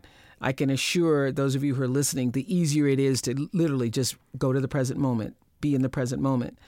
I 0.40 0.52
can 0.52 0.70
assure 0.70 1.30
those 1.30 1.54
of 1.54 1.62
you 1.62 1.74
who 1.74 1.82
are 1.82 1.88
listening, 1.88 2.30
the 2.30 2.52
easier 2.52 2.86
it 2.86 2.98
is 2.98 3.20
to 3.22 3.48
literally 3.52 3.90
just 3.90 4.16
go 4.38 4.52
to 4.52 4.60
the 4.60 4.68
present 4.68 4.98
moment, 4.98 5.36
be 5.60 5.74
in 5.74 5.82
the 5.82 5.90
present 5.90 6.22
moment. 6.22 6.58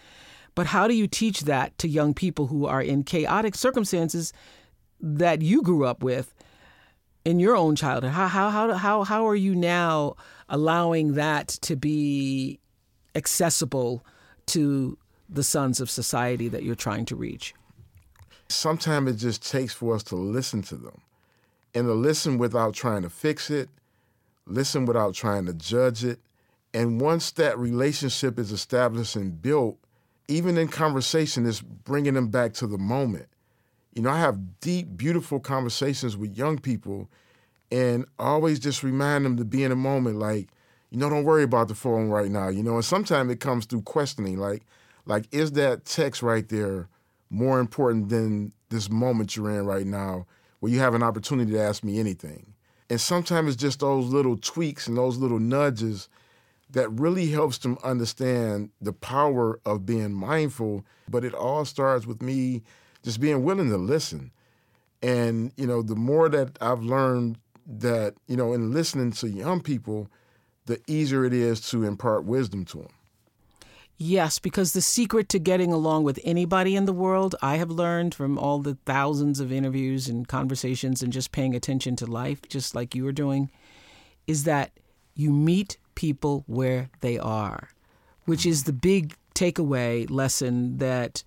But 0.54 0.66
how 0.66 0.86
do 0.86 0.94
you 0.94 1.06
teach 1.06 1.42
that 1.42 1.76
to 1.78 1.88
young 1.88 2.12
people 2.12 2.48
who 2.48 2.66
are 2.66 2.82
in 2.82 3.02
chaotic 3.02 3.54
circumstances 3.54 4.34
that 5.00 5.40
you 5.40 5.62
grew 5.62 5.86
up 5.86 6.02
with 6.02 6.34
in 7.24 7.40
your 7.40 7.56
own 7.56 7.76
childhood? 7.76 8.12
How 8.12 8.28
how 8.28 8.50
how 8.50 8.72
how 8.74 9.04
how 9.04 9.28
are 9.28 9.36
you 9.36 9.54
now 9.54 10.16
allowing 10.48 11.14
that 11.14 11.48
to 11.62 11.76
be 11.76 12.58
accessible 13.14 14.04
to 14.46 14.98
the 15.28 15.42
sons 15.42 15.80
of 15.80 15.90
society 15.90 16.48
that 16.48 16.62
you're 16.62 16.74
trying 16.74 17.04
to 17.06 17.16
reach? 17.16 17.54
Sometimes 18.48 19.10
it 19.10 19.16
just 19.16 19.48
takes 19.48 19.72
for 19.72 19.94
us 19.94 20.02
to 20.04 20.16
listen 20.16 20.62
to 20.62 20.76
them 20.76 21.00
and 21.74 21.86
to 21.86 21.94
listen 21.94 22.38
without 22.38 22.74
trying 22.74 23.02
to 23.02 23.10
fix 23.10 23.50
it, 23.50 23.70
listen 24.46 24.84
without 24.84 25.14
trying 25.14 25.46
to 25.46 25.54
judge 25.54 26.04
it. 26.04 26.20
And 26.74 27.00
once 27.00 27.30
that 27.32 27.58
relationship 27.58 28.38
is 28.38 28.50
established 28.50 29.16
and 29.16 29.40
built, 29.40 29.78
even 30.28 30.56
in 30.58 30.68
conversation, 30.68 31.46
it's 31.46 31.60
bringing 31.60 32.14
them 32.14 32.28
back 32.28 32.54
to 32.54 32.66
the 32.66 32.78
moment. 32.78 33.26
You 33.94 34.02
know, 34.02 34.10
I 34.10 34.18
have 34.18 34.60
deep, 34.60 34.96
beautiful 34.96 35.38
conversations 35.40 36.16
with 36.16 36.36
young 36.36 36.58
people 36.58 37.08
and 37.70 38.06
always 38.18 38.58
just 38.58 38.82
remind 38.82 39.24
them 39.24 39.36
to 39.36 39.44
be 39.44 39.64
in 39.64 39.72
a 39.72 39.76
moment 39.76 40.18
like, 40.18 40.48
you 40.90 40.98
know, 40.98 41.08
don't 41.08 41.24
worry 41.24 41.42
about 41.42 41.68
the 41.68 41.74
phone 41.74 42.08
right 42.08 42.30
now, 42.30 42.48
you 42.48 42.62
know, 42.62 42.74
and 42.74 42.84
sometimes 42.84 43.30
it 43.30 43.40
comes 43.40 43.64
through 43.64 43.82
questioning, 43.82 44.38
like, 44.38 44.62
like, 45.06 45.26
is 45.32 45.52
that 45.52 45.84
text 45.84 46.22
right 46.22 46.48
there 46.48 46.88
more 47.30 47.60
important 47.60 48.10
than 48.10 48.52
this 48.68 48.90
moment 48.90 49.36
you're 49.36 49.50
in 49.50 49.66
right 49.66 49.86
now 49.86 50.26
where 50.60 50.70
you 50.70 50.78
have 50.80 50.94
an 50.94 51.02
opportunity 51.02 51.52
to 51.52 51.60
ask 51.60 51.82
me 51.82 51.98
anything? 51.98 52.52
And 52.90 53.00
sometimes 53.00 53.54
it's 53.54 53.62
just 53.62 53.80
those 53.80 54.06
little 54.06 54.36
tweaks 54.36 54.86
and 54.86 54.96
those 54.96 55.16
little 55.16 55.40
nudges 55.40 56.10
that 56.70 56.90
really 56.90 57.30
helps 57.30 57.58
them 57.58 57.78
understand 57.82 58.70
the 58.80 58.92
power 58.92 59.60
of 59.64 59.86
being 59.86 60.12
mindful. 60.12 60.84
But 61.08 61.24
it 61.24 61.34
all 61.34 61.64
starts 61.64 62.06
with 62.06 62.20
me 62.22 62.62
just 63.02 63.20
being 63.20 63.42
willing 63.44 63.70
to 63.70 63.76
listen. 63.76 64.30
And, 65.02 65.52
you 65.56 65.66
know, 65.66 65.82
the 65.82 65.96
more 65.96 66.28
that 66.28 66.56
I've 66.60 66.82
learned 66.82 67.38
that, 67.66 68.14
you 68.26 68.36
know, 68.36 68.52
in 68.52 68.72
listening 68.72 69.12
to 69.12 69.28
young 69.28 69.60
people, 69.60 70.08
the 70.66 70.80
easier 70.86 71.24
it 71.24 71.32
is 71.32 71.60
to 71.70 71.84
impart 71.84 72.24
wisdom 72.24 72.64
to 72.66 72.78
them. 72.78 72.92
Yes, 73.98 74.38
because 74.38 74.72
the 74.72 74.80
secret 74.80 75.28
to 75.28 75.38
getting 75.38 75.72
along 75.72 76.02
with 76.04 76.18
anybody 76.24 76.74
in 76.74 76.86
the 76.86 76.92
world, 76.92 77.36
I 77.40 77.56
have 77.56 77.70
learned 77.70 78.14
from 78.14 78.36
all 78.36 78.58
the 78.58 78.76
thousands 78.84 79.38
of 79.38 79.52
interviews 79.52 80.08
and 80.08 80.26
conversations 80.26 81.02
and 81.02 81.12
just 81.12 81.30
paying 81.30 81.54
attention 81.54 81.94
to 81.96 82.06
life, 82.06 82.40
just 82.48 82.74
like 82.74 82.94
you 82.94 83.06
are 83.06 83.12
doing, 83.12 83.50
is 84.26 84.44
that 84.44 84.72
you 85.14 85.30
meet 85.30 85.76
people 85.94 86.42
where 86.46 86.90
they 87.00 87.18
are, 87.18 87.68
which 88.24 88.46
is 88.46 88.64
the 88.64 88.72
big 88.72 89.14
takeaway 89.34 90.10
lesson 90.10 90.78
that 90.78 91.22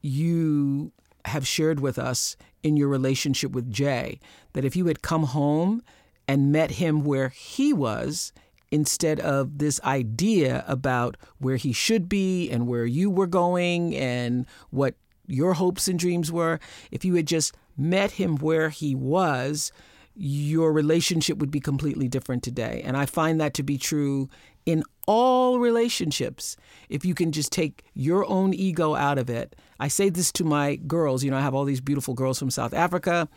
you 0.00 0.92
have 1.26 1.46
shared 1.46 1.80
with 1.80 1.98
us 1.98 2.36
in 2.62 2.76
your 2.76 2.88
relationship 2.88 3.52
with 3.52 3.70
Jay. 3.70 4.20
That 4.52 4.64
if 4.64 4.76
you 4.76 4.86
had 4.86 5.02
come 5.02 5.24
home 5.24 5.82
and 6.28 6.52
met 6.52 6.72
him 6.72 7.04
where 7.04 7.30
he 7.30 7.72
was, 7.72 8.32
instead 8.70 9.20
of 9.20 9.58
this 9.58 9.80
idea 9.82 10.64
about 10.66 11.16
where 11.38 11.56
he 11.56 11.72
should 11.72 12.08
be 12.08 12.50
and 12.50 12.66
where 12.66 12.86
you 12.86 13.10
were 13.10 13.26
going 13.26 13.94
and 13.94 14.46
what 14.70 14.94
your 15.26 15.52
hopes 15.54 15.88
and 15.88 15.98
dreams 15.98 16.32
were, 16.32 16.58
if 16.90 17.04
you 17.04 17.14
had 17.14 17.26
just 17.26 17.54
met 17.76 18.12
him 18.12 18.36
where 18.36 18.70
he 18.70 18.94
was, 18.94 19.72
your 20.14 20.72
relationship 20.72 21.38
would 21.38 21.50
be 21.50 21.60
completely 21.60 22.08
different 22.08 22.42
today. 22.42 22.82
And 22.84 22.96
I 22.96 23.06
find 23.06 23.40
that 23.40 23.54
to 23.54 23.62
be 23.62 23.78
true 23.78 24.28
in 24.66 24.84
all 25.06 25.58
relationships. 25.58 26.56
If 26.88 27.04
you 27.04 27.14
can 27.14 27.32
just 27.32 27.50
take 27.50 27.84
your 27.94 28.28
own 28.28 28.54
ego 28.54 28.94
out 28.94 29.18
of 29.18 29.30
it. 29.30 29.56
I 29.80 29.88
say 29.88 30.10
this 30.10 30.30
to 30.32 30.44
my 30.44 30.76
girls. 30.76 31.24
You 31.24 31.30
know, 31.30 31.38
I 31.38 31.40
have 31.40 31.54
all 31.54 31.64
these 31.64 31.80
beautiful 31.80 32.14
girls 32.14 32.38
from 32.38 32.50
South 32.50 32.74
Africa. 32.74 33.28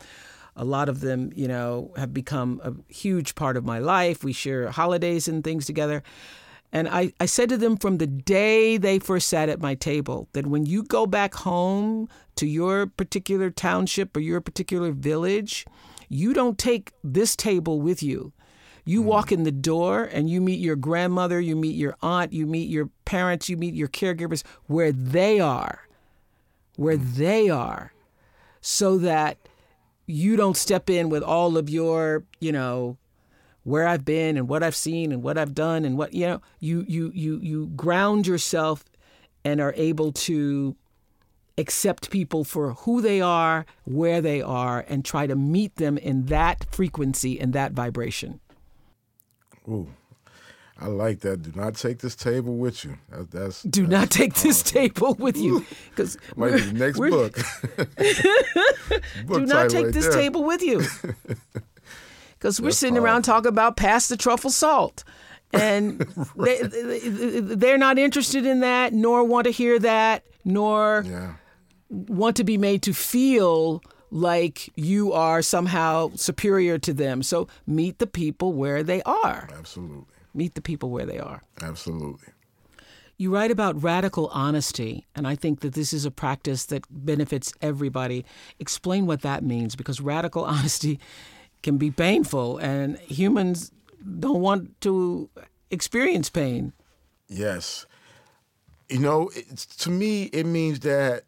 A 0.54 0.64
lot 0.64 0.88
of 0.88 1.00
them, 1.00 1.32
you 1.34 1.48
know, 1.48 1.92
have 1.96 2.14
become 2.14 2.60
a 2.64 2.72
huge 2.92 3.34
part 3.34 3.56
of 3.56 3.64
my 3.64 3.78
life. 3.78 4.24
We 4.24 4.32
share 4.32 4.70
holidays 4.70 5.28
and 5.28 5.42
things 5.42 5.66
together. 5.66 6.02
And 6.72 6.88
I, 6.88 7.12
I 7.20 7.26
said 7.26 7.48
to 7.50 7.56
them 7.56 7.76
from 7.76 7.98
the 7.98 8.06
day 8.06 8.76
they 8.76 8.98
first 8.98 9.28
sat 9.28 9.48
at 9.48 9.60
my 9.60 9.74
table 9.74 10.28
that 10.32 10.46
when 10.46 10.66
you 10.66 10.82
go 10.82 11.06
back 11.06 11.34
home 11.34 12.08
to 12.36 12.46
your 12.46 12.86
particular 12.86 13.50
township 13.50 14.16
or 14.16 14.20
your 14.20 14.40
particular 14.40 14.92
village, 14.92 15.64
you 16.08 16.32
don't 16.32 16.58
take 16.58 16.92
this 17.02 17.36
table 17.36 17.80
with 17.80 18.02
you. 18.02 18.32
You 18.84 19.02
mm. 19.02 19.06
walk 19.06 19.32
in 19.32 19.42
the 19.42 19.52
door 19.52 20.04
and 20.04 20.30
you 20.30 20.40
meet 20.40 20.60
your 20.60 20.76
grandmother, 20.76 21.40
you 21.40 21.56
meet 21.56 21.76
your 21.76 21.96
aunt, 22.02 22.32
you 22.32 22.46
meet 22.46 22.68
your 22.68 22.88
parents, 23.04 23.48
you 23.48 23.56
meet 23.56 23.74
your 23.74 23.88
caregivers 23.88 24.44
where 24.66 24.92
they 24.92 25.40
are, 25.40 25.80
where 26.76 26.96
mm. 26.96 27.14
they 27.14 27.50
are, 27.50 27.92
so 28.60 28.98
that 28.98 29.38
you 30.06 30.36
don't 30.36 30.56
step 30.56 30.88
in 30.88 31.08
with 31.08 31.22
all 31.22 31.56
of 31.56 31.68
your, 31.68 32.24
you 32.40 32.52
know, 32.52 32.96
where 33.64 33.88
I've 33.88 34.04
been 34.04 34.36
and 34.36 34.48
what 34.48 34.62
I've 34.62 34.76
seen 34.76 35.10
and 35.10 35.24
what 35.24 35.36
I've 35.36 35.52
done 35.52 35.84
and 35.84 35.98
what, 35.98 36.14
you 36.14 36.26
know, 36.26 36.40
you 36.60 36.84
you 36.86 37.10
you 37.12 37.40
you 37.42 37.66
ground 37.74 38.24
yourself 38.26 38.84
and 39.44 39.60
are 39.60 39.74
able 39.76 40.12
to 40.12 40.76
accept 41.58 42.10
people 42.10 42.44
for 42.44 42.72
who 42.72 43.00
they 43.00 43.20
are, 43.20 43.66
where 43.84 44.20
they 44.20 44.42
are, 44.42 44.84
and 44.88 45.04
try 45.04 45.26
to 45.26 45.36
meet 45.36 45.76
them 45.76 45.96
in 45.98 46.26
that 46.26 46.66
frequency 46.70 47.40
and 47.40 47.52
that 47.52 47.72
vibration. 47.72 48.40
Ooh, 49.68 49.88
I 50.78 50.86
like 50.88 51.20
that. 51.20 51.42
Do 51.42 51.52
not 51.54 51.74
take 51.74 51.98
this 51.98 52.14
table 52.14 52.56
with 52.56 52.84
you. 52.84 52.98
That, 53.10 53.30
that's 53.30 53.62
do 53.62 53.86
that's 53.86 53.90
not 53.90 54.10
take 54.10 54.34
this 54.34 54.62
table 54.62 55.14
with 55.14 55.36
you 55.36 55.64
because 55.90 56.18
might 56.36 56.54
be 56.54 56.60
the 56.60 56.72
next 56.72 56.98
book. 56.98 57.38
book 59.26 59.40
do 59.40 59.46
not 59.46 59.70
take 59.70 59.86
right 59.86 59.94
this 59.94 60.06
there. 60.08 60.14
table 60.14 60.44
with 60.44 60.62
you 60.62 60.82
because 62.38 62.60
we're 62.60 62.70
sitting 62.72 62.96
hard. 62.96 63.04
around 63.04 63.22
talking 63.22 63.48
about 63.48 63.76
pass 63.76 64.08
the 64.08 64.16
truffle 64.16 64.50
salt. 64.50 65.02
And 65.52 66.06
right. 66.34 66.60
they, 66.70 67.40
they're 67.40 67.78
not 67.78 67.98
interested 67.98 68.44
in 68.44 68.60
that, 68.60 68.92
nor 68.92 69.24
want 69.24 69.46
to 69.46 69.50
hear 69.50 69.78
that, 69.78 70.24
nor 70.44 71.04
yeah. 71.06 71.34
Want 71.88 72.36
to 72.36 72.44
be 72.44 72.58
made 72.58 72.82
to 72.82 72.92
feel 72.92 73.82
like 74.10 74.70
you 74.76 75.12
are 75.12 75.42
somehow 75.42 76.10
superior 76.14 76.78
to 76.78 76.92
them. 76.92 77.22
So 77.22 77.48
meet 77.66 77.98
the 77.98 78.06
people 78.06 78.52
where 78.52 78.82
they 78.82 79.02
are. 79.02 79.48
Absolutely. 79.52 80.04
Meet 80.34 80.54
the 80.54 80.62
people 80.62 80.90
where 80.90 81.06
they 81.06 81.18
are. 81.18 81.42
Absolutely. 81.62 82.28
You 83.18 83.32
write 83.34 83.50
about 83.50 83.82
radical 83.82 84.28
honesty, 84.28 85.06
and 85.14 85.26
I 85.26 85.36
think 85.36 85.60
that 85.60 85.72
this 85.72 85.94
is 85.94 86.04
a 86.04 86.10
practice 86.10 86.66
that 86.66 86.84
benefits 86.90 87.52
everybody. 87.62 88.26
Explain 88.58 89.06
what 89.06 89.22
that 89.22 89.42
means, 89.42 89.74
because 89.74 90.02
radical 90.02 90.44
honesty 90.56 91.00
can 91.62 91.78
be 91.78 91.90
painful, 91.90 92.58
and 92.58 92.98
humans 92.98 93.72
don't 94.20 94.40
want 94.40 94.78
to 94.82 95.30
experience 95.70 96.28
pain. 96.28 96.74
Yes. 97.26 97.86
You 98.90 98.98
know, 98.98 99.30
to 99.78 99.90
me, 99.90 100.24
it 100.24 100.44
means 100.44 100.80
that 100.80 101.24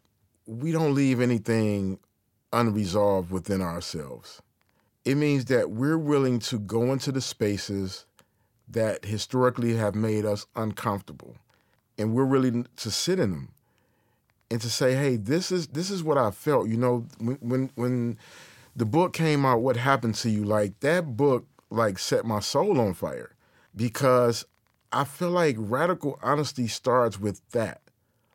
we 0.49 0.71
don't 0.71 0.95
leave 0.95 1.21
anything 1.21 1.99
unresolved 2.51 3.29
within 3.29 3.61
ourselves. 3.61 4.41
It 5.05 5.15
means 5.15 5.45
that 5.45 5.69
we're 5.69 5.97
willing 5.97 6.39
to 6.39 6.57
go 6.57 6.91
into 6.91 7.11
the 7.11 7.21
spaces 7.21 8.05
that 8.67 9.05
historically 9.05 9.75
have 9.75 9.93
made 9.93 10.25
us 10.25 10.47
uncomfortable. 10.55 11.35
And 11.99 12.15
we're 12.15 12.25
willing 12.25 12.65
to 12.77 12.89
sit 12.89 13.19
in 13.19 13.29
them 13.29 13.49
and 14.49 14.59
to 14.61 14.69
say, 14.69 14.95
hey, 14.95 15.17
this 15.17 15.51
is 15.51 15.67
this 15.67 15.91
is 15.91 16.03
what 16.03 16.17
I 16.17 16.31
felt. 16.31 16.67
You 16.67 16.77
know, 16.77 17.05
when 17.19 17.37
when, 17.41 17.71
when 17.75 18.17
the 18.75 18.85
book 18.85 19.13
came 19.13 19.45
out, 19.45 19.61
what 19.61 19.77
happened 19.77 20.15
to 20.15 20.31
you? 20.31 20.45
Like 20.45 20.79
that 20.79 21.15
book 21.15 21.45
like 21.69 21.99
set 21.99 22.25
my 22.25 22.39
soul 22.39 22.81
on 22.81 22.95
fire 22.95 23.35
because 23.75 24.45
I 24.91 25.03
feel 25.03 25.29
like 25.29 25.57
radical 25.59 26.17
honesty 26.23 26.67
starts 26.67 27.19
with 27.19 27.47
that. 27.51 27.81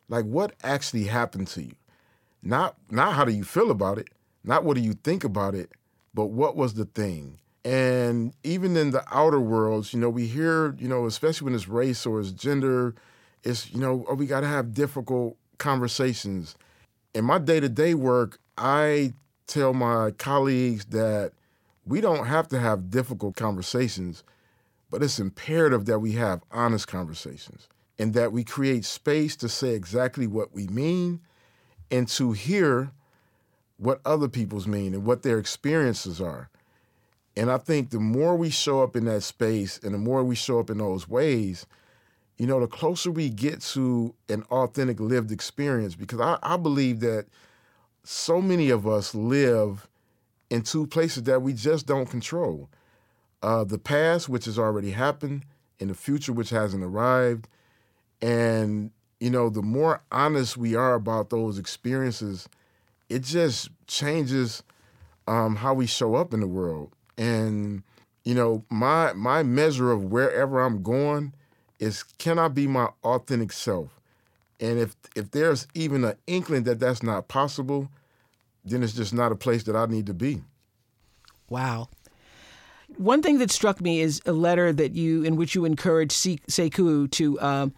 Like 0.07 0.23
what 0.23 0.53
actually 0.63 1.05
happened 1.05 1.47
to 1.49 1.63
you? 1.63 1.75
Not 2.45 2.75
not 2.91 3.13
how 3.13 3.25
do 3.25 3.31
you 3.31 3.43
feel 3.43 3.71
about 3.71 3.97
it, 3.97 4.07
not 4.43 4.63
what 4.63 4.75
do 4.75 4.81
you 4.81 4.93
think 4.93 5.23
about 5.23 5.55
it, 5.55 5.71
but 6.13 6.27
what 6.27 6.55
was 6.55 6.75
the 6.75 6.85
thing? 6.85 7.39
And 7.65 8.35
even 8.43 8.77
in 8.77 8.91
the 8.91 9.03
outer 9.11 9.41
worlds, 9.41 9.91
you 9.91 9.99
know, 9.99 10.11
we 10.11 10.27
hear, 10.27 10.75
you 10.75 10.87
know, 10.87 11.07
especially 11.07 11.45
when 11.45 11.55
it's 11.55 11.67
race 11.67 12.05
or 12.05 12.19
it's 12.19 12.31
gender, 12.31 12.93
it's, 13.43 13.71
you 13.73 13.79
know, 13.79 14.05
oh, 14.07 14.13
we 14.13 14.27
got 14.27 14.41
to 14.41 14.47
have 14.47 14.75
difficult 14.75 15.35
conversations. 15.57 16.55
In 17.15 17.25
my 17.25 17.39
day 17.39 17.59
to 17.59 17.67
day 17.67 17.95
work, 17.95 18.37
I 18.59 19.13
tell 19.47 19.73
my 19.73 20.11
colleagues 20.11 20.85
that 20.85 21.31
we 21.83 21.99
don't 21.99 22.27
have 22.27 22.47
to 22.49 22.59
have 22.59 22.91
difficult 22.91 23.35
conversations, 23.35 24.23
but 24.91 25.01
it's 25.01 25.19
imperative 25.19 25.85
that 25.85 25.99
we 25.99 26.11
have 26.11 26.43
honest 26.51 26.87
conversations 26.87 27.67
and 27.97 28.13
that 28.13 28.31
we 28.31 28.43
create 28.43 28.85
space 28.85 29.35
to 29.37 29.49
say 29.49 29.69
exactly 29.69 30.27
what 30.27 30.53
we 30.53 30.67
mean 30.67 31.21
and 31.91 32.07
to 32.09 32.31
hear 32.31 32.91
what 33.77 34.01
other 34.05 34.27
people's 34.27 34.67
mean 34.67 34.93
and 34.93 35.05
what 35.05 35.23
their 35.23 35.37
experiences 35.37 36.21
are. 36.21 36.49
And 37.37 37.51
I 37.51 37.57
think 37.57 37.89
the 37.89 37.99
more 37.99 38.35
we 38.35 38.49
show 38.49 38.81
up 38.81 38.95
in 38.95 39.05
that 39.05 39.21
space 39.21 39.79
and 39.83 39.93
the 39.93 39.97
more 39.97 40.23
we 40.23 40.35
show 40.35 40.59
up 40.59 40.69
in 40.69 40.77
those 40.77 41.09
ways, 41.09 41.65
you 42.37 42.47
know, 42.47 42.59
the 42.59 42.67
closer 42.67 43.11
we 43.11 43.29
get 43.29 43.61
to 43.61 44.13
an 44.29 44.43
authentic 44.43 44.99
lived 44.99 45.31
experience, 45.31 45.95
because 45.95 46.21
I, 46.21 46.37
I 46.41 46.57
believe 46.57 47.01
that 47.01 47.27
so 48.03 48.41
many 48.41 48.69
of 48.69 48.87
us 48.87 49.13
live 49.13 49.87
in 50.49 50.61
two 50.61 50.87
places 50.87 51.23
that 51.23 51.41
we 51.41 51.53
just 51.53 51.85
don't 51.85 52.09
control 52.09 52.69
uh, 53.41 53.63
the 53.63 53.77
past, 53.77 54.29
which 54.29 54.45
has 54.45 54.57
already 54.57 54.91
happened, 54.91 55.43
and 55.79 55.89
the 55.89 55.95
future, 55.95 56.31
which 56.31 56.49
hasn't 56.49 56.83
arrived. 56.83 57.47
And, 58.21 58.91
you 59.19 59.29
know, 59.29 59.49
the 59.49 59.61
more 59.61 60.01
honest 60.11 60.57
we 60.57 60.75
are 60.75 60.93
about 60.93 61.29
those 61.29 61.57
experiences, 61.57 62.49
it 63.09 63.23
just 63.23 63.69
changes 63.87 64.63
um, 65.27 65.55
how 65.55 65.73
we 65.73 65.85
show 65.85 66.15
up 66.15 66.33
in 66.33 66.39
the 66.39 66.47
world. 66.47 66.91
And 67.17 67.83
you 68.23 68.33
know, 68.33 68.63
my 68.69 69.13
my 69.13 69.43
measure 69.43 69.91
of 69.91 70.05
wherever 70.05 70.61
I'm 70.61 70.81
going 70.81 71.33
is 71.79 72.03
can 72.03 72.39
I 72.39 72.47
be 72.47 72.67
my 72.67 72.89
authentic 73.03 73.51
self? 73.51 73.99
And 74.59 74.79
if 74.79 74.95
if 75.15 75.31
there's 75.31 75.67
even 75.73 76.03
an 76.03 76.15
inkling 76.27 76.63
that 76.63 76.79
that's 76.79 77.03
not 77.03 77.27
possible, 77.27 77.89
then 78.63 78.83
it's 78.83 78.93
just 78.93 79.13
not 79.13 79.31
a 79.31 79.35
place 79.35 79.63
that 79.63 79.75
I 79.75 79.85
need 79.85 80.07
to 80.07 80.13
be. 80.13 80.41
Wow. 81.49 81.89
One 82.97 83.21
thing 83.21 83.39
that 83.39 83.51
struck 83.51 83.81
me 83.81 83.99
is 84.01 84.21
a 84.25 84.31
letter 84.31 84.71
that 84.73 84.93
you 84.93 85.23
in 85.23 85.35
which 85.35 85.55
you 85.55 85.65
encourage 85.65 86.11
Sekou 86.11 87.11
to 87.11 87.39
um, 87.41 87.73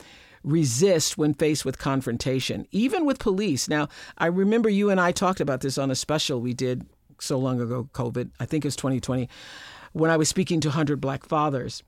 resist 0.47 1.17
when 1.17 1.33
faced 1.33 1.65
with 1.65 1.77
confrontation, 1.77 2.65
even 2.71 3.05
with 3.05 3.19
police. 3.19 3.67
Now, 3.67 3.89
I 4.17 4.27
remember 4.27 4.69
you 4.69 4.89
and 4.89 4.99
I 4.99 5.11
talked 5.11 5.41
about 5.41 5.61
this 5.61 5.77
on 5.77 5.91
a 5.91 5.95
special 5.95 6.39
we 6.39 6.53
did 6.53 6.85
so 7.19 7.37
long 7.37 7.59
ago, 7.59 7.89
COVID, 7.93 8.29
I 8.39 8.45
think 8.45 8.63
it 8.63 8.67
was 8.67 8.75
2020, 8.75 9.27
when 9.93 10.09
I 10.09 10.17
was 10.17 10.29
speaking 10.29 10.59
to 10.61 10.69
100 10.69 11.01
Black 11.01 11.25
fathers. 11.25 11.83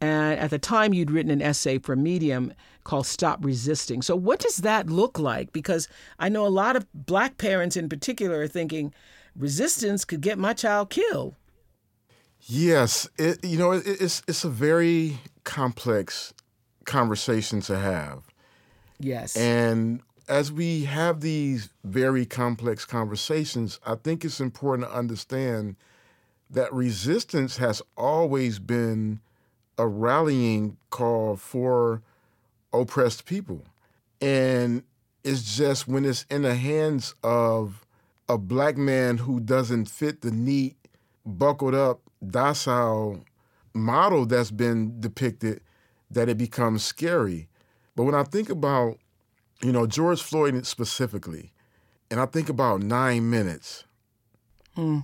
And 0.00 0.40
at 0.40 0.50
the 0.50 0.58
time, 0.58 0.94
you'd 0.94 1.10
written 1.10 1.30
an 1.30 1.42
essay 1.42 1.78
for 1.78 1.94
Medium 1.94 2.54
called 2.84 3.06
Stop 3.06 3.44
Resisting. 3.44 4.00
So, 4.00 4.16
what 4.16 4.40
does 4.40 4.58
that 4.58 4.88
look 4.88 5.18
like? 5.18 5.52
Because 5.52 5.88
I 6.18 6.30
know 6.30 6.46
a 6.46 6.48
lot 6.48 6.74
of 6.74 6.86
black 6.94 7.36
parents 7.36 7.76
in 7.76 7.90
particular 7.90 8.40
are 8.40 8.48
thinking 8.48 8.94
resistance 9.36 10.06
could 10.06 10.22
get 10.22 10.38
my 10.38 10.54
child 10.54 10.88
killed. 10.88 11.34
Yes, 12.40 13.06
it, 13.18 13.44
you 13.44 13.58
know, 13.58 13.72
it, 13.72 13.82
it's, 13.86 14.22
it's 14.26 14.42
a 14.42 14.48
very 14.48 15.18
complex 15.44 16.32
conversation 16.90 17.60
to 17.62 17.78
have. 17.78 18.24
Yes. 18.98 19.36
And 19.36 20.02
as 20.28 20.52
we 20.52 20.84
have 20.84 21.20
these 21.20 21.70
very 21.84 22.26
complex 22.26 22.84
conversations, 22.84 23.80
I 23.86 23.94
think 23.94 24.24
it's 24.24 24.40
important 24.40 24.88
to 24.88 24.94
understand 24.94 25.76
that 26.50 26.72
resistance 26.72 27.56
has 27.58 27.80
always 27.96 28.58
been 28.58 29.20
a 29.78 29.86
rallying 29.86 30.76
call 30.90 31.36
for 31.36 32.02
oppressed 32.72 33.24
people. 33.24 33.64
And 34.20 34.82
it's 35.24 35.56
just 35.56 35.86
when 35.86 36.04
it's 36.04 36.26
in 36.28 36.42
the 36.42 36.56
hands 36.56 37.14
of 37.22 37.86
a 38.28 38.36
black 38.36 38.76
man 38.76 39.18
who 39.18 39.40
doesn't 39.40 39.86
fit 39.86 40.22
the 40.22 40.30
neat, 40.30 40.76
buckled 41.24 41.74
up, 41.74 42.00
docile 42.28 43.20
model 43.72 44.26
that's 44.26 44.50
been 44.50 45.00
depicted 45.00 45.60
that 46.10 46.28
it 46.28 46.38
becomes 46.38 46.84
scary. 46.84 47.48
But 47.96 48.04
when 48.04 48.14
I 48.14 48.24
think 48.24 48.50
about 48.50 48.98
you 49.62 49.72
know, 49.72 49.86
George 49.86 50.22
Floyd 50.22 50.66
specifically, 50.66 51.52
and 52.10 52.18
I 52.18 52.26
think 52.26 52.48
about 52.48 52.82
nine 52.82 53.28
minutes 53.28 53.84
hmm. 54.74 55.00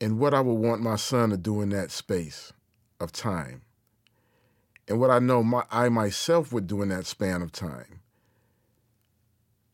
and 0.00 0.18
what 0.18 0.34
I 0.34 0.40
would 0.40 0.54
want 0.54 0.82
my 0.82 0.96
son 0.96 1.30
to 1.30 1.36
do 1.36 1.60
in 1.62 1.70
that 1.70 1.90
space 1.90 2.52
of 3.00 3.12
time, 3.12 3.62
and 4.88 4.98
what 4.98 5.10
I 5.10 5.20
know 5.20 5.42
my, 5.42 5.62
I 5.70 5.88
myself 5.88 6.52
would 6.52 6.66
do 6.66 6.82
in 6.82 6.88
that 6.88 7.06
span 7.06 7.42
of 7.42 7.52
time. 7.52 8.00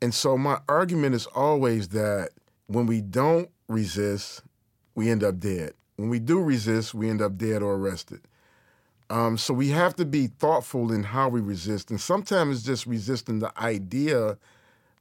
And 0.01 0.15
so 0.15 0.37
my 0.37 0.61
argument 0.69 1.15
is 1.15 1.27
always 1.27 1.89
that 1.89 2.31
when 2.67 2.87
we 2.87 3.01
don't 3.01 3.49
resist, 3.67 4.43
we 4.95 5.11
end 5.11 5.25
up 5.25 5.41
dead. 5.41 5.73
When 5.97 6.11
we 6.11 6.21
do 6.21 6.41
resist, 6.41 6.95
we 6.95 7.09
end 7.09 7.23
up 7.23 7.37
dead 7.37 7.63
or 7.63 7.75
arrested. 7.75 8.21
Um, 9.11 9.39
so 9.39 9.55
we 9.55 9.71
have 9.71 9.97
to 9.97 10.05
be 10.05 10.27
thoughtful 10.27 10.93
in 10.93 11.03
how 11.03 11.29
we 11.29 11.41
resist. 11.41 11.91
And 11.91 12.01
sometimes 12.01 12.63
just 12.63 12.87
resisting 12.87 13.39
the 13.39 13.53
idea 13.59 14.37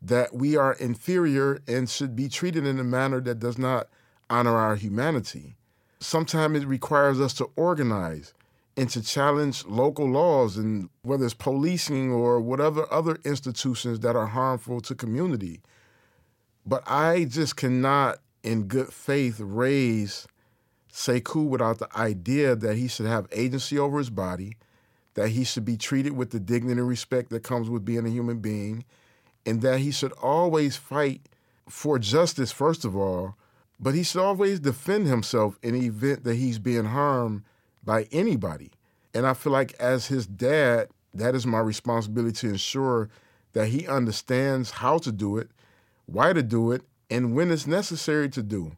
that 0.01 0.33
we 0.33 0.55
are 0.55 0.73
inferior 0.73 1.59
and 1.67 1.89
should 1.89 2.15
be 2.15 2.29
treated 2.29 2.65
in 2.65 2.79
a 2.79 2.83
manner 2.83 3.19
that 3.21 3.39
does 3.39 3.57
not 3.57 3.87
honor 4.29 4.55
our 4.55 4.75
humanity. 4.75 5.55
Sometimes 5.99 6.61
it 6.61 6.67
requires 6.67 7.19
us 7.19 7.33
to 7.35 7.49
organize 7.55 8.33
and 8.77 8.89
to 8.91 9.01
challenge 9.01 9.65
local 9.65 10.07
laws 10.07 10.55
and 10.55 10.89
whether 11.01 11.25
it's 11.25 11.33
policing 11.33 12.11
or 12.11 12.39
whatever 12.39 12.91
other 12.93 13.17
institutions 13.25 14.01
that 14.01 14.15
are 14.15 14.27
harmful 14.27 14.79
to 14.81 14.93
community. 14.93 15.61
But 16.65 16.83
I 16.85 17.25
just 17.25 17.55
cannot 17.55 18.19
in 18.43 18.63
good 18.63 18.93
faith 18.93 19.39
raise 19.39 20.27
Sekou 20.97 21.45
without 21.45 21.77
the 21.77 21.95
idea 21.95 22.55
that 22.55 22.75
he 22.75 22.87
should 22.87 23.05
have 23.05 23.27
agency 23.31 23.77
over 23.77 23.99
his 23.99 24.09
body, 24.09 24.57
that 25.13 25.29
he 25.29 25.43
should 25.43 25.63
be 25.63 25.77
treated 25.77 26.13
with 26.13 26.31
the 26.31 26.39
dignity 26.39 26.79
and 26.79 26.87
respect 26.87 27.29
that 27.29 27.43
comes 27.43 27.69
with 27.69 27.85
being 27.85 28.07
a 28.07 28.09
human 28.09 28.39
being, 28.39 28.83
and 29.45 29.61
that 29.61 29.79
he 29.79 29.91
should 29.91 30.11
always 30.13 30.75
fight 30.75 31.21
for 31.69 31.99
justice, 31.99 32.51
first 32.51 32.83
of 32.83 32.97
all, 32.97 33.35
but 33.79 33.93
he 33.93 34.01
should 34.01 34.21
always 34.21 34.59
defend 34.59 35.05
himself 35.05 35.59
in 35.61 35.79
the 35.79 35.85
event 35.85 36.23
that 36.23 36.33
he's 36.33 36.57
being 36.57 36.85
harmed 36.85 37.43
by 37.83 38.07
anybody. 38.11 38.71
And 39.13 39.27
I 39.27 39.35
feel 39.35 39.53
like 39.53 39.73
as 39.79 40.07
his 40.07 40.25
dad, 40.25 40.87
that 41.13 41.35
is 41.35 41.45
my 41.45 41.59
responsibility 41.59 42.33
to 42.39 42.49
ensure 42.49 43.09
that 43.53 43.67
he 43.67 43.87
understands 43.87 44.71
how 44.71 44.97
to 44.99 45.11
do 45.11 45.37
it, 45.37 45.51
why 46.07 46.33
to 46.33 46.41
do 46.41 46.71
it, 46.71 46.81
and 47.11 47.35
when 47.35 47.51
it's 47.51 47.67
necessary 47.67 48.29
to 48.29 48.41
do. 48.41 48.75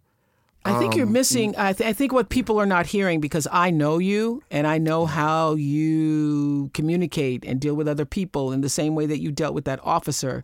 I 0.66 0.78
think 0.78 0.95
you're 0.95 1.05
Um, 1.05 1.14
missing. 1.14 1.55
I, 1.57 1.74
th- 1.74 1.89
I 1.89 1.93
think 1.93 2.12
what 2.12 2.30
people 2.30 2.60
are 2.60 2.66
not 2.66 2.86
hearing 2.88 3.22
because 3.22 3.47
I 3.51 3.72
know 3.72 3.97
you 3.97 4.43
and 4.51 4.68
I 4.68 4.78
know 4.78 5.05
how 5.05 5.55
you 5.55 6.70
communicate 6.74 7.45
and 7.45 7.60
deal 7.62 7.76
with 7.76 7.88
other 7.88 8.05
people 8.05 8.51
in 8.51 8.62
the 8.62 8.70
same 8.70 8.93
way 8.93 9.05
that 9.05 9.20
you 9.22 9.32
dealt 9.32 9.53
with 9.53 9.66
that 9.66 9.80
officer. 9.84 10.43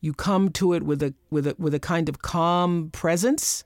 You 0.00 0.14
come 0.14 0.50
to 0.52 0.72
it 0.74 0.84
with 0.84 1.02
a 1.02 1.14
with 1.30 1.46
a 1.46 1.56
with 1.58 1.74
a 1.74 1.80
kind 1.80 2.08
of 2.08 2.22
calm 2.22 2.90
presence. 2.90 3.64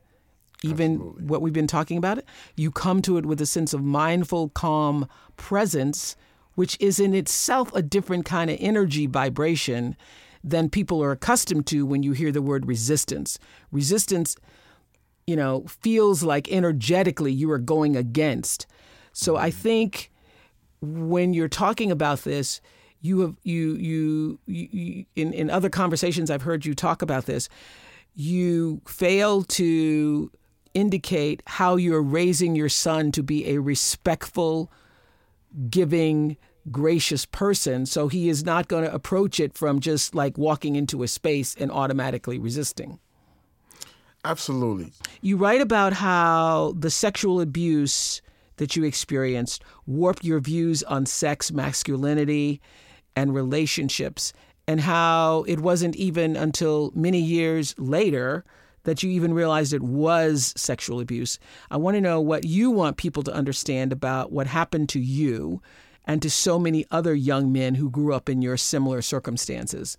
Even 0.62 0.96
what 1.26 1.40
we've 1.40 1.55
been 1.55 1.66
talking 1.66 1.96
about 1.96 2.18
it, 2.18 2.26
you 2.55 2.70
come 2.70 3.01
to 3.03 3.16
it 3.16 3.24
with 3.24 3.40
a 3.40 3.46
sense 3.46 3.72
of 3.72 3.82
mindful, 3.82 4.51
calm 4.51 5.09
presence, 5.38 6.16
which 6.55 6.76
is 6.80 7.01
in 7.01 7.14
itself 7.14 7.74
a 7.74 7.80
different 7.80 8.26
kind 8.26 8.51
of 8.51 8.59
energy 8.61 9.07
vibration 9.07 9.96
than 10.44 10.68
people 10.68 11.03
are 11.03 11.12
accustomed 11.12 11.66
to 11.66 11.86
when 11.86 12.03
you 12.03 12.12
hear 12.12 12.30
the 12.30 12.42
word 12.42 12.66
resistance. 12.66 13.38
Resistance 13.72 14.36
you 15.27 15.37
know, 15.37 15.64
feels 15.68 16.23
like 16.23 16.51
energetically 16.51 17.33
you 17.33 17.51
are 17.51 17.59
going 17.59 17.97
against. 17.97 18.66
So 19.12 19.37
I 19.37 19.51
mm-hmm. 19.51 19.59
think 19.61 20.11
when 20.81 21.35
you're 21.35 21.49
talking 21.49 21.91
about 21.91 22.21
this, 22.21 22.61
you 23.03 23.21
have 23.21 23.37
you 23.43 23.75
you, 23.77 24.39
you, 24.47 24.68
you 24.73 25.05
in 25.16 25.33
in 25.33 25.51
other 25.51 25.71
conversations 25.71 26.31
I've 26.31 26.43
heard 26.43 26.66
you 26.66 26.75
talk 26.75 27.03
about 27.03 27.27
this, 27.27 27.49
you 28.14 28.83
fail 28.87 29.43
to 29.43 30.31
indicate 30.75 31.43
how 31.47 31.77
you're 31.77 32.03
raising 32.03 32.55
your 32.55 32.68
son 32.68 33.11
to 33.12 33.23
be 33.23 33.49
a 33.49 33.59
respectful, 33.59 34.71
giving, 35.68 36.37
gracious 36.71 37.27
person. 37.27 37.87
So 37.87 38.09
he 38.09 38.29
is 38.29 38.45
not 38.45 38.68
going 38.68 38.85
to 38.85 38.95
approach 38.95 39.41
it 39.41 39.57
from 39.57 39.81
just 39.81 40.14
like 40.14 40.39
walking 40.39 40.77
into 40.77 41.03
a 41.03 41.09
space 41.09 41.55
and 41.59 41.71
automatically 41.71 42.39
resisting. 42.39 43.01
Absolutely. 44.25 44.93
You 45.23 45.37
write 45.37 45.61
about 45.61 45.93
how 45.95 46.75
the 46.79 46.91
sexual 46.91 47.41
abuse 47.41 48.21
that 48.57 48.77
you 48.77 48.85
experienced 48.85 49.62
warped 49.87 50.25
your 50.25 50.41
views 50.41 50.83
on 50.83 51.07
sex, 51.07 51.51
masculinity, 51.51 52.61
and 53.16 53.35
relationships, 53.35 54.33
and 54.68 54.81
how 54.81 55.45
it 55.49 55.61
wasn't 55.61 55.97
even 55.97 56.37
until 56.37 56.93
many 56.95 57.21
years 57.21 57.75
later 57.79 58.45
that 58.85 59.03
you 59.03 59.11
even 59.11 59.35
realized 59.35 59.73
it 59.73 59.83
was 59.83 60.53
sexual 60.57 61.01
abuse. 61.01 61.39
I 61.71 61.77
want 61.77 61.97
to 61.97 62.01
know 62.01 62.21
what 62.21 62.45
you 62.45 62.71
want 62.71 62.97
people 62.97 63.23
to 63.25 63.33
understand 63.33 63.93
about 63.93 64.33
what 64.33 64.47
happened 64.47 64.89
to 64.91 65.01
you 65.01 65.61
and 66.05 66.23
to 66.23 66.31
so 66.31 66.59
many 66.59 66.87
other 66.91 67.14
young 67.14 67.53
men 67.53 67.75
who 67.75 67.91
grew 67.91 68.14
up 68.14 68.29
in 68.29 68.43
your 68.43 68.57
similar 68.57 69.03
circumstances. 69.03 69.97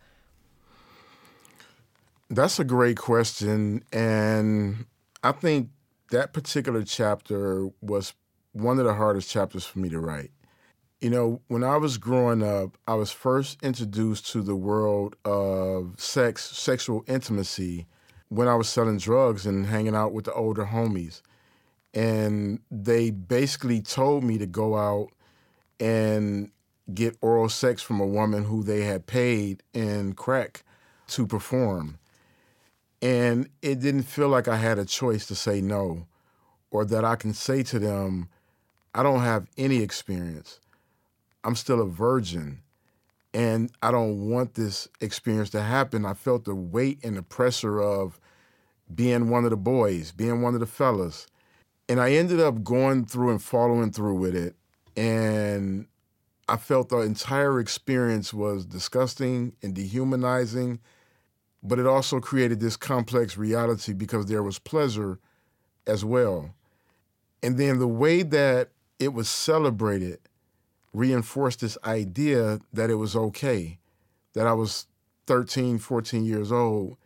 That's 2.31 2.59
a 2.59 2.63
great 2.63 2.95
question. 2.95 3.83
And 3.91 4.85
I 5.21 5.33
think 5.33 5.69
that 6.11 6.31
particular 6.31 6.81
chapter 6.83 7.67
was 7.81 8.13
one 8.53 8.79
of 8.79 8.85
the 8.85 8.93
hardest 8.93 9.29
chapters 9.29 9.65
for 9.65 9.79
me 9.79 9.89
to 9.89 9.99
write. 9.99 10.31
You 11.01 11.09
know, 11.09 11.41
when 11.49 11.65
I 11.65 11.75
was 11.75 11.97
growing 11.97 12.41
up, 12.41 12.77
I 12.87 12.93
was 12.93 13.11
first 13.11 13.61
introduced 13.61 14.31
to 14.31 14.41
the 14.41 14.55
world 14.55 15.17
of 15.25 15.95
sex, 15.97 16.49
sexual 16.57 17.03
intimacy, 17.05 17.85
when 18.29 18.47
I 18.47 18.55
was 18.55 18.69
selling 18.69 18.97
drugs 18.97 19.45
and 19.45 19.65
hanging 19.65 19.95
out 19.95 20.13
with 20.13 20.23
the 20.23 20.33
older 20.33 20.63
homies. 20.63 21.21
And 21.93 22.61
they 22.71 23.09
basically 23.09 23.81
told 23.81 24.23
me 24.23 24.37
to 24.37 24.45
go 24.45 24.77
out 24.77 25.09
and 25.81 26.49
get 26.93 27.17
oral 27.19 27.49
sex 27.49 27.81
from 27.81 27.99
a 27.99 28.07
woman 28.07 28.45
who 28.45 28.63
they 28.63 28.83
had 28.83 29.05
paid 29.05 29.63
in 29.73 30.13
crack 30.13 30.63
to 31.07 31.27
perform. 31.27 31.97
And 33.01 33.49
it 33.61 33.79
didn't 33.79 34.03
feel 34.03 34.29
like 34.29 34.47
I 34.47 34.57
had 34.57 34.77
a 34.77 34.85
choice 34.85 35.25
to 35.27 35.35
say 35.35 35.61
no 35.61 36.05
or 36.69 36.85
that 36.85 37.03
I 37.03 37.15
can 37.15 37.33
say 37.33 37.63
to 37.63 37.79
them, 37.79 38.29
I 38.93 39.03
don't 39.03 39.21
have 39.21 39.47
any 39.57 39.81
experience. 39.81 40.59
I'm 41.43 41.55
still 41.55 41.81
a 41.81 41.87
virgin 41.87 42.61
and 43.33 43.71
I 43.81 43.91
don't 43.91 44.29
want 44.29 44.55
this 44.55 44.87
experience 44.99 45.49
to 45.51 45.61
happen. 45.61 46.05
I 46.05 46.13
felt 46.13 46.45
the 46.45 46.55
weight 46.55 46.99
and 47.03 47.15
the 47.15 47.23
pressure 47.23 47.81
of 47.81 48.19
being 48.93 49.29
one 49.29 49.45
of 49.45 49.51
the 49.51 49.57
boys, 49.57 50.11
being 50.11 50.41
one 50.41 50.53
of 50.53 50.59
the 50.59 50.65
fellas. 50.65 51.27
And 51.87 51.99
I 51.99 52.11
ended 52.11 52.39
up 52.39 52.63
going 52.63 53.05
through 53.05 53.31
and 53.31 53.41
following 53.41 53.91
through 53.91 54.15
with 54.15 54.35
it. 54.35 54.55
And 54.97 55.87
I 56.49 56.57
felt 56.57 56.89
the 56.89 56.99
entire 56.99 57.59
experience 57.59 58.33
was 58.33 58.65
disgusting 58.65 59.53
and 59.63 59.73
dehumanizing 59.73 60.79
but 61.63 61.79
it 61.79 61.85
also 61.85 62.19
created 62.19 62.59
this 62.59 62.77
complex 62.77 63.37
reality 63.37 63.93
because 63.93 64.25
there 64.25 64.43
was 64.43 64.59
pleasure 64.59 65.19
as 65.85 66.03
well. 66.03 66.53
And 67.43 67.57
then 67.57 67.79
the 67.79 67.87
way 67.87 68.23
that 68.23 68.69
it 68.99 69.13
was 69.13 69.29
celebrated 69.29 70.19
reinforced 70.93 71.61
this 71.61 71.77
idea 71.85 72.59
that 72.73 72.89
it 72.89 72.95
was 72.95 73.15
okay, 73.15 73.77
that 74.33 74.45
I 74.47 74.53
was 74.53 74.87
13, 75.27 75.77
14 75.77 76.25
years 76.25 76.51
old, 76.51 76.97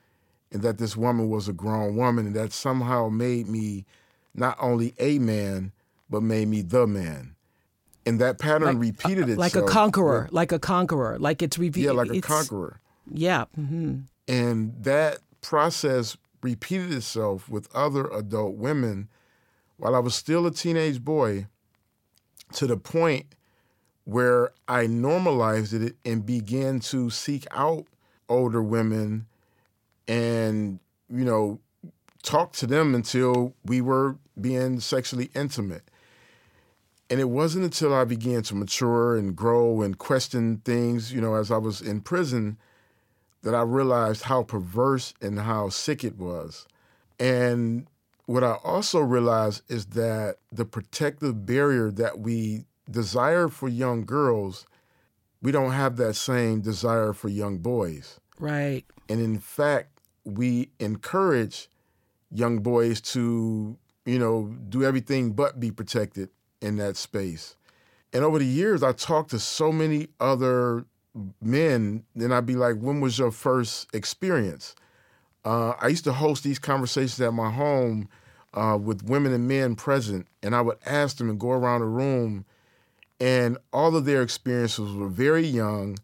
and 0.51 0.61
that 0.61 0.77
this 0.77 0.97
woman 0.97 1.29
was 1.29 1.47
a 1.47 1.53
grown 1.53 1.95
woman, 1.95 2.27
and 2.27 2.35
that 2.35 2.53
somehow 2.53 3.09
made 3.09 3.47
me 3.47 3.85
not 4.33 4.57
only 4.59 4.93
a 4.99 5.19
man, 5.19 5.71
but 6.09 6.21
made 6.23 6.47
me 6.47 6.61
the 6.61 6.87
man. 6.87 7.35
And 8.05 8.19
that 8.21 8.39
pattern 8.39 8.77
repeated 8.79 9.29
itself. 9.29 9.37
Like 9.37 9.55
a 9.55 9.63
conqueror, 9.63 10.29
like 10.31 10.51
a 10.51 10.59
conqueror, 10.59 11.17
like 11.19 11.41
it's 11.41 11.57
revealed. 11.57 11.95
Yeah, 11.95 12.01
like 12.01 12.09
a 12.09 12.15
it's- 12.15 12.25
conqueror. 12.25 12.79
Yeah. 13.11 13.45
hmm 13.55 13.99
And 14.27 14.73
that 14.83 15.19
process 15.41 16.17
repeated 16.41 16.91
itself 16.91 17.49
with 17.49 17.73
other 17.75 18.07
adult 18.09 18.55
women 18.55 19.09
while 19.77 19.95
I 19.95 19.99
was 19.99 20.15
still 20.15 20.45
a 20.45 20.51
teenage 20.51 21.03
boy 21.03 21.47
to 22.53 22.67
the 22.67 22.77
point 22.77 23.25
where 24.05 24.51
I 24.67 24.87
normalized 24.87 25.73
it 25.73 25.95
and 26.05 26.25
began 26.25 26.79
to 26.81 27.09
seek 27.09 27.45
out 27.51 27.85
older 28.29 28.61
women 28.61 29.25
and, 30.07 30.79
you 31.09 31.25
know, 31.25 31.59
talk 32.21 32.53
to 32.53 32.67
them 32.67 32.95
until 32.95 33.53
we 33.65 33.81
were 33.81 34.17
being 34.39 34.79
sexually 34.79 35.31
intimate. 35.35 35.83
And 37.09 37.19
it 37.19 37.29
wasn't 37.29 37.65
until 37.65 37.93
I 37.93 38.03
began 38.03 38.41
to 38.43 38.55
mature 38.55 39.15
and 39.15 39.35
grow 39.35 39.81
and 39.81 39.97
question 39.97 40.61
things, 40.65 41.13
you 41.13 41.21
know, 41.21 41.35
as 41.35 41.51
I 41.51 41.57
was 41.57 41.81
in 41.81 42.01
prison 42.01 42.57
that 43.45 43.53
I 43.53 43.61
realized 43.61 44.23
how 44.23 44.41
perverse 44.41 45.13
and 45.21 45.39
how 45.39 45.69
sick 45.69 46.03
it 46.03 46.17
was. 46.17 46.65
And 47.19 47.85
what 48.25 48.43
I 48.43 48.53
also 48.63 48.99
realized 48.99 49.61
is 49.69 49.85
that 49.87 50.37
the 50.51 50.65
protective 50.65 51.45
barrier 51.45 51.91
that 51.91 52.17
we 52.17 52.65
desire 52.89 53.47
for 53.47 53.69
young 53.69 54.03
girls, 54.03 54.65
we 55.43 55.51
don't 55.51 55.73
have 55.73 55.97
that 55.97 56.15
same 56.15 56.61
desire 56.61 57.13
for 57.13 57.29
young 57.29 57.59
boys. 57.59 58.19
Right. 58.39 58.83
And 59.09 59.21
in 59.21 59.37
fact, 59.37 59.99
we 60.23 60.69
encourage 60.79 61.69
young 62.31 62.61
boys 62.61 62.99
to, 62.99 63.77
you 64.07 64.17
know, 64.17 64.55
do 64.69 64.83
everything 64.83 65.33
but 65.33 65.59
be 65.59 65.69
protected 65.69 66.29
in 66.63 66.77
that 66.77 66.97
space. 66.97 67.55
And 68.11 68.23
over 68.23 68.39
the 68.39 68.45
years, 68.45 68.81
I 68.81 68.91
talked 68.93 69.29
to 69.31 69.39
so 69.39 69.71
many 69.71 70.07
other 70.19 70.85
men, 71.41 72.03
then 72.15 72.31
I'd 72.31 72.45
be 72.45 72.55
like, 72.55 72.77
when 72.77 73.01
was 73.01 73.17
your 73.17 73.31
first 73.31 73.87
experience? 73.93 74.75
Uh, 75.43 75.73
I 75.79 75.87
used 75.87 76.03
to 76.05 76.13
host 76.13 76.43
these 76.43 76.59
conversations 76.59 77.21
at 77.21 77.33
my 77.33 77.51
home 77.51 78.09
uh, 78.53 78.77
with 78.81 79.03
women 79.03 79.33
and 79.33 79.47
men 79.47 79.75
present, 79.75 80.27
and 80.41 80.55
I 80.55 80.61
would 80.61 80.77
ask 80.85 81.17
them 81.17 81.29
and 81.29 81.39
go 81.39 81.51
around 81.51 81.81
the 81.81 81.87
room, 81.87 82.45
and 83.19 83.57
all 83.71 83.95
of 83.95 84.05
their 84.05 84.21
experiences 84.21 84.93
were 84.93 85.07
very 85.07 85.45
young, 85.45 85.97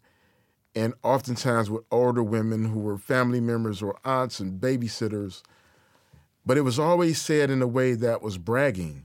and 0.74 0.94
oftentimes 1.02 1.70
with 1.70 1.84
older 1.90 2.22
women 2.22 2.66
who 2.66 2.80
were 2.80 2.98
family 2.98 3.40
members 3.40 3.82
or 3.82 3.98
aunts 4.04 4.40
and 4.40 4.60
babysitters. 4.60 5.42
But 6.46 6.56
it 6.56 6.62
was 6.62 6.78
always 6.78 7.20
said 7.20 7.50
in 7.50 7.62
a 7.62 7.66
way 7.66 7.94
that 7.94 8.22
was 8.22 8.38
bragging. 8.38 9.04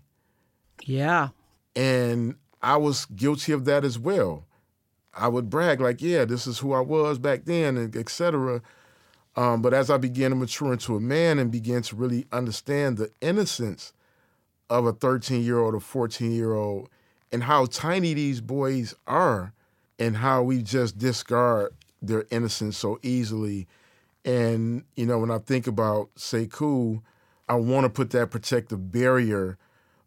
Yeah. 0.83 1.29
And 1.75 2.35
I 2.61 2.77
was 2.77 3.05
guilty 3.05 3.51
of 3.51 3.65
that 3.65 3.83
as 3.83 3.99
well. 3.99 4.46
I 5.17 5.27
would 5.29 5.49
brag 5.49 5.81
like, 5.81 6.01
yeah, 6.01 6.25
this 6.25 6.47
is 6.47 6.59
who 6.59 6.73
I 6.73 6.81
was 6.81 7.19
back 7.19 7.45
then, 7.45 7.77
and 7.77 7.95
et 7.95 8.09
cetera. 8.09 8.61
Um, 9.35 9.61
but 9.61 9.73
as 9.73 9.89
I 9.89 9.97
began 9.97 10.31
to 10.31 10.35
mature 10.35 10.73
into 10.73 10.95
a 10.95 10.99
man 10.99 11.39
and 11.39 11.51
began 11.51 11.83
to 11.83 11.95
really 11.95 12.25
understand 12.31 12.97
the 12.97 13.11
innocence 13.21 13.93
of 14.69 14.85
a 14.85 14.93
13 14.93 15.43
year 15.43 15.59
old 15.59 15.75
or 15.75 15.79
14 15.79 16.31
year 16.31 16.53
old 16.53 16.89
and 17.31 17.43
how 17.43 17.65
tiny 17.67 18.13
these 18.13 18.41
boys 18.41 18.95
are 19.07 19.53
and 19.99 20.17
how 20.17 20.43
we 20.43 20.63
just 20.63 20.97
discard 20.97 21.73
their 22.01 22.25
innocence 22.31 22.77
so 22.77 22.99
easily 23.03 23.67
And, 24.25 24.83
you 24.95 25.05
know, 25.05 25.19
when 25.19 25.31
I 25.31 25.39
think 25.39 25.67
about 25.67 26.13
Sekou, 26.15 27.01
I 27.47 27.55
want 27.55 27.85
to 27.85 27.89
put 27.89 28.11
that 28.11 28.31
protective 28.31 28.91
barrier 28.91 29.57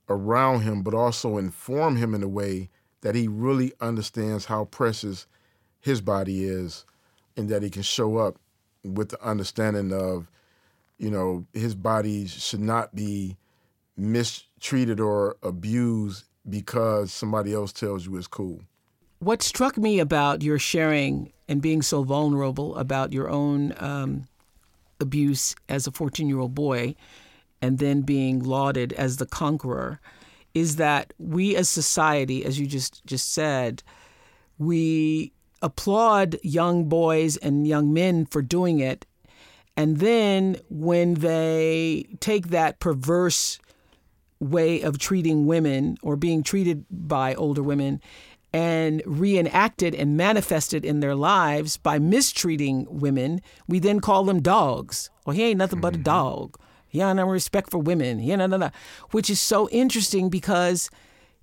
around 0.09 0.63
him, 0.63 0.83
but 0.83 0.95
also 0.95 1.39
inform 1.39 1.97
him 1.97 2.15
in 2.15 2.23
a 2.23 2.29
way 2.29 2.71
that 3.03 3.15
he 3.15 3.29
really 3.29 3.73
understands 3.81 4.47
how 4.47 4.65
precious 4.67 5.27
his 5.81 6.01
body 6.01 6.45
is 6.45 6.85
and 7.37 7.49
that 7.49 7.63
he 7.63 7.71
can 7.71 7.83
show 7.83 8.19
up 8.19 8.37
with 8.85 9.11
the 9.11 9.23
understanding 9.23 9.93
of, 9.93 10.31
you 10.99 11.11
know, 11.11 11.47
his 11.53 11.75
body 11.75 12.27
should 12.27 12.61
not 12.61 12.95
be 12.95 13.37
mistreated 13.97 15.01
or 15.01 15.37
abused 15.43 16.25
because 16.49 17.13
somebody 17.13 17.53
else 17.53 17.73
tells 17.73 18.07
you 18.07 18.17
it's 18.17 18.27
cool. 18.27 18.61
What 19.19 19.43
struck 19.43 19.77
me 19.77 19.99
about 19.99 20.43
your 20.43 20.59
sharing 20.59 21.33
and 21.49 21.61
being 21.61 21.83
so 21.83 22.03
vulnerable 22.03 22.75
about 22.77 23.13
your 23.13 23.29
own 23.29 23.75
um, 23.79 24.29
abuse 24.99 25.55
as 25.69 25.87
a 25.87 25.91
14 25.91 26.29
year 26.29 26.39
old 26.39 26.55
boy 26.55 26.95
and 27.61 27.79
then 27.79 28.01
being 28.01 28.43
lauded 28.43 28.93
as 28.95 29.19
the 29.19 29.27
conqueror 29.27 30.01
is 30.55 30.77
that 30.77 31.13
we 31.19 31.57
as 31.57 31.69
society, 31.69 32.45
as 32.45 32.59
you 32.59 32.67
just, 32.67 33.05
just 33.07 33.33
said, 33.33 33.83
we 34.59 35.33
applaud 35.63 36.39
young 36.43 36.89
boys 36.89 37.37
and 37.37 37.67
young 37.67 37.93
men 37.93 38.27
for 38.27 38.43
doing 38.43 38.81
it. 38.81 39.07
And 39.77 39.99
then 39.99 40.57
when 40.69 41.15
they 41.15 42.07
take 42.21 42.49
that 42.49 42.81
perverse 42.81 43.59
way 44.41 44.81
of 44.81 44.99
treating 44.99 45.47
women 45.47 45.97
or 46.03 46.17
being 46.17 46.43
treated 46.43 46.85
by 46.91 47.35
older 47.35 47.63
women 47.63 48.01
and 48.53 49.03
reenacted 49.07 49.95
and 49.95 50.17
manifested 50.17 50.85
in 50.85 51.01
their 51.01 51.15
lives 51.15 51.77
by 51.77 51.99
mistreating 51.99 52.87
women, 52.89 53.41
we 53.69 53.79
then 53.79 54.01
call 54.01 54.25
them 54.25 54.43
dogs. 54.43 55.09
Well, 55.25 55.37
he 55.37 55.45
ain't 55.45 55.59
nothing 55.59 55.81
but 55.81 55.95
a 55.95 55.99
mm-hmm. 55.99 56.05
dog. 56.05 56.59
He 56.91 57.01
ain't 57.01 57.16
no 57.16 57.26
respect 57.26 57.70
for 57.70 57.78
women. 57.78 58.18
He 58.18 58.34
no, 58.36 58.47
no, 58.47 58.57
no. 58.57 58.70
Which 59.12 59.30
is 59.30 59.41
so 59.41 59.68
interesting 59.70 60.28
because 60.28 60.91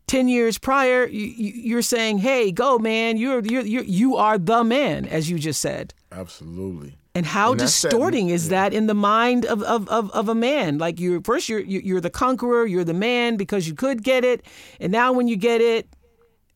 10 0.07 0.27
years 0.27 0.57
prior, 0.57 1.05
you, 1.07 1.77
are 1.77 1.81
saying, 1.81 2.19
hey, 2.19 2.51
go, 2.51 2.77
man. 2.77 3.17
You're, 3.17 3.39
you're, 3.39 3.65
you're, 3.65 3.83
you 3.83 4.15
are 4.17 4.37
the 4.37 4.63
man, 4.63 5.05
as 5.05 5.29
you 5.29 5.39
just 5.39 5.61
said. 5.61 5.93
Absolutely. 6.11 6.97
And 7.13 7.25
how 7.25 7.51
and 7.51 7.59
distorting 7.59 8.27
that, 8.27 8.33
is 8.33 8.45
yeah. 8.45 8.69
that 8.69 8.73
in 8.73 8.87
the 8.87 8.93
mind 8.93 9.45
of, 9.45 9.63
of, 9.63 9.87
of, 9.89 10.11
of, 10.11 10.29
a 10.29 10.35
man? 10.35 10.77
Like 10.77 10.99
you 10.99 11.19
first 11.21 11.49
you're 11.49 11.61
you're 11.61 11.99
the 11.99 12.11
conqueror, 12.11 12.67
you're 12.67 12.83
the 12.83 12.93
man 12.93 13.37
because 13.37 13.67
you 13.67 13.73
could 13.73 14.03
get 14.03 14.23
it, 14.23 14.45
and 14.79 14.91
now 14.91 15.11
when 15.11 15.27
you 15.27 15.35
get 15.35 15.59
it, 15.59 15.87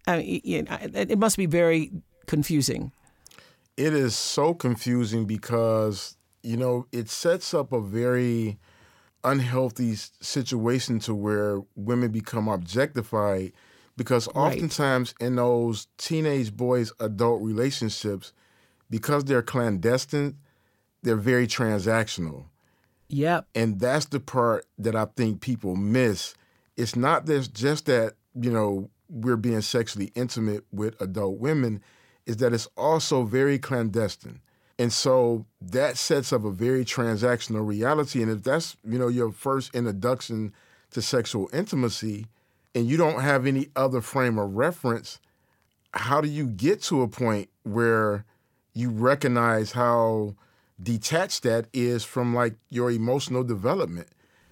I 0.05 0.17
mean, 0.19 0.67
it 0.93 1.17
must 1.17 1.35
be 1.35 1.47
very 1.47 1.91
confusing. 2.27 2.91
It 3.75 3.93
is 3.93 4.15
so 4.15 4.53
confusing 4.53 5.25
because 5.25 6.15
you 6.43 6.57
know 6.57 6.85
it 6.91 7.09
sets 7.09 7.55
up 7.55 7.71
a 7.73 7.81
very 7.81 8.59
unhealthy 9.23 9.95
situation 9.95 10.99
to 10.99 11.13
where 11.13 11.61
women 11.75 12.11
become 12.11 12.47
objectified 12.47 13.51
because 13.97 14.27
oftentimes 14.29 15.13
right. 15.19 15.27
in 15.27 15.35
those 15.35 15.87
teenage 15.97 16.55
boys 16.55 16.91
adult 16.99 17.41
relationships 17.41 18.33
because 18.89 19.25
they're 19.25 19.41
clandestine 19.41 20.35
they're 21.03 21.15
very 21.15 21.47
transactional. 21.47 22.45
Yep. 23.09 23.47
And 23.55 23.79
that's 23.79 24.05
the 24.05 24.19
part 24.19 24.65
that 24.77 24.95
i 24.95 25.05
think 25.05 25.41
people 25.41 25.75
miss. 25.75 26.33
It's 26.77 26.95
not 26.95 27.25
just 27.25 27.85
that 27.87 28.13
you 28.39 28.51
know 28.51 28.89
we're 29.09 29.37
being 29.37 29.61
sexually 29.61 30.11
intimate 30.15 30.63
with 30.71 30.99
adult 31.01 31.37
women 31.37 31.81
is 32.25 32.37
that 32.37 32.53
it's 32.53 32.67
also 32.77 33.23
very 33.23 33.59
clandestine 33.59 34.39
and 34.81 34.91
so 34.91 35.45
that 35.61 35.95
sets 35.95 36.33
up 36.33 36.43
a 36.43 36.49
very 36.49 36.83
transactional 36.83 37.63
reality. 37.63 38.23
And 38.23 38.31
if 38.31 38.41
that's, 38.41 38.77
you 38.83 38.97
know, 38.97 39.09
your 39.09 39.31
first 39.31 39.75
introduction 39.75 40.53
to 40.89 41.03
sexual 41.03 41.51
intimacy 41.53 42.25
and 42.73 42.87
you 42.87 42.97
don't 42.97 43.21
have 43.21 43.45
any 43.45 43.67
other 43.75 44.01
frame 44.01 44.39
of 44.39 44.55
reference, 44.55 45.19
how 45.93 46.19
do 46.19 46.27
you 46.27 46.47
get 46.47 46.81
to 46.85 47.03
a 47.03 47.07
point 47.07 47.47
where 47.61 48.25
you 48.73 48.89
recognize 48.89 49.73
how 49.73 50.33
detached 50.81 51.43
that 51.43 51.67
is 51.73 52.03
from 52.03 52.33
like 52.33 52.55
your 52.71 52.89
emotional 52.89 53.43
development? 53.43 54.07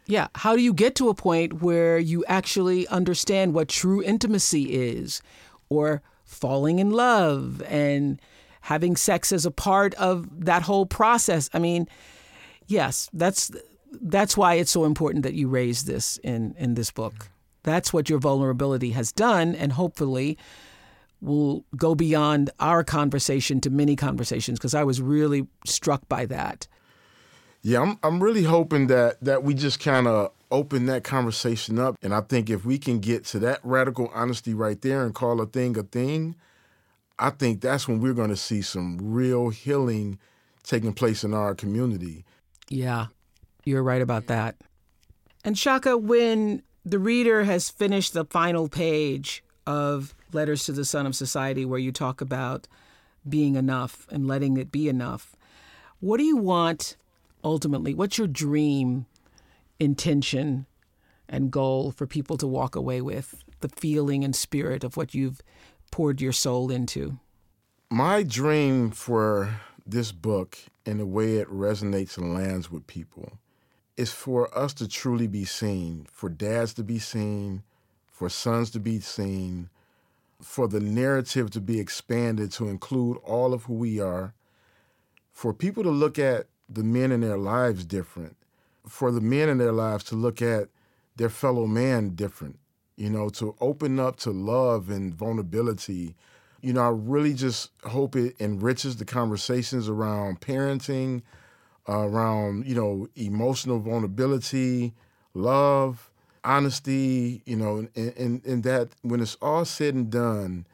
Yeah. 0.06 0.28
How 0.36 0.56
do 0.56 0.62
you 0.62 0.76
get 0.76 0.94
to 0.98 1.10
a 1.10 1.16
point 1.16 1.64
where 1.64 1.98
you 1.98 2.24
actually 2.26 2.88
understand 2.90 3.56
what 3.56 3.68
true 3.68 4.04
intimacy 4.04 4.74
is 4.74 5.24
or 5.70 6.04
falling 6.24 6.78
in 6.78 6.92
love 6.92 7.64
and 7.64 8.22
having 8.62 8.96
sex 8.96 9.32
as 9.32 9.46
a 9.46 9.52
part 9.52 9.94
of 9.96 10.28
that 10.46 10.64
whole 10.64 10.86
process. 10.86 11.50
I 11.54 11.60
mean, 11.60 11.88
yes, 12.68 13.10
that's 13.14 13.52
that's 13.92 14.38
why 14.38 14.56
it's 14.56 14.72
so 14.72 14.86
important 14.86 15.24
that 15.24 15.34
you 15.34 15.48
raise 15.48 15.86
this 15.86 16.18
in 16.24 16.56
in 16.58 16.76
this 16.76 16.92
book. 16.92 17.30
That's 17.64 17.92
what 17.92 18.10
your 18.10 18.20
vulnerability 18.20 18.92
has 18.92 19.12
done, 19.12 19.56
and 19.56 19.74
hopefully 19.74 20.38
will 21.22 21.66
go 21.76 21.96
beyond 21.96 22.50
our 22.60 22.84
conversation 22.84 23.60
to 23.62 23.70
many 23.70 23.96
conversations 23.96 24.58
because 24.58 24.74
I 24.74 24.84
was 24.84 25.02
really 25.02 25.48
struck 25.66 26.08
by 26.08 26.26
that. 26.28 26.68
Yeah, 27.62 27.82
I'm 27.82 28.00
I'm 28.04 28.24
really 28.24 28.44
hoping 28.44 28.88
that 28.88 29.22
that 29.24 29.44
we 29.44 29.54
just 29.54 29.80
kind 29.80 30.08
of 30.08 30.32
open 30.52 30.86
that 30.88 31.04
conversation 31.04 31.78
up 31.78 31.96
and 32.02 32.12
I 32.12 32.22
think 32.22 32.50
if 32.50 32.66
we 32.66 32.80
can 32.80 33.00
get 33.00 33.24
to 33.26 33.40
that 33.40 33.60
radical 33.62 34.10
honesty 34.16 34.56
right 34.56 34.82
there 34.82 35.04
and 35.04 35.14
call 35.14 35.42
a 35.42 35.46
thing 35.46 35.78
a 35.78 35.84
thing, 35.84 36.36
I 37.20 37.30
think 37.32 37.62
that's 37.62 37.88
when 37.88 38.00
we're 38.00 38.14
going 38.14 38.30
to 38.30 38.38
see 38.38 38.62
some 38.62 38.98
real 39.02 39.50
healing 39.50 40.18
taking 40.64 40.94
place 40.94 41.24
in 41.24 41.34
our 41.34 41.54
community. 41.54 42.26
Yeah, 42.70 43.08
you're 43.66 43.84
right 43.84 44.02
about 44.02 44.28
that. 44.28 44.56
And 45.44 45.58
Shaka, 45.58 45.98
when 45.98 46.64
the 46.86 47.00
reader 47.00 47.44
has 47.44 47.70
finished 47.70 48.14
the 48.14 48.26
final 48.26 48.70
page 48.70 49.44
of 49.68 50.16
Letters 50.32 50.66
to 50.66 50.72
the 50.72 50.86
Son 50.86 51.06
of 51.06 51.16
Society, 51.16 51.66
where 51.66 51.80
you 51.80 51.92
talk 51.92 52.22
about 52.22 52.68
being 53.28 53.56
enough 53.56 54.08
and 54.10 54.28
letting 54.28 54.58
it 54.58 54.72
be 54.72 54.88
enough, 54.88 55.36
what 56.00 56.18
do 56.18 56.24
you 56.24 56.38
want 56.38 56.96
ultimately? 57.44 57.94
What's 57.94 58.18
your 58.18 58.28
dream, 58.28 59.06
intention, 59.80 60.66
and 61.28 61.52
goal 61.52 61.92
for 61.92 62.08
people 62.08 62.38
to 62.38 62.48
walk 62.48 62.76
away 62.76 63.02
with? 63.02 63.44
The 63.60 63.70
feeling 63.70 64.24
and 64.24 64.36
spirit 64.36 64.84
of 64.84 64.96
what 64.96 65.14
you've 65.14 65.42
poured 65.92 66.22
your 66.22 66.34
soul 66.34 66.72
into? 66.72 67.20
My 67.90 68.24
dream 68.24 68.92
for 68.92 69.62
this 69.86 70.12
book 70.12 70.58
and 70.86 71.00
the 71.00 71.06
way 71.06 71.38
it 71.38 71.50
resonates 71.50 72.18
and 72.18 72.34
lands 72.34 72.72
with 72.72 72.88
people 72.88 73.40
is 73.98 74.12
for 74.12 74.56
us 74.58 74.74
to 74.76 74.88
truly 74.88 75.28
be 75.28 75.44
seen, 75.44 76.08
for 76.12 76.30
dads 76.30 76.74
to 76.76 76.84
be 76.84 77.00
seen, 77.00 77.64
for 78.08 78.30
sons 78.30 78.70
to 78.72 78.80
be 78.80 79.00
seen, 79.00 79.70
for 80.42 80.68
the 80.68 80.80
narrative 80.80 81.50
to 81.52 81.60
be 81.60 81.80
expanded 81.80 82.52
to 82.52 82.70
include 82.70 83.18
all 83.24 83.54
of 83.54 83.64
who 83.64 83.74
we 83.74 84.00
are, 84.00 84.34
for 85.32 85.54
people 85.54 85.84
to 85.84 85.90
look 85.90 86.18
at 86.18 86.48
the 86.70 86.84
men 86.84 87.12
in 87.12 87.22
their 87.22 87.38
lives 87.38 87.86
different, 87.86 88.38
for 88.88 89.12
the 89.12 89.22
men 89.22 89.50
in 89.50 89.58
their 89.58 89.72
lives 89.72 90.04
to 90.06 90.16
look 90.16 90.42
at 90.42 90.70
their 91.16 91.30
fellow 91.30 91.66
man 91.66 92.16
different, 92.16 92.58
you 93.00 93.10
know, 93.10 93.30
to 93.30 93.56
open 93.62 93.98
up 93.98 94.18
to 94.18 94.30
love 94.30 94.90
and 94.90 95.14
vulnerability. 95.14 96.16
You 96.62 96.74
know, 96.74 96.82
I 96.82 96.90
really 96.90 97.34
just 97.34 97.72
hope 97.86 98.18
it 98.18 98.36
enriches 98.42 98.98
the 98.98 99.06
conversations 99.06 99.88
around 99.88 100.42
parenting, 100.42 101.22
uh, 101.88 102.00
around, 102.00 102.68
you 102.68 102.76
know, 102.76 103.08
emotional 103.16 103.80
vulnerability, 103.80 104.94
love, 105.34 106.12
honesty, 106.44 107.42
you 107.46 107.56
know, 107.56 107.88
and, 107.96 108.18
and, 108.18 108.46
and 108.46 108.64
that 108.64 108.90
when 109.02 109.22
it's 109.22 109.38
all 109.42 109.64
said 109.64 109.96
and 109.96 110.10
done, 110.10 110.68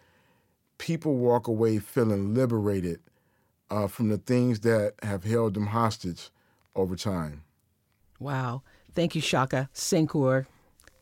people 0.80 1.16
walk 1.18 1.48
away 1.48 1.78
feeling 1.78 2.34
liberated 2.34 3.00
uh, 3.70 3.86
from 3.86 4.10
the 4.10 4.18
things 4.18 4.62
that 4.62 4.96
have 5.04 5.24
held 5.24 5.54
them 5.54 5.68
hostage 5.68 6.32
over 6.76 6.96
time. 6.96 7.44
Wow. 8.20 8.64
Thank 8.96 9.14
you, 9.14 9.22
Shaka 9.22 9.70
Senghor. 9.76 10.48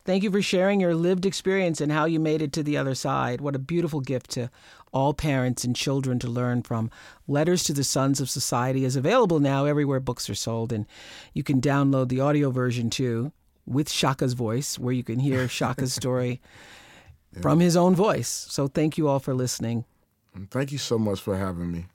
Thank 0.05 0.23
you 0.23 0.31
for 0.31 0.41
sharing 0.41 0.81
your 0.81 0.95
lived 0.95 1.25
experience 1.25 1.79
and 1.79 1.89
how 1.89 2.03
you 2.05 2.19
made 2.19 2.41
it 2.41 2.51
to 2.53 2.63
the 2.63 2.75
other 2.75 2.93
side. 2.93 3.39
What 3.39 3.55
a 3.55 3.59
beautiful 3.59 4.01
gift 4.01 4.31
to 4.31 4.49
all 4.91 5.13
parents 5.13 5.63
and 5.63 5.73
children 5.73 6.19
to 6.19 6.27
learn 6.27 6.61
from. 6.61 6.91
Letters 7.25 7.63
to 7.65 7.73
the 7.73 7.85
Sons 7.85 8.19
of 8.19 8.29
Society 8.29 8.83
is 8.83 8.97
available 8.97 9.39
now 9.39 9.63
everywhere 9.63 10.01
books 10.01 10.29
are 10.29 10.35
sold, 10.35 10.73
and 10.73 10.85
you 11.33 11.41
can 11.41 11.61
download 11.61 12.09
the 12.09 12.19
audio 12.19 12.51
version 12.51 12.89
too 12.89 13.31
with 13.65 13.89
Shaka's 13.89 14.33
voice, 14.33 14.77
where 14.77 14.93
you 14.93 15.03
can 15.03 15.19
hear 15.19 15.47
Shaka's 15.47 15.93
story 15.93 16.41
yeah. 17.33 17.41
from 17.41 17.61
his 17.61 17.77
own 17.77 17.95
voice. 17.95 18.27
So 18.49 18.67
thank 18.67 18.97
you 18.97 19.07
all 19.07 19.19
for 19.19 19.33
listening. 19.33 19.85
Thank 20.49 20.73
you 20.73 20.79
so 20.79 20.99
much 20.99 21.21
for 21.21 21.37
having 21.37 21.71
me. 21.71 21.85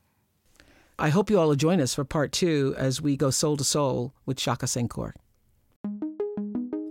I 0.98 1.10
hope 1.10 1.28
you 1.28 1.38
all 1.38 1.48
will 1.48 1.56
join 1.56 1.80
us 1.80 1.94
for 1.94 2.04
part 2.04 2.32
two 2.32 2.74
as 2.78 3.02
we 3.02 3.16
go 3.16 3.30
soul 3.30 3.56
to 3.58 3.64
soul 3.64 4.14
with 4.24 4.40
Shaka 4.40 4.66
Senghor. 4.66 5.12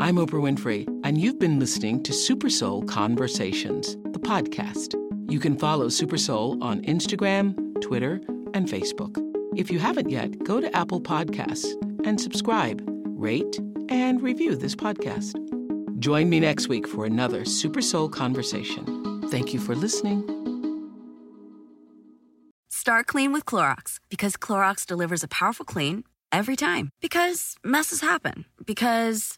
I'm 0.08 0.16
Oprah 0.16 0.40
Winfrey, 0.40 0.88
and 1.04 1.18
you've 1.18 1.38
been 1.38 1.60
listening 1.60 2.02
to 2.04 2.14
Super 2.14 2.50
Soul 2.50 2.82
Conversations, 2.84 3.98
the 4.14 4.20
podcast. 4.20 4.96
You 5.30 5.38
can 5.38 5.58
follow 5.58 5.90
Super 5.90 6.18
Soul 6.18 6.64
on 6.64 6.82
Instagram, 6.84 7.54
Twitter, 7.82 8.22
and 8.54 8.70
Facebook. 8.70 9.18
If 9.58 9.70
you 9.70 9.80
haven't 9.80 10.10
yet, 10.10 10.46
go 10.46 10.62
to 10.62 10.74
Apple 10.74 11.02
Podcasts 11.02 11.66
and 12.08 12.22
subscribe, 12.22 12.82
rate, 13.04 13.60
and 13.90 14.22
review 14.22 14.56
this 14.56 14.76
podcast. 14.76 15.36
Join 16.00 16.30
me 16.30 16.40
next 16.40 16.70
week 16.70 16.88
for 16.88 17.04
another 17.04 17.44
Super 17.44 17.82
Soul 17.82 18.08
conversation. 18.08 19.28
Thank 19.30 19.54
you 19.54 19.60
for 19.60 19.76
listening. 19.76 20.24
Start 22.70 23.08
clean 23.08 23.34
with 23.34 23.44
Clorox 23.44 24.00
because 24.08 24.38
Clorox 24.38 24.86
delivers 24.86 25.22
a 25.22 25.28
powerful 25.28 25.66
clean 25.66 26.06
every 26.32 26.56
time. 26.56 26.92
Because 27.02 27.58
messes 27.62 28.00
happen. 28.00 28.46
Because. 28.66 29.38